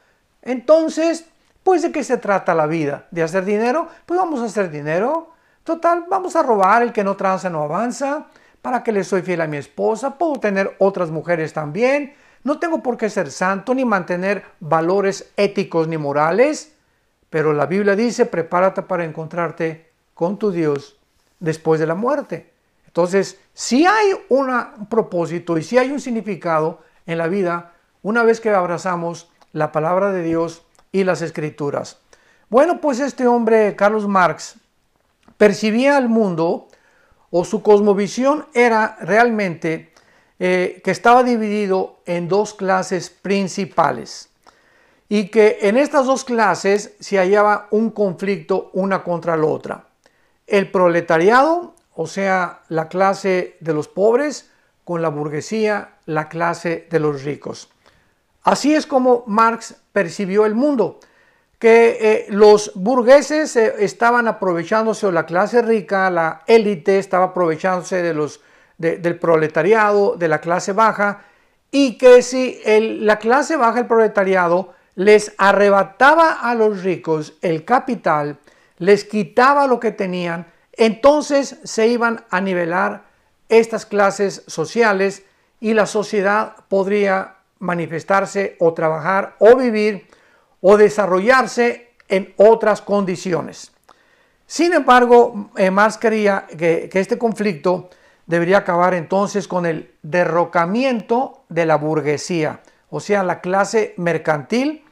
entonces, 0.42 1.26
pues 1.62 1.82
de 1.82 1.92
qué 1.92 2.04
se 2.04 2.16
trata 2.16 2.54
la 2.54 2.66
vida? 2.66 3.06
¿De 3.10 3.22
hacer 3.22 3.44
dinero? 3.44 3.88
Pues 4.06 4.18
vamos 4.18 4.40
a 4.40 4.46
hacer 4.46 4.70
dinero. 4.70 5.30
Total, 5.64 6.04
vamos 6.08 6.36
a 6.36 6.42
robar, 6.42 6.82
el 6.82 6.92
que 6.92 7.04
no 7.04 7.16
tranza 7.16 7.50
no 7.50 7.62
avanza. 7.62 8.26
¿Para 8.62 8.82
que 8.82 8.92
le 8.92 9.04
soy 9.04 9.22
fiel 9.22 9.40
a 9.40 9.46
mi 9.46 9.56
esposa? 9.56 10.18
Puedo 10.18 10.34
tener 10.34 10.76
otras 10.78 11.10
mujeres 11.10 11.52
también. 11.52 12.14
No 12.44 12.58
tengo 12.58 12.82
por 12.82 12.96
qué 12.96 13.08
ser 13.08 13.30
santo 13.30 13.74
ni 13.74 13.84
mantener 13.84 14.44
valores 14.60 15.32
éticos 15.36 15.88
ni 15.88 15.98
morales. 15.98 16.74
Pero 17.30 17.52
la 17.52 17.66
Biblia 17.66 17.96
dice, 17.96 18.26
prepárate 18.26 18.82
para 18.82 19.04
encontrarte 19.04 19.90
con 20.14 20.38
tu 20.38 20.50
Dios 20.50 20.98
después 21.38 21.80
de 21.80 21.86
la 21.86 21.94
muerte. 21.94 22.50
Entonces, 22.86 23.38
si 23.54 23.86
hay 23.86 24.12
un 24.28 24.50
propósito 24.88 25.56
y 25.56 25.62
si 25.62 25.78
hay 25.78 25.90
un 25.90 26.00
significado 26.00 26.80
en 27.06 27.18
la 27.18 27.28
vida 27.28 27.72
una 28.02 28.22
vez 28.22 28.40
que 28.40 28.50
abrazamos 28.50 29.30
la 29.52 29.72
palabra 29.72 30.12
de 30.12 30.22
Dios 30.22 30.64
y 30.92 31.04
las 31.04 31.22
escrituras. 31.22 31.98
Bueno, 32.48 32.80
pues 32.80 32.98
este 33.00 33.26
hombre, 33.26 33.76
Carlos 33.76 34.08
Marx, 34.08 34.56
percibía 35.40 35.96
al 35.96 36.10
mundo 36.10 36.68
o 37.30 37.46
su 37.46 37.62
cosmovisión 37.62 38.44
era 38.52 38.98
realmente 39.00 39.90
eh, 40.38 40.82
que 40.84 40.90
estaba 40.90 41.22
dividido 41.22 42.02
en 42.04 42.28
dos 42.28 42.52
clases 42.52 43.08
principales 43.08 44.28
y 45.08 45.28
que 45.28 45.60
en 45.62 45.78
estas 45.78 46.04
dos 46.04 46.24
clases 46.24 46.94
se 47.00 47.16
hallaba 47.16 47.68
un 47.70 47.88
conflicto 47.88 48.68
una 48.74 49.02
contra 49.02 49.34
la 49.34 49.46
otra. 49.46 49.84
El 50.46 50.70
proletariado, 50.70 51.74
o 51.94 52.06
sea, 52.06 52.60
la 52.68 52.88
clase 52.88 53.56
de 53.60 53.72
los 53.72 53.88
pobres, 53.88 54.50
con 54.84 55.00
la 55.00 55.08
burguesía, 55.08 55.94
la 56.04 56.28
clase 56.28 56.86
de 56.90 57.00
los 57.00 57.24
ricos. 57.24 57.70
Así 58.42 58.74
es 58.74 58.84
como 58.84 59.24
Marx 59.26 59.74
percibió 59.92 60.44
el 60.44 60.54
mundo, 60.54 61.00
que 61.60 61.98
eh, 62.00 62.26
los 62.30 62.72
burgueses 62.74 63.54
eh, 63.54 63.74
estaban 63.80 64.26
aprovechándose, 64.26 65.06
o 65.06 65.12
la 65.12 65.26
clase 65.26 65.60
rica, 65.60 66.10
la 66.10 66.40
élite 66.46 66.98
estaba 66.98 67.26
aprovechándose 67.26 68.02
de 68.02 68.14
los, 68.14 68.40
del 68.78 69.18
proletariado, 69.18 70.16
de 70.16 70.26
la 70.26 70.40
clase 70.40 70.72
baja, 70.72 71.22
y 71.70 71.98
que 71.98 72.22
si 72.22 72.58
la 72.64 73.18
clase 73.18 73.56
baja, 73.56 73.78
el 73.78 73.86
proletariado, 73.86 74.72
les 74.94 75.34
arrebataba 75.36 76.40
a 76.40 76.54
los 76.54 76.82
ricos 76.82 77.34
el 77.42 77.66
capital, 77.66 78.38
les 78.78 79.04
quitaba 79.04 79.66
lo 79.66 79.78
que 79.78 79.92
tenían, 79.92 80.46
entonces 80.72 81.58
se 81.62 81.88
iban 81.88 82.24
a 82.30 82.40
nivelar 82.40 83.04
estas 83.50 83.84
clases 83.84 84.44
sociales 84.46 85.24
y 85.60 85.74
la 85.74 85.84
sociedad 85.84 86.56
podría 86.68 87.36
manifestarse 87.58 88.56
o 88.60 88.72
trabajar 88.72 89.36
o 89.38 89.56
vivir 89.56 90.06
o 90.60 90.76
desarrollarse 90.76 91.90
en 92.08 92.34
otras 92.36 92.82
condiciones. 92.82 93.72
Sin 94.46 94.72
embargo, 94.72 95.50
eh, 95.56 95.70
Marx 95.70 95.96
quería 95.96 96.46
que, 96.46 96.90
este 96.92 97.18
conflicto 97.18 97.88
debería 98.26 98.58
acabar 98.58 98.94
entonces 98.94 99.46
con 99.46 99.64
el 99.64 99.94
derrocamiento 100.02 101.44
de 101.48 101.66
la 101.66 101.76
burguesía, 101.76 102.60
o 102.90 103.00
sea, 103.00 103.22
la 103.22 103.40
clase 103.40 103.94
mercantil, 103.96 104.84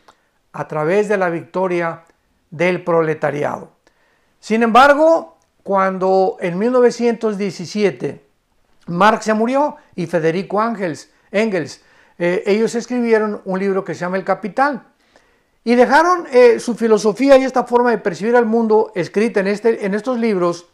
a 0.52 0.66
través 0.66 1.09
de 1.09 1.18
la 1.18 1.28
victoria 1.28 2.04
del 2.50 2.83
proletariado. 2.83 3.72
Sin 4.40 4.62
embargo, 4.62 5.37
cuando 5.62 6.37
en 6.40 6.59
1917 6.59 8.24
Marx 8.87 9.26
se 9.26 9.35
murió 9.35 9.76
y 9.94 10.07
Federico 10.07 10.62
Engels, 10.62 11.11
Engels 11.31 11.83
eh, 12.18 12.42
ellos 12.46 12.74
escribieron 12.74 13.42
un 13.44 13.59
libro 13.59 13.85
que 13.85 13.94
se 13.94 14.00
llama 14.00 14.16
El 14.16 14.24
Capital 14.24 14.88
y 15.68 15.74
dejaron 15.74 16.24
eh, 16.33 16.61
su 16.61 16.74
filosofía 16.74 17.37
y 17.37 17.44
esta 17.44 17.64
forma 17.64 17.90
de 17.90 17.98
percibir 17.98 18.35
al 18.37 18.46
mundo 18.46 18.90
escrita 18.94 19.40
en, 19.40 19.48
este, 19.48 19.85
en 19.85 19.92
estos 19.92 20.18
libros 20.18 20.66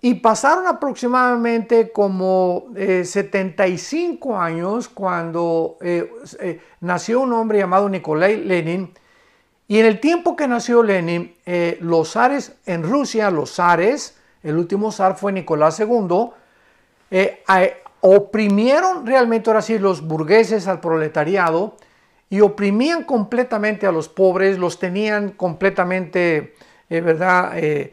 y 0.00 0.14
pasaron 0.14 0.66
aproximadamente 0.66 1.92
como 1.92 2.64
75 2.74 4.32
eh, 4.34 4.36
años 4.36 4.88
cuando 4.88 5.78
nació 6.80 7.20
un 7.20 7.34
hombre 7.34 7.58
llamado 7.58 7.88
Nikolai 7.88 8.42
Lenin 8.42 8.92
y 9.68 9.78
en 9.78 9.86
el 9.86 10.00
tiempo 10.00 10.34
que 10.34 10.48
nació 10.48 10.82
Lenin, 10.82 11.32
los 11.78 12.10
zares 12.10 12.56
en 12.66 12.82
Rusia, 12.82 13.30
los 13.30 13.54
zares, 13.54 14.18
el 14.42 14.56
último 14.56 14.90
zar 14.90 15.16
fue 15.16 15.30
Nicolás 15.30 15.78
II, 15.78 16.30
eh, 17.12 17.44
oprimieron 18.00 19.06
realmente 19.06 19.50
ahora 19.50 19.62
sí 19.62 19.78
los 19.78 20.02
burgueses 20.02 20.66
al 20.66 20.80
proletariado 20.80 21.76
y 22.28 22.40
oprimían 22.40 23.04
completamente 23.04 23.86
a 23.86 23.92
los 23.92 24.08
pobres, 24.08 24.58
los 24.58 24.78
tenían 24.78 25.30
completamente, 25.30 26.54
eh, 26.90 27.00
¿verdad? 27.00 27.52
Eh, 27.56 27.92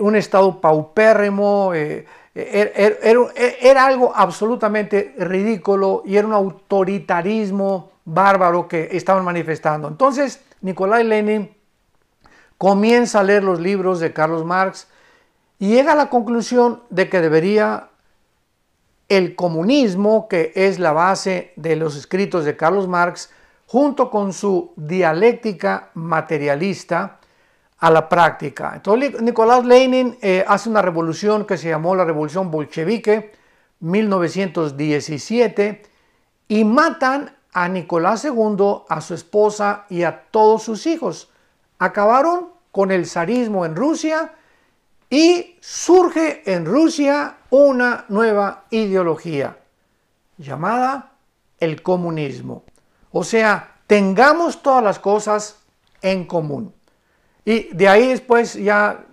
un 0.00 0.16
estado 0.16 0.60
paupérrimo, 0.60 1.72
er, 1.72 2.04
er, 2.34 2.98
er, 3.00 3.18
era, 3.60 3.86
algo 3.86 4.12
absolutamente 4.12 5.14
ridículo 5.16 6.02
y 6.04 6.16
era 6.16 6.26
un 6.26 6.32
autoritarismo 6.32 7.92
bárbaro 8.04 8.66
que 8.66 8.88
estaban 8.90 9.24
manifestando. 9.24 9.86
Entonces, 9.86 10.42
Nicolai 10.62 11.04
Lenin 11.04 11.54
comienza 12.58 13.20
a 13.20 13.22
leer 13.22 13.44
los 13.44 13.60
libros 13.60 14.00
de 14.00 14.12
Carlos 14.12 14.44
Marx 14.44 14.88
y 15.58 15.68
llega 15.68 15.92
a 15.92 15.96
la 15.96 16.10
conclusión 16.10 16.82
de 16.90 17.08
que 17.08 17.20
debería 17.20 17.90
el 19.08 19.36
comunismo, 19.36 20.26
que 20.26 20.52
es 20.54 20.78
la 20.78 20.92
base 20.92 21.52
de 21.56 21.76
los 21.76 21.96
escritos 21.96 22.44
de 22.44 22.56
Carlos 22.56 22.88
Marx, 22.88 23.30
junto 23.72 24.10
con 24.10 24.34
su 24.34 24.74
dialéctica 24.76 25.88
materialista 25.94 27.18
a 27.78 27.90
la 27.90 28.06
práctica. 28.06 28.72
Entonces 28.74 29.22
Nicolás 29.22 29.64
Lenin 29.64 30.18
eh, 30.20 30.44
hace 30.46 30.68
una 30.68 30.82
revolución 30.82 31.46
que 31.46 31.56
se 31.56 31.70
llamó 31.70 31.96
la 31.96 32.04
Revolución 32.04 32.50
Bolchevique, 32.50 33.32
1917, 33.80 35.82
y 36.48 36.64
matan 36.64 37.34
a 37.54 37.66
Nicolás 37.70 38.26
II, 38.26 38.82
a 38.90 39.00
su 39.00 39.14
esposa 39.14 39.86
y 39.88 40.02
a 40.02 40.24
todos 40.30 40.64
sus 40.64 40.86
hijos. 40.86 41.30
Acabaron 41.78 42.50
con 42.72 42.90
el 42.90 43.06
zarismo 43.06 43.64
en 43.64 43.74
Rusia 43.74 44.34
y 45.08 45.56
surge 45.62 46.42
en 46.44 46.66
Rusia 46.66 47.38
una 47.48 48.04
nueva 48.10 48.64
ideología 48.68 49.56
llamada 50.36 51.12
el 51.58 51.80
comunismo. 51.80 52.64
O 53.12 53.24
sea, 53.24 53.76
tengamos 53.86 54.62
todas 54.62 54.82
las 54.82 54.98
cosas 54.98 55.58
en 56.00 56.24
común. 56.24 56.74
Y 57.44 57.74
de 57.74 57.88
ahí 57.88 58.08
después 58.08 58.54
ya 58.54 59.04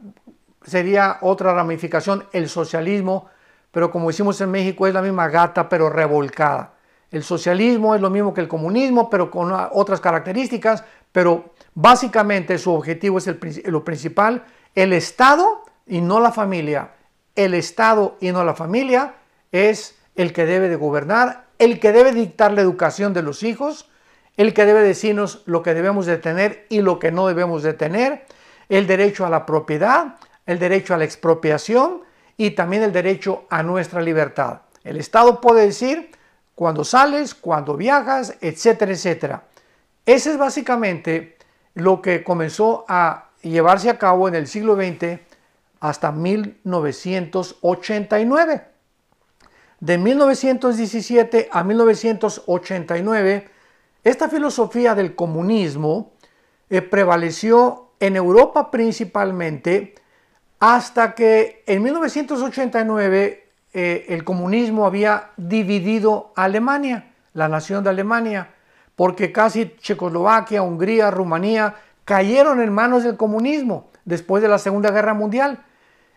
sería 0.64 1.18
otra 1.22 1.54
ramificación, 1.54 2.26
el 2.32 2.50
socialismo, 2.50 3.28
pero 3.72 3.92
como 3.92 4.08
decimos 4.08 4.40
en 4.42 4.52
México 4.52 4.88
es 4.88 4.94
la 4.94 5.02
misma 5.02 5.28
gata 5.28 5.68
pero 5.68 5.90
revolcada. 5.90 6.74
El 7.12 7.24
socialismo 7.24 7.96
es 7.96 8.02
lo 8.02 8.10
mismo 8.10 8.34
que 8.34 8.42
el 8.42 8.48
comunismo, 8.48 9.10
pero 9.10 9.32
con 9.32 9.52
otras 9.72 10.00
características, 10.00 10.84
pero 11.12 11.54
básicamente 11.74 12.58
su 12.58 12.72
objetivo 12.72 13.18
es 13.18 13.28
lo 13.66 13.84
principal, 13.84 14.46
el 14.76 14.94
Estado 14.94 15.64
y 15.88 16.02
no 16.02 16.20
la 16.20 16.32
familia, 16.32 16.92
el 17.36 17.56
Estado 17.56 18.18
y 18.22 18.32
no 18.32 18.44
la 18.44 18.54
familia 18.54 19.16
es 19.52 19.98
el 20.16 20.34
que 20.34 20.46
debe 20.46 20.70
de 20.70 20.76
gobernar, 20.76 21.46
el 21.60 21.80
que 21.80 21.92
debe 21.92 22.14
dictar 22.14 22.54
la 22.54 22.62
educación 22.62 23.14
de 23.14 23.22
los 23.22 23.44
hijos, 23.44 23.90
el 24.38 24.54
que 24.54 24.66
debe 24.66 24.82
decirnos 24.82 25.44
lo 25.46 25.62
que 25.62 25.74
debemos 25.74 26.06
de 26.06 26.18
tener 26.18 26.66
y 26.70 26.82
lo 26.82 26.98
que 26.98 27.12
no 27.12 27.28
debemos 27.28 27.62
de 27.62 27.74
tener, 27.74 28.26
el 28.70 28.88
derecho 28.88 29.26
a 29.26 29.30
la 29.30 29.46
propiedad, 29.46 30.16
el 30.46 30.60
derecho 30.60 30.94
a 30.94 30.98
la 30.98 31.04
expropiación 31.04 32.04
y 32.38 32.52
también 32.52 32.84
el 32.84 32.94
derecho 32.94 33.44
a 33.50 33.64
nuestra 33.64 34.02
libertad. 34.02 34.62
El 34.84 34.98
Estado 34.98 35.42
puede 35.42 35.66
decir 35.66 36.12
cuando 36.56 36.86
sales, 36.86 37.36
cuando 37.36 37.76
viajas, 37.76 38.38
etcétera, 38.40 38.94
etcétera. 38.94 39.44
Ese 40.06 40.32
es 40.32 40.38
básicamente 40.38 41.38
lo 41.74 42.02
que 42.02 42.24
comenzó 42.24 42.86
a 42.88 43.32
llevarse 43.42 43.90
a 43.90 43.98
cabo 43.98 44.28
en 44.28 44.36
el 44.36 44.48
siglo 44.48 44.76
XX 44.76 45.20
hasta 45.82 46.12
1989. 46.12 48.79
De 49.80 49.98
1917 49.98 51.50
a 51.52 51.64
1989, 51.64 53.50
esta 54.04 54.28
filosofía 54.28 54.94
del 54.94 55.16
comunismo 55.16 56.12
eh, 56.70 56.82
prevaleció 56.82 57.92
en 58.00 58.18
Europa 58.18 58.72
principalmente 58.72 59.96
hasta 60.60 61.16
que 61.16 61.64
en 61.66 61.82
1989 61.84 63.48
eh, 63.74 64.06
el 64.10 64.24
comunismo 64.26 64.86
había 64.86 65.32
dividido 65.38 66.34
a 66.36 66.44
Alemania, 66.44 67.14
la 67.34 67.48
nación 67.48 67.84
de 67.84 67.92
Alemania, 67.92 68.50
porque 68.98 69.32
casi 69.32 69.76
Checoslovaquia, 69.80 70.62
Hungría, 70.62 71.10
Rumanía 71.10 71.76
cayeron 72.04 72.60
en 72.60 72.74
manos 72.74 73.04
del 73.04 73.16
comunismo 73.16 73.90
después 74.04 74.42
de 74.42 74.50
la 74.50 74.60
Segunda 74.60 74.92
Guerra 74.92 75.14
Mundial. 75.14 75.64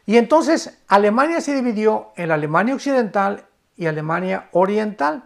Y 0.05 0.17
entonces 0.17 0.83
Alemania 0.89 1.41
se 1.41 1.55
dividió 1.55 2.09
en 2.17 2.29
la 2.29 2.35
Alemania 2.35 2.75
Occidental 2.75 3.45
y 3.77 3.87
Alemania 3.87 4.49
Oriental. 4.53 5.25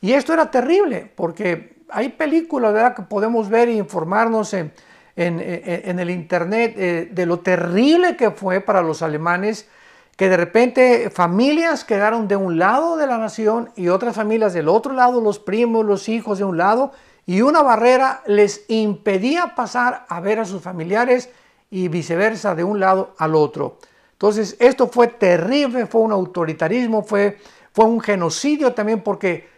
Y 0.00 0.12
esto 0.12 0.32
era 0.32 0.50
terrible, 0.50 1.10
porque 1.14 1.76
hay 1.88 2.10
películas 2.10 2.72
¿verdad? 2.72 2.94
que 2.94 3.02
podemos 3.02 3.48
ver 3.48 3.68
e 3.68 3.74
informarnos 3.74 4.54
en, 4.54 4.72
el 5.16 6.10
Internet 6.10 6.74
eh, 6.76 7.08
de 7.10 7.26
lo 7.26 7.40
terrible 7.40 8.16
que 8.16 8.30
fue 8.30 8.60
para 8.60 8.82
los 8.82 9.02
alemanes, 9.02 9.68
que 10.16 10.28
de 10.28 10.36
repente 10.36 11.10
familias 11.10 11.84
quedaron 11.84 12.28
de 12.28 12.36
un 12.36 12.58
lado 12.58 12.96
de 12.96 13.06
la 13.06 13.18
nación 13.18 13.70
y 13.76 13.88
otras 13.88 14.16
familias 14.16 14.54
del 14.54 14.68
otro 14.68 14.92
lado, 14.92 15.20
los 15.20 15.38
primos, 15.38 15.84
los 15.84 16.08
hijos 16.08 16.38
de 16.38 16.44
un 16.44 16.56
lado, 16.56 16.92
y 17.26 17.42
una 17.42 17.62
barrera 17.62 18.22
les 18.26 18.64
impedía 18.68 19.54
pasar 19.54 20.06
a 20.08 20.20
ver 20.20 20.38
a 20.38 20.44
sus 20.44 20.62
familiares 20.62 21.28
y 21.70 21.88
viceversa 21.88 22.54
de 22.54 22.64
un 22.64 22.78
lado 22.78 23.14
al 23.18 23.34
otro. 23.34 23.78
Entonces, 24.12 24.56
esto 24.60 24.86
fue 24.86 25.08
terrible, 25.08 25.86
fue 25.86 26.00
un 26.00 26.12
autoritarismo, 26.12 27.02
fue, 27.02 27.38
fue 27.76 27.84
un 27.84 28.00
genocidio 28.00 28.72
también 28.72 29.02
porque 29.02 29.50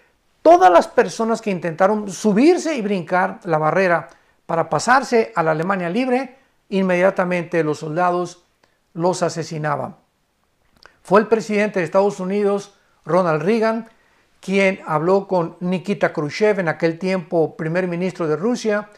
todas 0.43 0.73
las 0.73 0.89
personas 0.89 1.41
que 1.41 1.53
intentaron 1.53 2.11
subirse 2.11 2.75
y 2.75 2.83
brincar 2.83 3.39
la 3.45 3.59
barrera 3.59 4.09
para 4.45 4.69
pasarse 4.69 5.33
a 5.37 5.45
la 5.45 5.53
Alemania 5.53 5.89
libre, 5.89 6.37
inmediatamente 6.69 7.63
los 7.63 7.79
soldados 7.79 8.43
los 8.93 9.23
asesinaban. 9.23 9.95
Fue 11.01 11.21
el 11.21 11.29
presidente 11.29 11.79
de 11.79 11.85
Estados 11.85 12.19
Unidos, 12.19 12.75
Ronald 13.05 13.41
Reagan, 13.41 13.89
quien 14.41 14.81
habló 14.85 15.29
con 15.29 15.57
Nikita 15.61 16.13
Khrushchev, 16.13 16.59
en 16.59 16.67
aquel 16.67 16.99
tiempo 16.99 17.57
primer 17.57 17.87
ministro 17.87 18.27
de 18.27 18.35
Rusia, 18.35 18.91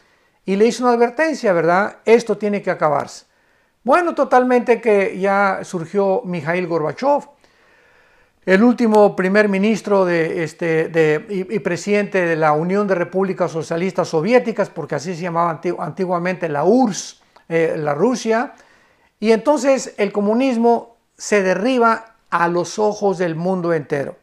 y 0.45 0.55
le 0.55 0.65
hizo 0.65 0.83
una 0.83 0.93
advertencia, 0.93 1.53
¿verdad? 1.53 1.97
Esto 2.05 2.39
tiene 2.39 2.63
que 2.63 2.71
acabarse. 2.71 3.25
Bueno, 3.83 4.15
totalmente 4.15 4.81
que 4.81 5.19
ya 5.19 5.59
surgió 5.61 6.23
Mikhail 6.25 6.65
Gorbachev, 6.65 7.29
el 8.45 8.63
último 8.63 9.15
primer 9.15 9.49
ministro 9.49 10.09
este, 10.09 11.25
y, 11.29 11.59
presidente 11.59 12.25
de 12.25 12.35
la 12.35 12.53
Unión 12.53 12.87
de 12.87 12.95
Repúblicas 12.95 13.51
Socialistas 13.51 14.07
Soviéticas, 14.07 14.69
porque 14.69 14.95
así 14.95 15.15
se 15.15 15.21
llamaba 15.21 15.61
antiguamente 15.79 16.49
la 16.49 16.63
URSS, 16.63 17.21
eh, 17.49 17.75
la 17.77 17.93
Rusia, 17.93 18.53
y 19.19 19.31
entonces 19.31 19.93
el 19.97 20.11
comunismo 20.11 20.97
se 21.15 21.43
derriba 21.43 22.15
a 22.31 22.47
los 22.47 22.79
ojos 22.79 23.19
del 23.19 23.35
mundo 23.35 23.73
entero. 23.73 24.15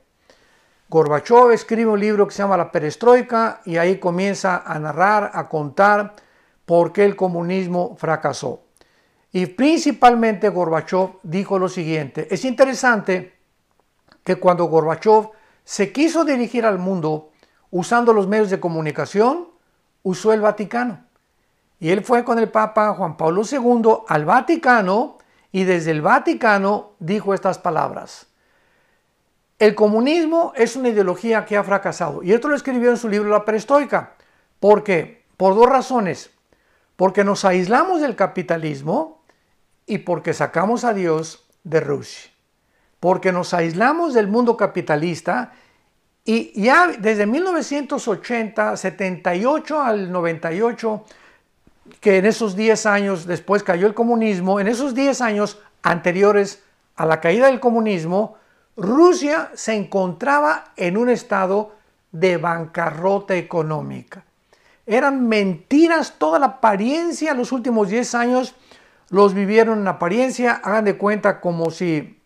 Gorbachev 0.89 1.53
escribe 1.53 1.91
un 1.91 2.01
libro 2.01 2.27
que 2.27 2.35
se 2.35 2.43
llama 2.43 2.57
La 2.57 2.73
Perestroika 2.73 3.61
y 3.67 3.77
ahí 3.77 3.99
comienza 3.99 4.63
a 4.67 4.79
narrar, 4.79 5.31
a 5.35 5.49
contar 5.49 6.17
por 6.65 6.93
qué 6.93 7.05
el 7.05 7.15
comunismo 7.15 7.95
fracasó. 7.97 8.63
Y 9.31 9.47
principalmente 9.47 10.49
Gorbachev 10.49 11.19
dijo 11.23 11.59
lo 11.59 11.69
siguiente, 11.69 12.27
es 12.31 12.45
interesante 12.45 13.38
que 14.29 14.37
cuando 14.37 14.67
Gorbachev 14.67 15.31
se 15.65 15.91
quiso 15.91 16.23
dirigir 16.23 16.67
al 16.67 16.79
mundo 16.79 17.31
usando 17.71 18.13
los 18.13 18.29
medios 18.29 18.51
de 18.51 18.61
comunicación, 18.61 19.49
usó 20.03 20.35
el 20.35 20.43
Vaticano. 20.43 21.07
Y 21.81 21.89
él 21.89 22.05
fue 22.05 22.25
con 22.25 22.39
el 22.39 22.51
Papa 22.51 22.93
Juan 22.93 23.17
Pablo 23.17 23.41
II 23.51 24.05
al 24.07 24.27
Vaticano 24.27 25.17
y 25.51 25.65
desde 25.65 25.93
el 25.93 26.03
Vaticano 26.03 26.91
dijo 26.99 27.33
estas 27.33 27.59
palabras. 27.59 28.27
El 29.59 29.75
comunismo 29.75 30.53
es 30.55 30.77
una 30.77 30.91
ideología 30.91 31.47
que 31.47 31.57
ha 31.57 31.65
fracasado. 31.65 32.23
Y 32.23 32.35
esto 32.35 32.49
lo 32.49 32.55
escribió 32.55 32.91
en 32.91 32.99
su 32.99 33.09
libro 33.09 33.31
La 33.31 33.47
Perestroika. 33.47 34.13
¿Por 34.61 34.85
qué? 34.85 35.25
Por 35.39 35.55
dos 35.55 35.71
razones. 35.71 36.33
Porque 36.97 37.25
nos 37.25 37.47
aislamos 37.47 38.03
del 38.03 38.15
capitalismo 38.15 39.23
y 39.87 39.97
porque 39.97 40.35
sacamos 40.35 40.85
a 40.85 40.93
Dios 40.93 41.49
de 41.65 41.81
Rusia 41.81 42.31
porque 43.01 43.33
nos 43.33 43.55
aislamos 43.55 44.15
del 44.15 44.29
mundo 44.29 44.57
capitalista 44.57 45.53
y 46.25 46.61
ya 46.61 46.89
desde 46.89 47.27
1980, 47.27 48.77
78 48.77 49.81
al 49.81 50.13
98, 50.13 51.05
que 52.01 52.19
en 52.19 52.27
esos 52.27 52.55
10 52.55 52.85
años 52.85 53.27
después 53.27 53.63
cayó 53.63 53.87
el 53.87 53.95
comunismo, 53.95 54.61
en 54.61 54.69
esos 54.69 54.95
10 54.95 55.23
años 55.23 55.59
anteriores 55.83 56.63
a 56.97 57.07
la 57.07 57.21
caída 57.21 57.47
del 57.47 57.61
comunismo, 57.61 58.37
Rusia 58.77 59.51
se 59.55 59.75
encontraba 59.75 60.73
en 60.77 60.99
un 60.99 61.09
estado 61.09 61.75
de 62.13 62.37
bancarrota 62.37 63.35
económica. 63.35 64.25
Eran 64.87 65.29
mentiras 65.29 66.15
toda 66.19 66.39
la 66.39 66.47
apariencia, 66.47 67.33
los 67.33 67.53
últimos 67.53 67.89
10 67.89 68.15
años 68.15 68.55
los 69.11 69.33
vivieron 69.33 69.81
en 69.81 69.89
apariencia, 69.89 70.61
hagan 70.63 70.85
de 70.85 70.99
cuenta 70.99 71.41
como 71.41 71.71
si 71.71 72.18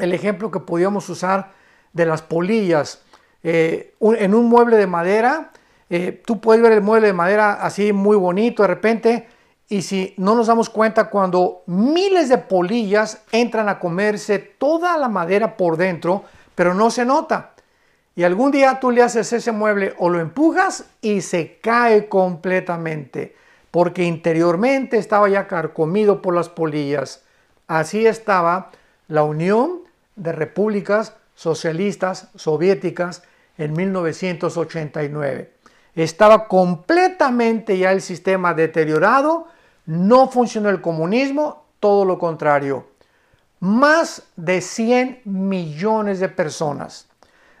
el 0.00 0.12
ejemplo 0.12 0.50
que 0.50 0.60
podíamos 0.60 1.08
usar 1.08 1.52
de 1.92 2.06
las 2.06 2.22
polillas. 2.22 3.02
Eh, 3.42 3.94
en 4.00 4.34
un 4.34 4.48
mueble 4.48 4.76
de 4.76 4.86
madera, 4.86 5.52
eh, 5.88 6.22
tú 6.24 6.40
puedes 6.40 6.62
ver 6.62 6.72
el 6.72 6.82
mueble 6.82 7.08
de 7.08 7.12
madera 7.12 7.54
así 7.54 7.92
muy 7.92 8.16
bonito 8.16 8.62
de 8.62 8.68
repente, 8.68 9.28
y 9.68 9.82
si 9.82 10.14
no 10.16 10.34
nos 10.34 10.46
damos 10.46 10.70
cuenta 10.70 11.10
cuando 11.10 11.62
miles 11.66 12.28
de 12.28 12.38
polillas 12.38 13.22
entran 13.32 13.68
a 13.68 13.78
comerse 13.78 14.38
toda 14.38 14.96
la 14.96 15.08
madera 15.08 15.56
por 15.56 15.76
dentro, 15.76 16.24
pero 16.54 16.72
no 16.72 16.90
se 16.90 17.04
nota. 17.04 17.52
Y 18.14 18.22
algún 18.22 18.50
día 18.50 18.78
tú 18.80 18.90
le 18.90 19.02
haces 19.02 19.32
ese 19.32 19.52
mueble 19.52 19.94
o 19.98 20.08
lo 20.08 20.20
empujas 20.20 20.86
y 21.02 21.20
se 21.20 21.58
cae 21.60 22.08
completamente, 22.08 23.34
porque 23.70 24.04
interiormente 24.04 24.98
estaba 24.98 25.28
ya 25.28 25.48
carcomido 25.48 26.22
por 26.22 26.34
las 26.34 26.48
polillas. 26.48 27.24
Así 27.66 28.06
estaba 28.06 28.70
la 29.08 29.24
unión 29.24 29.85
de 30.16 30.32
repúblicas 30.32 31.14
socialistas 31.34 32.28
soviéticas 32.34 33.22
en 33.58 33.72
1989. 33.74 35.52
Estaba 35.94 36.48
completamente 36.48 37.78
ya 37.78 37.92
el 37.92 38.02
sistema 38.02 38.52
deteriorado, 38.54 39.46
no 39.86 40.28
funcionó 40.28 40.68
el 40.68 40.80
comunismo, 40.80 41.64
todo 41.80 42.04
lo 42.04 42.18
contrario. 42.18 42.88
Más 43.60 44.22
de 44.36 44.60
100 44.60 45.22
millones 45.24 46.20
de 46.20 46.28
personas. 46.28 47.08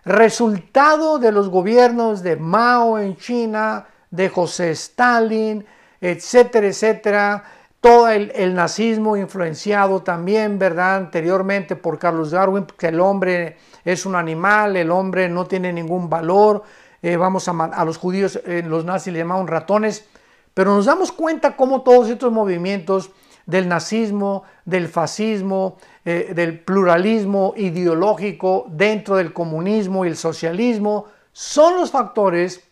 Resultado 0.04 1.18
de 1.18 1.32
los 1.32 1.48
gobiernos 1.48 2.22
de 2.22 2.36
Mao 2.36 2.98
en 2.98 3.16
China, 3.16 3.86
de 4.10 4.28
José 4.28 4.70
Stalin, 4.72 5.64
etcétera, 6.00 6.66
etcétera, 6.66 7.44
todo 7.86 8.08
el, 8.08 8.52
nazismo 8.52 9.16
influenciado 9.16 10.02
también, 10.02 10.58
¿verdad? 10.58 10.96
Anteriormente 10.96 11.76
por 11.76 12.00
Carlos 12.00 12.32
Darwin, 12.32 12.66
que 12.76 12.88
el 12.88 12.98
hombre 12.98 13.58
es 13.84 14.04
un 14.04 14.16
animal, 14.16 14.76
el 14.76 14.90
hombre 14.90 15.28
no 15.28 15.46
tiene 15.46 15.72
ningún 15.72 16.10
valor, 16.10 16.64
eh, 17.00 17.16
vamos 17.16 17.46
a, 17.46 17.52
a, 17.52 17.84
los 17.84 17.96
judíos, 17.96 18.40
eh, 18.44 18.64
los 18.66 18.84
nazis 18.84 19.12
le 19.12 19.20
llamaban 19.20 19.46
ratones, 19.46 20.04
pero 20.52 20.74
nos 20.74 20.86
damos 20.86 21.12
cuenta 21.12 21.54
cómo 21.54 21.82
todos 21.82 22.08
estos 22.08 22.32
movimientos 22.32 23.12
del 23.46 23.68
nazismo, 23.68 24.42
del 24.64 24.88
fascismo, 24.88 25.76
eh, 26.04 26.32
del 26.34 26.58
pluralismo 26.58 27.54
ideológico 27.56 28.66
dentro 28.68 29.14
del 29.14 29.32
comunismo 29.32 30.04
y 30.04 30.08
el 30.08 30.16
socialismo, 30.16 31.04
son 31.30 31.76
los 31.76 31.92
factores 31.92 32.68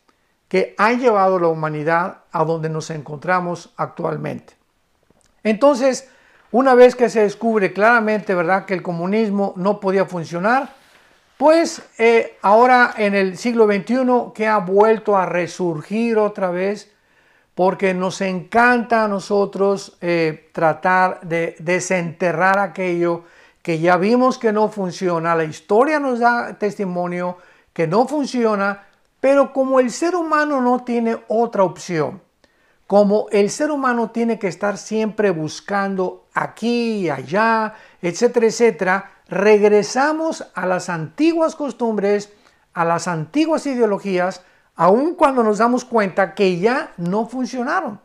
que 0.49 0.75
han 0.77 0.99
llevado 0.99 1.37
a 1.37 1.41
la 1.41 1.47
humanidad 1.47 2.23
a 2.33 2.45
donde 2.45 2.69
nos 2.69 2.91
encontramos 2.91 3.73
actualmente. 3.77 4.64
Entonces, 5.45 6.09
una 6.51 6.75
vez 6.75 6.97
que 6.97 7.09
se 7.09 7.21
descubre 7.21 7.73
claramente, 7.73 8.35
¿verdad?, 8.35 8.65
que 8.65 8.75
el 8.75 8.83
comunismo 8.83 9.53
no 9.57 9.79
podía 9.79 10.07
funcionar, 10.07 10.71
pues 11.37 11.83
eh, 11.99 12.39
ahora 12.43 12.95
en 12.97 13.15
el 13.15 13.37
siglo 13.37 13.67
XXI 13.67 14.33
que 14.35 14.47
ha 14.47 14.59
vuelto 14.59 15.17
a 15.17 15.27
resurgir 15.27 16.17
otra 16.19 16.51
vez, 16.51 16.91
porque 17.55 17.95
nos 17.95 18.21
encanta 18.21 19.05
a 19.05 19.09
nosotros 19.09 19.97
eh, 20.01 20.51
tratar 20.53 21.21
de 21.23 21.55
desenterrar 21.59 22.59
aquello 22.59 23.25
que 23.63 23.79
ya 23.79 23.97
vimos 23.97 24.39
que 24.39 24.53
no 24.53 24.69
funciona, 24.69 25.35
la 25.35 25.45
historia 25.45 25.99
nos 25.99 26.19
da 26.19 26.59
testimonio 26.59 27.39
que 27.73 27.87
no 27.87 28.07
funciona, 28.07 28.85
pero 29.21 29.53
como 29.53 29.81
el 29.81 29.91
ser 29.91 30.15
humano 30.15 30.61
no 30.61 30.85
tiene 30.85 31.17
otra 31.29 31.65
opción, 31.65 32.21
como 32.95 33.27
el 33.33 33.51
ser 33.51 33.73
humano 33.73 34.13
tiene 34.13 34.39
que 34.39 34.47
estar 34.47 34.79
siempre 34.79 35.33
buscando 35.33 36.27
aquí 36.33 37.11
allá, 37.11 37.75
etcétera, 38.01 38.47
etcétera, 38.47 39.11
regresamos 39.29 40.47
a 40.55 40.65
las 40.65 40.89
antiguas 40.89 41.57
costumbres, 41.57 42.33
a 42.73 42.85
las 42.85 43.09
antiguas 43.09 43.67
ideologías, 43.67 44.45
aun 44.77 45.17
cuando 45.17 45.43
nos 45.43 45.59
damos 45.59 45.85
cuenta 45.85 46.37
que 46.37 46.61
ya 46.61 46.93
no 46.97 47.27
funcionaron. 47.27 47.99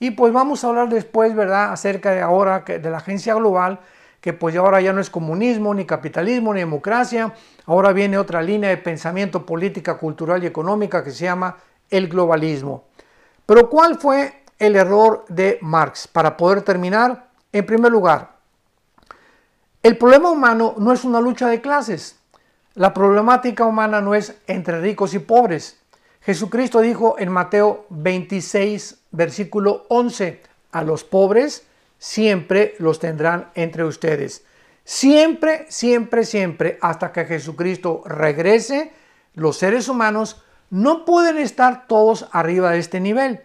Y 0.00 0.10
pues 0.10 0.32
vamos 0.32 0.64
a 0.64 0.68
hablar 0.68 0.88
después, 0.88 1.32
¿verdad?, 1.36 1.70
acerca 1.70 2.10
de 2.10 2.20
ahora 2.20 2.64
de 2.66 2.90
la 2.90 2.96
agencia 2.96 3.34
global, 3.34 3.78
que 4.20 4.32
pues 4.32 4.56
ahora 4.56 4.80
ya 4.80 4.92
no 4.92 5.00
es 5.00 5.10
comunismo, 5.10 5.74
ni 5.74 5.84
capitalismo, 5.84 6.52
ni 6.52 6.58
democracia, 6.58 7.32
ahora 7.66 7.92
viene 7.92 8.18
otra 8.18 8.42
línea 8.42 8.70
de 8.70 8.78
pensamiento 8.78 9.46
política, 9.46 9.96
cultural 9.96 10.42
y 10.42 10.48
económica 10.48 11.04
que 11.04 11.12
se 11.12 11.22
llama 11.22 11.56
el 11.88 12.08
globalismo. 12.08 12.82
Pero 13.46 13.68
¿cuál 13.68 13.98
fue 13.98 14.44
el 14.58 14.76
error 14.76 15.24
de 15.28 15.58
Marx? 15.60 16.08
Para 16.08 16.36
poder 16.36 16.62
terminar, 16.62 17.28
en 17.52 17.66
primer 17.66 17.92
lugar, 17.92 18.36
el 19.82 19.98
problema 19.98 20.30
humano 20.30 20.74
no 20.78 20.92
es 20.92 21.04
una 21.04 21.20
lucha 21.20 21.48
de 21.48 21.60
clases. 21.60 22.16
La 22.74 22.94
problemática 22.94 23.64
humana 23.64 24.00
no 24.00 24.14
es 24.14 24.34
entre 24.46 24.80
ricos 24.80 25.14
y 25.14 25.18
pobres. 25.18 25.78
Jesucristo 26.22 26.80
dijo 26.80 27.16
en 27.18 27.30
Mateo 27.30 27.84
26, 27.90 29.02
versículo 29.10 29.84
11, 29.88 30.40
a 30.72 30.82
los 30.82 31.04
pobres 31.04 31.66
siempre 31.98 32.74
los 32.78 32.98
tendrán 32.98 33.50
entre 33.54 33.84
ustedes. 33.84 34.44
Siempre, 34.84 35.66
siempre, 35.68 36.24
siempre, 36.24 36.78
hasta 36.80 37.12
que 37.12 37.26
Jesucristo 37.26 38.02
regrese, 38.06 38.92
los 39.34 39.58
seres 39.58 39.88
humanos 39.88 40.43
no 40.70 41.04
pueden 41.04 41.38
estar 41.38 41.86
todos 41.86 42.28
arriba 42.32 42.72
de 42.72 42.78
este 42.78 43.00
nivel. 43.00 43.40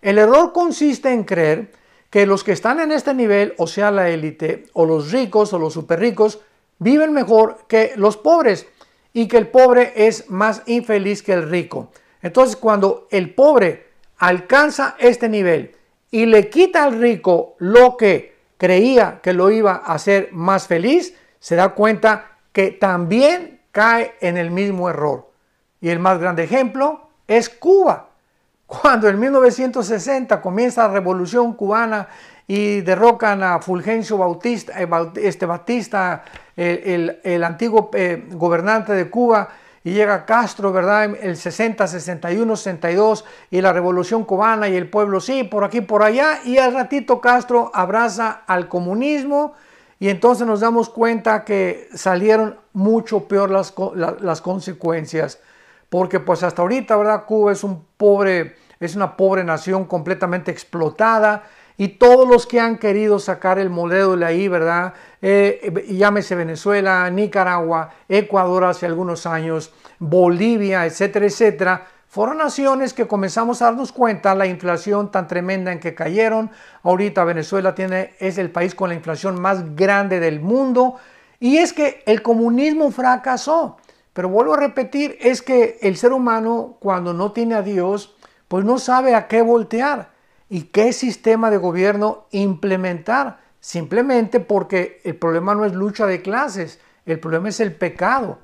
El 0.00 0.18
error 0.18 0.52
consiste 0.52 1.12
en 1.12 1.24
creer 1.24 1.72
que 2.10 2.26
los 2.26 2.44
que 2.44 2.52
están 2.52 2.80
en 2.80 2.92
este 2.92 3.14
nivel, 3.14 3.54
o 3.56 3.66
sea, 3.66 3.90
la 3.90 4.10
élite, 4.10 4.66
o 4.74 4.84
los 4.84 5.12
ricos, 5.12 5.52
o 5.52 5.58
los 5.58 5.72
super 5.72 5.98
ricos, 5.98 6.40
viven 6.78 7.12
mejor 7.12 7.64
que 7.68 7.92
los 7.96 8.16
pobres 8.16 8.66
y 9.12 9.28
que 9.28 9.38
el 9.38 9.48
pobre 9.48 9.92
es 9.94 10.28
más 10.28 10.62
infeliz 10.66 11.22
que 11.22 11.32
el 11.32 11.48
rico. 11.48 11.90
Entonces, 12.20 12.56
cuando 12.56 13.08
el 13.10 13.34
pobre 13.34 13.86
alcanza 14.18 14.96
este 14.98 15.28
nivel 15.28 15.74
y 16.10 16.26
le 16.26 16.50
quita 16.50 16.84
al 16.84 17.00
rico 17.00 17.56
lo 17.58 17.96
que 17.96 18.36
creía 18.58 19.20
que 19.22 19.32
lo 19.32 19.50
iba 19.50 19.72
a 19.72 19.94
hacer 19.94 20.28
más 20.32 20.66
feliz, 20.66 21.14
se 21.40 21.56
da 21.56 21.70
cuenta 21.70 22.38
que 22.52 22.70
también 22.70 23.60
cae 23.72 24.14
en 24.20 24.36
el 24.36 24.50
mismo 24.50 24.88
error. 24.88 25.31
Y 25.82 25.90
el 25.90 25.98
más 25.98 26.18
grande 26.18 26.44
ejemplo 26.44 27.08
es 27.28 27.50
Cuba. 27.50 28.08
Cuando 28.66 29.08
en 29.08 29.20
1960 29.20 30.40
comienza 30.40 30.86
la 30.86 30.94
revolución 30.94 31.52
cubana 31.52 32.08
y 32.46 32.80
derrocan 32.80 33.42
a 33.42 33.60
Fulgencio 33.60 34.16
Bautista, 34.16 34.80
eh, 34.80 34.88
este 35.16 35.44
Batista, 35.44 36.22
el, 36.56 37.44
antiguo 37.44 37.90
eh, 37.92 38.24
gobernante 38.30 38.94
de 38.94 39.10
Cuba, 39.10 39.48
y 39.84 39.90
llega 39.90 40.24
Castro, 40.24 40.72
¿verdad? 40.72 41.16
El 41.20 41.36
60, 41.36 41.86
61, 41.86 42.56
62 42.56 43.24
y 43.50 43.60
la 43.60 43.72
revolución 43.72 44.24
cubana 44.24 44.68
y 44.68 44.76
el 44.76 44.88
pueblo 44.88 45.20
sí, 45.20 45.42
por 45.42 45.64
aquí, 45.64 45.80
por 45.80 46.04
allá. 46.04 46.38
Y 46.44 46.58
al 46.58 46.72
ratito 46.72 47.20
Castro 47.20 47.72
abraza 47.74 48.42
al 48.46 48.68
comunismo 48.68 49.54
y 49.98 50.08
entonces 50.08 50.46
nos 50.46 50.60
damos 50.60 50.88
cuenta 50.88 51.44
que 51.44 51.88
salieron 51.94 52.56
mucho 52.72 53.26
peor 53.26 53.50
las, 53.50 53.74
las 54.20 54.40
consecuencias. 54.40 55.40
Porque 55.92 56.20
pues 56.20 56.42
hasta 56.42 56.62
ahorita, 56.62 56.96
¿verdad? 56.96 57.26
Cuba 57.26 57.52
es 57.52 57.62
un 57.62 57.84
pobre, 57.98 58.56
es 58.80 58.96
una 58.96 59.14
pobre 59.14 59.44
nación 59.44 59.84
completamente 59.84 60.50
explotada 60.50 61.42
y 61.76 61.88
todos 61.88 62.26
los 62.26 62.46
que 62.46 62.60
han 62.60 62.78
querido 62.78 63.18
sacar 63.18 63.58
el 63.58 63.68
modelo 63.68 64.16
de 64.16 64.24
ahí, 64.24 64.48
¿verdad? 64.48 64.94
Eh, 65.20 65.84
llámese 65.90 66.34
Venezuela, 66.34 67.10
Nicaragua, 67.10 67.90
Ecuador 68.08 68.64
hace 68.64 68.86
algunos 68.86 69.26
años, 69.26 69.74
Bolivia, 69.98 70.86
etcétera, 70.86 71.26
etcétera, 71.26 71.86
fueron 72.08 72.38
naciones 72.38 72.94
que 72.94 73.06
comenzamos 73.06 73.60
a 73.60 73.66
darnos 73.66 73.92
cuenta 73.92 74.34
la 74.34 74.46
inflación 74.46 75.10
tan 75.10 75.28
tremenda 75.28 75.72
en 75.72 75.78
que 75.78 75.94
cayeron. 75.94 76.50
Ahorita 76.84 77.22
Venezuela 77.24 77.74
tiene, 77.74 78.14
es 78.18 78.38
el 78.38 78.50
país 78.50 78.74
con 78.74 78.88
la 78.88 78.94
inflación 78.94 79.38
más 79.38 79.76
grande 79.76 80.20
del 80.20 80.40
mundo. 80.40 80.96
Y 81.38 81.58
es 81.58 81.74
que 81.74 82.02
el 82.06 82.22
comunismo 82.22 82.90
fracasó. 82.90 83.76
Pero 84.12 84.28
vuelvo 84.28 84.54
a 84.54 84.58
repetir, 84.60 85.16
es 85.20 85.42
que 85.42 85.78
el 85.80 85.96
ser 85.96 86.12
humano 86.12 86.76
cuando 86.80 87.14
no 87.14 87.32
tiene 87.32 87.54
a 87.54 87.62
Dios, 87.62 88.14
pues 88.48 88.64
no 88.64 88.78
sabe 88.78 89.14
a 89.14 89.28
qué 89.28 89.40
voltear 89.40 90.10
y 90.50 90.64
qué 90.64 90.92
sistema 90.92 91.50
de 91.50 91.56
gobierno 91.56 92.26
implementar, 92.30 93.38
simplemente 93.60 94.40
porque 94.40 95.00
el 95.04 95.16
problema 95.16 95.54
no 95.54 95.64
es 95.64 95.72
lucha 95.72 96.06
de 96.06 96.20
clases, 96.20 96.78
el 97.06 97.18
problema 97.18 97.48
es 97.48 97.60
el 97.60 97.74
pecado, 97.74 98.38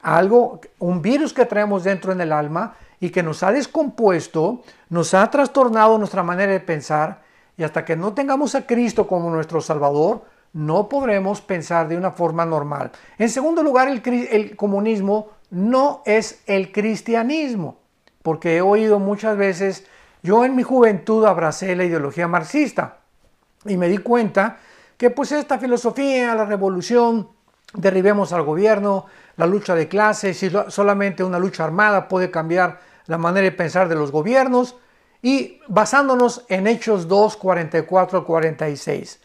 algo, 0.00 0.60
un 0.80 1.00
virus 1.00 1.32
que 1.32 1.46
traemos 1.46 1.84
dentro 1.84 2.10
en 2.10 2.20
el 2.20 2.32
alma 2.32 2.74
y 2.98 3.10
que 3.10 3.22
nos 3.22 3.44
ha 3.44 3.52
descompuesto, 3.52 4.62
nos 4.88 5.14
ha 5.14 5.30
trastornado 5.30 5.98
nuestra 5.98 6.24
manera 6.24 6.52
de 6.52 6.60
pensar 6.60 7.22
y 7.56 7.62
hasta 7.62 7.84
que 7.84 7.96
no 7.96 8.12
tengamos 8.12 8.56
a 8.56 8.66
Cristo 8.66 9.06
como 9.06 9.30
nuestro 9.30 9.60
Salvador, 9.60 10.24
no 10.52 10.88
podremos 10.88 11.40
pensar 11.40 11.88
de 11.88 11.96
una 11.96 12.10
forma 12.10 12.44
normal. 12.44 12.92
En 13.18 13.30
segundo 13.30 13.62
lugar, 13.62 13.88
el, 13.88 14.56
comunismo 14.56 15.30
no 15.50 16.02
es 16.04 16.42
el 16.46 16.72
cristianismo, 16.72 17.78
porque 18.22 18.56
he 18.56 18.60
oído 18.60 18.98
muchas 18.98 19.36
veces 19.36 19.86
yo 20.22 20.44
en 20.44 20.54
mi 20.54 20.62
juventud 20.62 21.24
abracé 21.24 21.74
la 21.74 21.84
ideología 21.84 22.28
marxista 22.28 22.98
y 23.64 23.76
me 23.76 23.88
di 23.88 23.98
cuenta 23.98 24.58
que 24.96 25.10
pues 25.10 25.32
esta 25.32 25.58
filosofía, 25.58 26.34
la 26.34 26.44
revolución, 26.44 27.28
derribemos 27.74 28.32
al 28.32 28.42
gobierno, 28.42 29.06
la 29.36 29.46
lucha 29.46 29.74
de 29.74 29.88
clases 29.88 30.42
y 30.42 30.50
solamente 30.68 31.24
una 31.24 31.38
lucha 31.38 31.64
armada 31.64 32.06
puede 32.06 32.30
cambiar 32.30 32.80
la 33.06 33.18
manera 33.18 33.44
de 33.44 33.52
pensar 33.52 33.88
de 33.88 33.94
los 33.94 34.12
gobiernos 34.12 34.76
y 35.22 35.60
basándonos 35.68 36.44
en 36.48 36.66
Hechos 36.66 37.08
2, 37.08 37.36
44 37.36 38.24
46, 38.24 39.20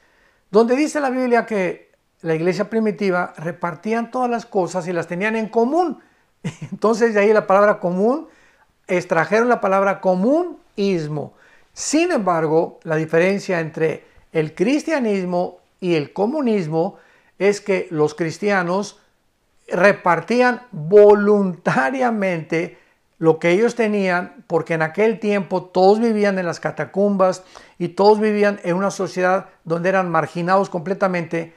donde 0.51 0.75
dice 0.75 0.99
la 0.99 1.09
Biblia 1.09 1.45
que 1.45 1.91
la 2.21 2.35
iglesia 2.35 2.69
primitiva 2.69 3.33
repartían 3.37 4.11
todas 4.11 4.29
las 4.29 4.45
cosas 4.45 4.87
y 4.87 4.93
las 4.93 5.07
tenían 5.07 5.35
en 5.35 5.49
común. 5.49 5.99
Entonces 6.71 7.13
de 7.13 7.21
ahí 7.21 7.33
la 7.33 7.47
palabra 7.47 7.79
común, 7.79 8.27
extrajeron 8.87 9.49
la 9.49 9.61
palabra 9.61 10.01
común 10.01 10.59
sin 11.73 12.11
embargo, 12.11 12.79
la 12.83 12.97
diferencia 12.97 13.59
entre 13.59 14.05
el 14.31 14.53
cristianismo 14.53 15.57
y 15.79 15.95
el 15.95 16.13
comunismo 16.13 16.97
es 17.39 17.61
que 17.61 17.87
los 17.89 18.13
cristianos 18.13 18.99
repartían 19.67 20.61
voluntariamente 20.71 22.77
lo 23.19 23.39
que 23.39 23.51
ellos 23.51 23.75
tenían, 23.75 24.43
porque 24.47 24.75
en 24.75 24.81
aquel 24.81 25.19
tiempo 25.19 25.63
todos 25.63 25.99
vivían 25.99 26.37
en 26.37 26.45
las 26.45 26.59
catacumbas 26.59 27.43
y 27.79 27.89
todos 27.89 28.19
vivían 28.19 28.59
en 28.63 28.75
una 28.75 28.91
sociedad 28.91 29.47
donde 29.63 29.89
eran 29.89 30.11
marginados 30.11 30.69
completamente, 30.69 31.53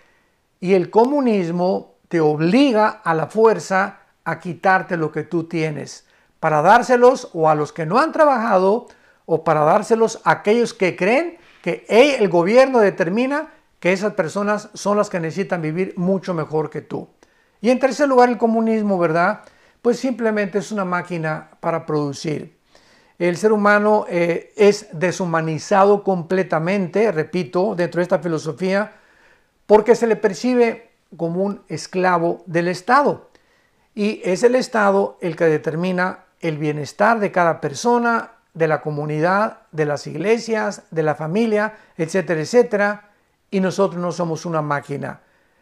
y 0.58 0.74
el 0.74 0.90
comunismo 0.90 1.94
te 2.08 2.20
obliga 2.20 2.88
a 2.88 3.14
la 3.14 3.26
fuerza 3.26 4.00
a 4.24 4.40
quitarte 4.40 4.96
lo 4.96 5.12
que 5.12 5.22
tú 5.22 5.44
tienes, 5.44 6.06
para 6.38 6.62
dárselos 6.62 7.30
o 7.34 7.48
a 7.48 7.54
los 7.54 7.72
que 7.72 7.86
no 7.86 7.98
han 7.98 8.12
trabajado 8.12 8.88
o 9.26 9.44
para 9.44 9.60
dárselos 9.60 10.20
a 10.24 10.32
aquellos 10.32 10.74
que 10.74 10.96
creen 10.96 11.38
que 11.62 11.84
el 11.88 12.28
gobierno 12.28 12.80
determina 12.80 13.50
que 13.78 13.92
esas 13.92 14.14
personas 14.14 14.70
son 14.74 14.96
las 14.96 15.08
que 15.08 15.20
necesitan 15.20 15.62
vivir 15.62 15.94
mucho 15.96 16.34
mejor 16.34 16.68
que 16.68 16.80
tú. 16.80 17.08
Y 17.60 17.70
en 17.70 17.78
tercer 17.78 18.08
lugar, 18.08 18.28
el 18.28 18.38
comunismo, 18.38 18.98
¿verdad? 18.98 19.42
Pues 19.82 19.98
simplemente 19.98 20.58
es 20.58 20.72
una 20.72 20.84
máquina 20.84 21.50
para 21.60 21.86
producir. 21.86 22.58
El 23.18 23.36
ser 23.36 23.52
humano 23.52 24.06
eh, 24.08 24.52
es 24.56 24.88
deshumanizado 24.92 26.02
completamente, 26.02 27.12
repito, 27.12 27.74
dentro 27.74 27.98
de 27.98 28.02
esta 28.02 28.18
filosofía, 28.18 28.92
porque 29.66 29.94
se 29.94 30.06
le 30.06 30.16
percibe 30.16 30.90
como 31.16 31.42
un 31.42 31.62
esclavo 31.68 32.42
del 32.46 32.68
Estado. 32.68 33.30
Y 33.94 34.20
es 34.24 34.42
el 34.42 34.54
Estado 34.54 35.18
el 35.20 35.36
que 35.36 35.44
determina 35.44 36.24
el 36.40 36.56
bienestar 36.56 37.20
de 37.20 37.30
cada 37.30 37.60
persona, 37.60 38.32
de 38.54 38.68
la 38.68 38.80
comunidad, 38.80 39.62
de 39.72 39.86
las 39.86 40.06
iglesias, 40.06 40.82
de 40.90 41.02
la 41.02 41.14
familia, 41.14 41.74
etcétera, 41.96 42.40
etcétera. 42.40 43.10
Y 43.50 43.60
nosotros 43.60 44.00
no 44.00 44.12
somos 44.12 44.46
una 44.46 44.62
máquina. 44.62 45.20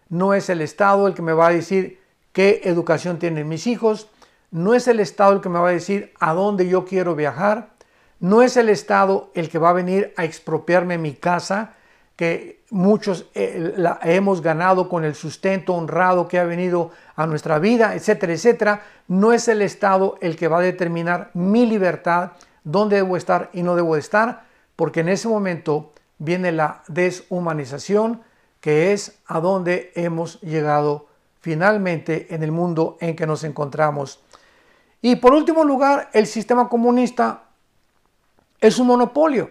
No 0.08 0.34
es 0.34 0.48
el 0.48 0.60
Estado 0.60 1.06
el 1.06 1.14
que 1.14 1.22
me 1.22 1.32
va 1.32 1.48
a 1.48 1.52
decir 1.52 1.97
qué 2.38 2.60
educación 2.62 3.18
tienen 3.18 3.48
mis 3.48 3.66
hijos. 3.66 4.08
No 4.52 4.72
es 4.74 4.86
el 4.86 5.00
Estado 5.00 5.32
el 5.32 5.40
que 5.40 5.48
me 5.48 5.58
va 5.58 5.70
a 5.70 5.72
decir 5.72 6.14
a 6.20 6.34
dónde 6.34 6.68
yo 6.68 6.84
quiero 6.84 7.16
viajar. 7.16 7.70
No 8.20 8.42
es 8.42 8.56
el 8.56 8.68
Estado 8.68 9.32
el 9.34 9.48
que 9.48 9.58
va 9.58 9.70
a 9.70 9.72
venir 9.72 10.14
a 10.16 10.22
expropiarme 10.24 10.98
mi 10.98 11.14
casa, 11.14 11.72
que 12.14 12.62
muchos 12.70 13.26
eh, 13.34 13.74
la 13.76 13.98
hemos 14.04 14.40
ganado 14.40 14.88
con 14.88 15.04
el 15.04 15.16
sustento 15.16 15.74
honrado 15.74 16.28
que 16.28 16.38
ha 16.38 16.44
venido 16.44 16.92
a 17.16 17.26
nuestra 17.26 17.58
vida, 17.58 17.96
etcétera, 17.96 18.32
etcétera. 18.32 18.82
No 19.08 19.32
es 19.32 19.48
el 19.48 19.60
Estado 19.60 20.16
el 20.20 20.36
que 20.36 20.46
va 20.46 20.60
a 20.60 20.62
determinar 20.62 21.32
mi 21.34 21.66
libertad, 21.66 22.34
dónde 22.62 22.94
debo 22.94 23.16
estar 23.16 23.50
y 23.52 23.64
no 23.64 23.74
debo 23.74 23.96
estar, 23.96 24.44
porque 24.76 25.00
en 25.00 25.08
ese 25.08 25.26
momento 25.26 25.92
viene 26.18 26.52
la 26.52 26.84
deshumanización, 26.86 28.22
que 28.60 28.92
es 28.92 29.18
a 29.26 29.40
donde 29.40 29.90
hemos 29.96 30.40
llegado 30.40 31.07
finalmente 31.48 32.26
en 32.34 32.42
el 32.42 32.52
mundo 32.52 32.98
en 33.00 33.16
que 33.16 33.26
nos 33.26 33.42
encontramos. 33.42 34.20
Y 35.00 35.16
por 35.16 35.32
último 35.32 35.64
lugar, 35.64 36.10
el 36.12 36.26
sistema 36.26 36.68
comunista 36.68 37.44
es 38.60 38.78
un 38.78 38.88
monopolio. 38.88 39.50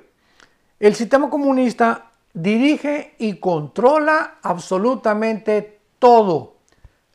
El 0.79 0.93
sistema 0.93 1.27
comunista 1.27 2.11
dirige 2.35 3.15
y 3.17 3.39
controla 3.39 4.35
absolutamente 4.43 5.79
todo. 5.97 6.57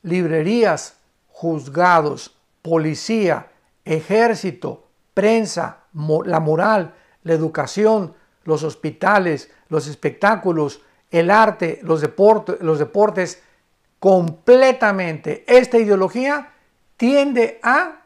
Librerías, 0.03 0.97
juzgados, 1.29 2.37
policía, 2.61 3.53
ejército, 3.85 4.89
prensa, 5.15 5.85
la 6.25 6.41
moral, 6.41 6.95
la 7.23 7.35
educación, 7.35 8.15
los 8.43 8.65
hospitales, 8.65 9.49
los 9.69 9.87
espectáculos, 9.87 10.83
el 11.13 11.31
arte, 11.31 11.79
los, 11.85 12.01
deportes, 12.01 12.57
los 12.61 12.81
deportes, 12.81 13.43
completamente. 14.03 15.45
Esta 15.47 15.79
ideología 15.79 16.51
tiende 16.97 17.61
a 17.63 18.01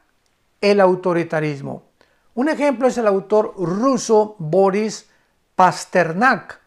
el 0.61 0.83
autoritarismo. 0.83 1.85
Un 2.35 2.51
ejemplo 2.51 2.87
es 2.87 2.99
el 2.99 3.07
autor 3.07 3.55
ruso 3.57 4.37
Boris 4.39 5.09
Pasternak, 5.55 6.61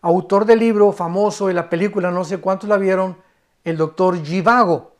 autor 0.00 0.46
del 0.46 0.58
libro 0.58 0.90
famoso 0.90 1.48
y 1.48 1.54
la 1.54 1.70
película, 1.70 2.10
no 2.10 2.24
sé 2.24 2.38
cuántos 2.38 2.68
la 2.68 2.76
vieron, 2.76 3.16
El 3.62 3.76
doctor 3.76 4.20
Givago, 4.20 4.90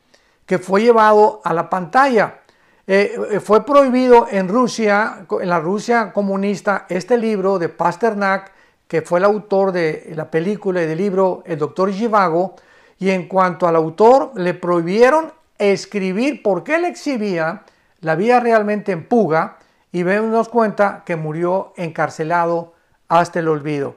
que 0.47 0.61
fue 0.61 0.83
llevado 0.83 1.41
a 1.43 1.53
la 1.53 1.69
pantalla 1.69 2.43
eh, 2.87 3.17
eh, 3.33 3.41
fue 3.41 3.67
prohibido 3.67 4.29
en 4.31 4.47
Rusia, 4.47 5.27
en 5.41 5.49
la 5.49 5.59
Rusia 5.59 6.13
comunista, 6.13 6.87
este 6.89 7.19
libro 7.19 7.59
de 7.59 7.69
Pasternak, 7.69 8.53
que 8.87 9.03
fue 9.03 9.19
el 9.19 9.25
autor 9.25 9.73
de 9.73 10.13
la 10.15 10.31
película 10.31 10.85
y 10.85 10.87
del 10.87 10.99
libro 10.99 11.43
El 11.47 11.59
doctor 11.59 11.91
Givago, 11.91 12.55
y 13.03 13.11
en 13.11 13.27
cuanto 13.27 13.67
al 13.67 13.75
autor, 13.75 14.31
le 14.37 14.55
prohibieron 14.55 15.33
escribir 15.59 16.41
porque 16.41 16.77
él 16.77 16.85
exhibía 16.85 17.65
la 18.01 18.15
vida 18.15 18.39
realmente 18.39 18.93
en 18.93 19.09
puga 19.09 19.59
y 19.91 20.05
vemos 20.05 20.49
cuenta 20.49 21.03
que 21.05 21.17
murió 21.17 21.73
encarcelado 21.77 22.75
hasta 23.09 23.41
el 23.41 23.49
olvido. 23.49 23.97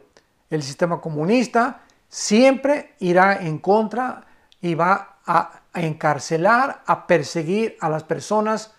El 0.50 0.64
sistema 0.64 1.02
comunista 1.02 1.82
siempre 2.10 2.96
irá 2.98 3.46
en 3.46 3.60
contra 3.60 4.26
y 4.60 4.74
va 4.74 5.20
a 5.28 5.62
encarcelar, 5.76 6.82
a 6.88 7.06
perseguir 7.06 7.78
a 7.82 7.90
las 7.90 8.04
personas 8.04 8.74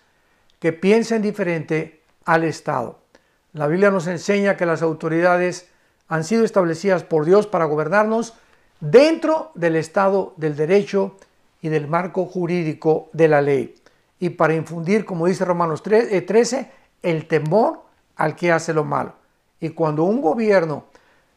que 0.59 0.73
piensen 0.73 1.21
diferente 1.21 2.03
al 2.25 2.43
Estado. 2.43 2.99
La 3.53 3.67
Biblia 3.67 3.91
nos 3.91 4.07
enseña 4.07 4.57
que 4.57 4.65
las 4.65 4.81
autoridades 4.81 5.69
han 6.09 6.25
sido 6.25 6.43
establecidas 6.43 7.03
por 7.03 7.23
Dios 7.23 7.47
para 7.47 7.63
gobernarnos 7.63 8.33
dentro 8.79 9.51
del 9.55 9.75
Estado 9.75 10.33
del 10.37 10.55
Derecho 10.55 11.17
y 11.61 11.69
del 11.69 11.87
marco 11.87 12.25
jurídico 12.25 13.09
de 13.13 13.27
la 13.27 13.41
ley. 13.41 13.75
Y 14.19 14.29
para 14.29 14.55
infundir, 14.55 15.05
como 15.05 15.27
dice 15.27 15.45
Romanos 15.45 15.83
13, 15.83 16.59
eh, 16.59 16.71
el 17.03 17.27
temor 17.27 17.81
al 18.15 18.35
que 18.35 18.51
hace 18.51 18.73
lo 18.73 18.83
malo. 18.83 19.13
Y 19.59 19.69
cuando 19.69 20.03
un 20.03 20.21
gobierno 20.21 20.85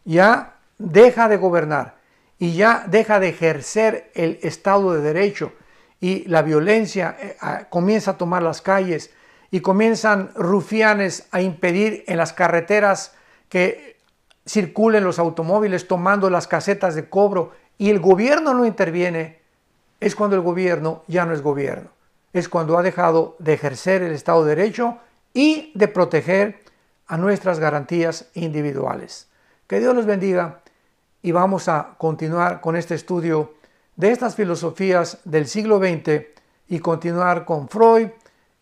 ya 0.04 0.56
deja 0.78 1.28
de 1.28 1.36
gobernar 1.36 1.96
y 2.38 2.54
ya 2.54 2.84
deja 2.86 3.20
de 3.20 3.28
ejercer 3.28 4.10
el 4.14 4.38
Estado 4.42 4.94
de 4.94 5.00
Derecho 5.00 5.52
y 6.00 6.26
la 6.26 6.42
violencia 6.42 7.16
eh, 7.20 7.36
comienza 7.68 8.12
a 8.12 8.16
tomar 8.16 8.42
las 8.42 8.62
calles 8.62 9.10
y 9.50 9.60
comienzan 9.60 10.30
rufianes 10.34 11.26
a 11.32 11.42
impedir 11.42 12.04
en 12.06 12.16
las 12.16 12.32
carreteras 12.32 13.14
que 13.48 13.98
circulen 14.46 15.04
los 15.04 15.18
automóviles 15.18 15.86
tomando 15.86 16.30
las 16.30 16.46
casetas 16.46 16.94
de 16.94 17.08
cobro 17.08 17.52
y 17.78 17.90
el 17.90 18.00
gobierno 18.00 18.54
no 18.54 18.66
interviene, 18.66 19.40
es 20.00 20.14
cuando 20.14 20.36
el 20.36 20.42
gobierno 20.42 21.02
ya 21.06 21.26
no 21.26 21.32
es 21.32 21.42
gobierno. 21.42 21.90
Es 22.32 22.48
cuando 22.48 22.78
ha 22.78 22.82
dejado 22.82 23.36
de 23.38 23.54
ejercer 23.54 24.02
el 24.02 24.12
Estado 24.12 24.44
de 24.44 24.54
Derecho 24.54 24.98
y 25.34 25.72
de 25.74 25.88
proteger 25.88 26.60
a 27.06 27.16
nuestras 27.16 27.58
garantías 27.58 28.30
individuales. 28.34 29.28
Que 29.66 29.80
Dios 29.80 29.94
los 29.94 30.06
bendiga 30.06 30.60
y 31.22 31.32
vamos 31.32 31.68
a 31.68 31.94
continuar 31.98 32.60
con 32.60 32.76
este 32.76 32.94
estudio 32.94 33.54
de 33.96 34.12
estas 34.12 34.34
filosofías 34.34 35.18
del 35.24 35.46
siglo 35.46 35.78
XX 35.78 36.24
y 36.68 36.78
continuar 36.78 37.44
con 37.44 37.68
Freud 37.68 38.08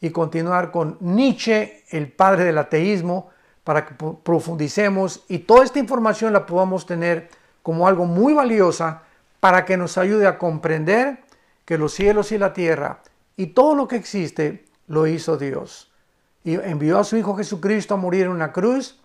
y 0.00 0.10
continuar 0.10 0.70
con 0.70 0.96
Nietzsche, 1.00 1.84
el 1.90 2.10
padre 2.10 2.44
del 2.44 2.58
ateísmo, 2.58 3.30
para 3.68 3.84
que 3.84 3.94
profundicemos 4.22 5.26
y 5.28 5.40
toda 5.40 5.62
esta 5.62 5.78
información 5.78 6.32
la 6.32 6.46
podamos 6.46 6.86
tener 6.86 7.28
como 7.62 7.86
algo 7.86 8.06
muy 8.06 8.32
valiosa 8.32 9.02
para 9.40 9.66
que 9.66 9.76
nos 9.76 9.98
ayude 9.98 10.26
a 10.26 10.38
comprender 10.38 11.18
que 11.66 11.76
los 11.76 11.92
cielos 11.92 12.32
y 12.32 12.38
la 12.38 12.54
tierra 12.54 13.02
y 13.36 13.48
todo 13.48 13.74
lo 13.74 13.86
que 13.86 13.96
existe 13.96 14.64
lo 14.86 15.06
hizo 15.06 15.36
Dios. 15.36 15.92
Y 16.44 16.54
envió 16.54 16.98
a 16.98 17.04
su 17.04 17.18
Hijo 17.18 17.36
Jesucristo 17.36 17.92
a 17.92 17.98
morir 17.98 18.22
en 18.22 18.30
una 18.30 18.54
cruz, 18.54 19.02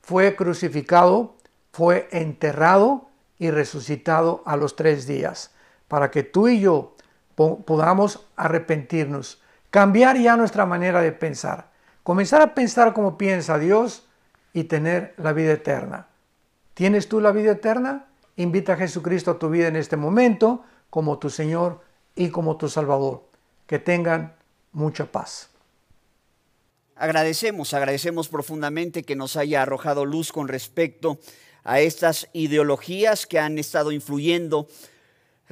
fue 0.00 0.34
crucificado, 0.34 1.36
fue 1.70 2.08
enterrado 2.10 3.10
y 3.38 3.50
resucitado 3.50 4.42
a 4.46 4.56
los 4.56 4.76
tres 4.76 5.06
días, 5.06 5.50
para 5.88 6.10
que 6.10 6.22
tú 6.22 6.48
y 6.48 6.60
yo 6.60 6.96
podamos 7.26 8.26
arrepentirnos, 8.34 9.42
cambiar 9.68 10.16
ya 10.16 10.38
nuestra 10.38 10.64
manera 10.64 11.02
de 11.02 11.12
pensar, 11.12 11.68
comenzar 12.02 12.40
a 12.40 12.54
pensar 12.54 12.94
como 12.94 13.18
piensa 13.18 13.58
Dios 13.58 14.04
y 14.56 14.64
tener 14.64 15.12
la 15.18 15.34
vida 15.34 15.52
eterna. 15.52 16.08
¿Tienes 16.72 17.08
tú 17.10 17.20
la 17.20 17.30
vida 17.30 17.52
eterna? 17.52 18.06
Invita 18.36 18.72
a 18.72 18.76
Jesucristo 18.76 19.32
a 19.32 19.38
tu 19.38 19.50
vida 19.50 19.68
en 19.68 19.76
este 19.76 19.98
momento 19.98 20.64
como 20.88 21.18
tu 21.18 21.28
Señor 21.28 21.82
y 22.14 22.30
como 22.30 22.56
tu 22.56 22.70
Salvador. 22.70 23.28
Que 23.66 23.78
tengan 23.78 24.34
mucha 24.72 25.12
paz. 25.12 25.50
Agradecemos, 26.94 27.74
agradecemos 27.74 28.30
profundamente 28.30 29.02
que 29.02 29.14
nos 29.14 29.36
haya 29.36 29.60
arrojado 29.60 30.06
luz 30.06 30.32
con 30.32 30.48
respecto 30.48 31.18
a 31.62 31.80
estas 31.80 32.30
ideologías 32.32 33.26
que 33.26 33.38
han 33.38 33.58
estado 33.58 33.92
influyendo 33.92 34.68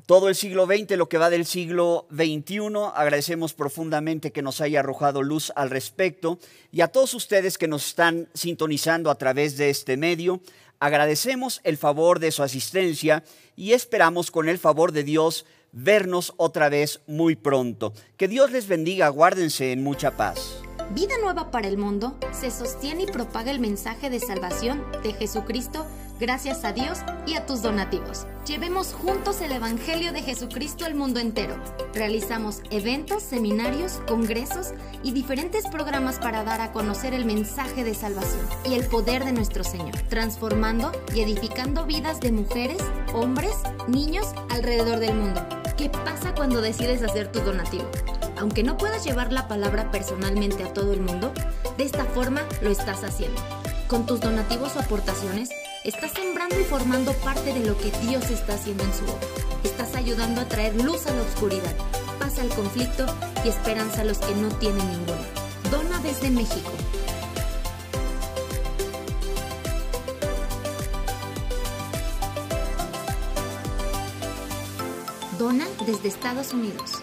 todo 0.07 0.29
el 0.29 0.35
siglo 0.35 0.67
XX, 0.67 0.97
lo 0.97 1.09
que 1.09 1.19
va 1.19 1.31
del 1.31 1.47
siglo 1.47 2.07
XXI. 2.11 2.59
Agradecemos 2.95 3.55
profundamente 3.55 4.33
que 4.33 4.43
nos 4.43 4.61
haya 4.61 4.81
arrojado 4.81 5.23
luz 5.23 5.53
al 5.57 5.71
respecto 5.71 6.39
y 6.73 6.81
a 6.81 6.89
todos 6.89 7.15
ustedes 7.15 7.59
que 7.59 7.69
nos 7.69 7.87
están 7.87 8.29
sintonizando 8.35 9.11
a 9.11 9.15
través 9.15 9.57
de 9.57 9.71
este 9.71 9.97
medio. 9.97 10.41
Agradecemos 10.81 11.61
el 11.65 11.79
favor 11.79 12.19
de 12.19 12.33
su 12.33 12.43
asistencia 12.43 13.25
y 13.57 13.73
esperamos 13.73 14.31
con 14.31 14.49
el 14.49 14.59
favor 14.59 14.93
de 14.93 15.05
Dios 15.05 15.47
vernos 15.73 16.35
otra 16.37 16.69
vez 16.69 17.01
muy 17.07 17.37
pronto. 17.37 17.93
Que 18.17 18.29
Dios 18.29 18.51
les 18.51 18.69
bendiga, 18.69 19.09
guárdense 19.09 19.73
en 19.73 19.83
mucha 19.83 20.17
paz. 20.17 20.61
Vida 20.91 21.15
Nueva 21.23 21.51
para 21.51 21.67
el 21.67 21.79
Mundo 21.79 22.19
se 22.33 22.51
sostiene 22.51 23.05
y 23.05 23.07
propaga 23.07 23.51
el 23.51 23.59
mensaje 23.59 24.11
de 24.11 24.21
salvación 24.21 24.85
de 25.03 25.13
Jesucristo 25.15 25.87
gracias 26.21 26.65
a 26.65 26.73
Dios 26.73 26.99
y 27.27 27.35
a 27.35 27.47
tus 27.47 27.63
donativos. 27.63 28.27
Llevemos 28.47 28.93
juntos 28.93 29.41
el 29.41 29.53
Evangelio 29.53 30.13
de 30.13 30.23
Jesucristo 30.23 30.85
al 30.85 30.95
mundo 30.95 31.19
entero. 31.19 31.57
Realizamos 31.95 32.61
eventos, 32.71 33.23
seminarios, 33.23 34.03
congresos 34.07 34.75
y 35.03 35.13
diferentes 35.13 35.67
programas 35.67 36.19
para 36.19 36.45
dar 36.45 36.61
a 36.61 36.73
conocer 36.73 37.15
el 37.15 37.25
mensaje 37.25 37.85
de 37.85 37.95
salvación 37.95 38.47
y 38.65 38.75
el 38.75 38.87
poder 38.87 39.25
de 39.25 39.33
nuestro 39.33 39.65
Señor, 39.65 39.97
transformando 40.09 40.93
y 41.15 41.23
edificando 41.23 41.87
vidas 41.87 42.21
de 42.21 42.33
mujeres, 42.33 42.83
hombres, 43.15 43.55
niños 43.89 44.27
alrededor 44.51 44.99
del 44.99 45.15
mundo. 45.15 45.47
¿Qué 45.77 45.89
pasa 45.89 46.35
cuando 46.35 46.61
decides 46.61 47.03
hacer 47.03 47.33
tu 47.33 47.41
donativo? 47.41 47.91
Aunque 48.39 48.63
no 48.63 48.77
puedas 48.77 49.05
llevar 49.05 49.33
la 49.33 49.49
palabra 49.49 49.91
personalmente 49.91 50.65
a 50.65 50.73
todo 50.73 50.93
el 50.93 51.01
mundo, 51.01 51.33
de 51.79 51.85
esta 51.85 52.05
forma 52.05 52.43
lo 52.61 52.71
estás 52.71 53.05
haciendo. 53.05 53.41
Con 53.89 54.07
tus 54.07 54.21
donativos 54.21 54.77
o 54.77 54.81
aportaciones, 54.81 55.51
estás 55.85 56.13
sembrando 56.13 56.59
y 56.59 56.65
formando 56.65 57.13
parte 57.13 57.53
de 57.53 57.61
lo 57.61 57.77
que 57.77 57.91
Dios 58.07 58.31
está 58.31 58.55
haciendo 58.55 58.85
en 58.85 58.95
su 58.95 59.05
obra. 59.05 59.27
Estás 59.63 59.95
ayudando 59.95 60.41
a 60.41 60.49
traer 60.49 60.75
luz 60.83 61.07
a 61.07 61.15
la 61.15 61.23
oscuridad, 61.23 61.75
paz 62.19 62.39
al 62.39 62.49
conflicto 62.49 63.07
y 63.45 63.49
esperanza 63.49 64.01
a 64.01 64.05
los 64.05 64.19
que 64.19 64.35
no 64.35 64.49
tienen 64.57 64.87
ninguna. 64.91 65.21
Dona 65.71 65.99
desde 66.01 66.31
México. 66.31 66.71
Dona 75.39 75.67
desde 75.87 76.09
Estados 76.09 76.55
Unidos. 76.55 77.03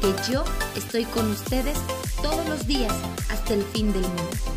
que 0.00 0.14
yo 0.32 0.44
estoy 0.76 1.04
con 1.04 1.30
ustedes 1.30 1.76
todos 2.22 2.48
los 2.48 2.66
días 2.66 2.94
hasta 3.28 3.52
el 3.54 3.62
fin 3.64 3.92
del 3.92 4.02
mundo. 4.02 4.53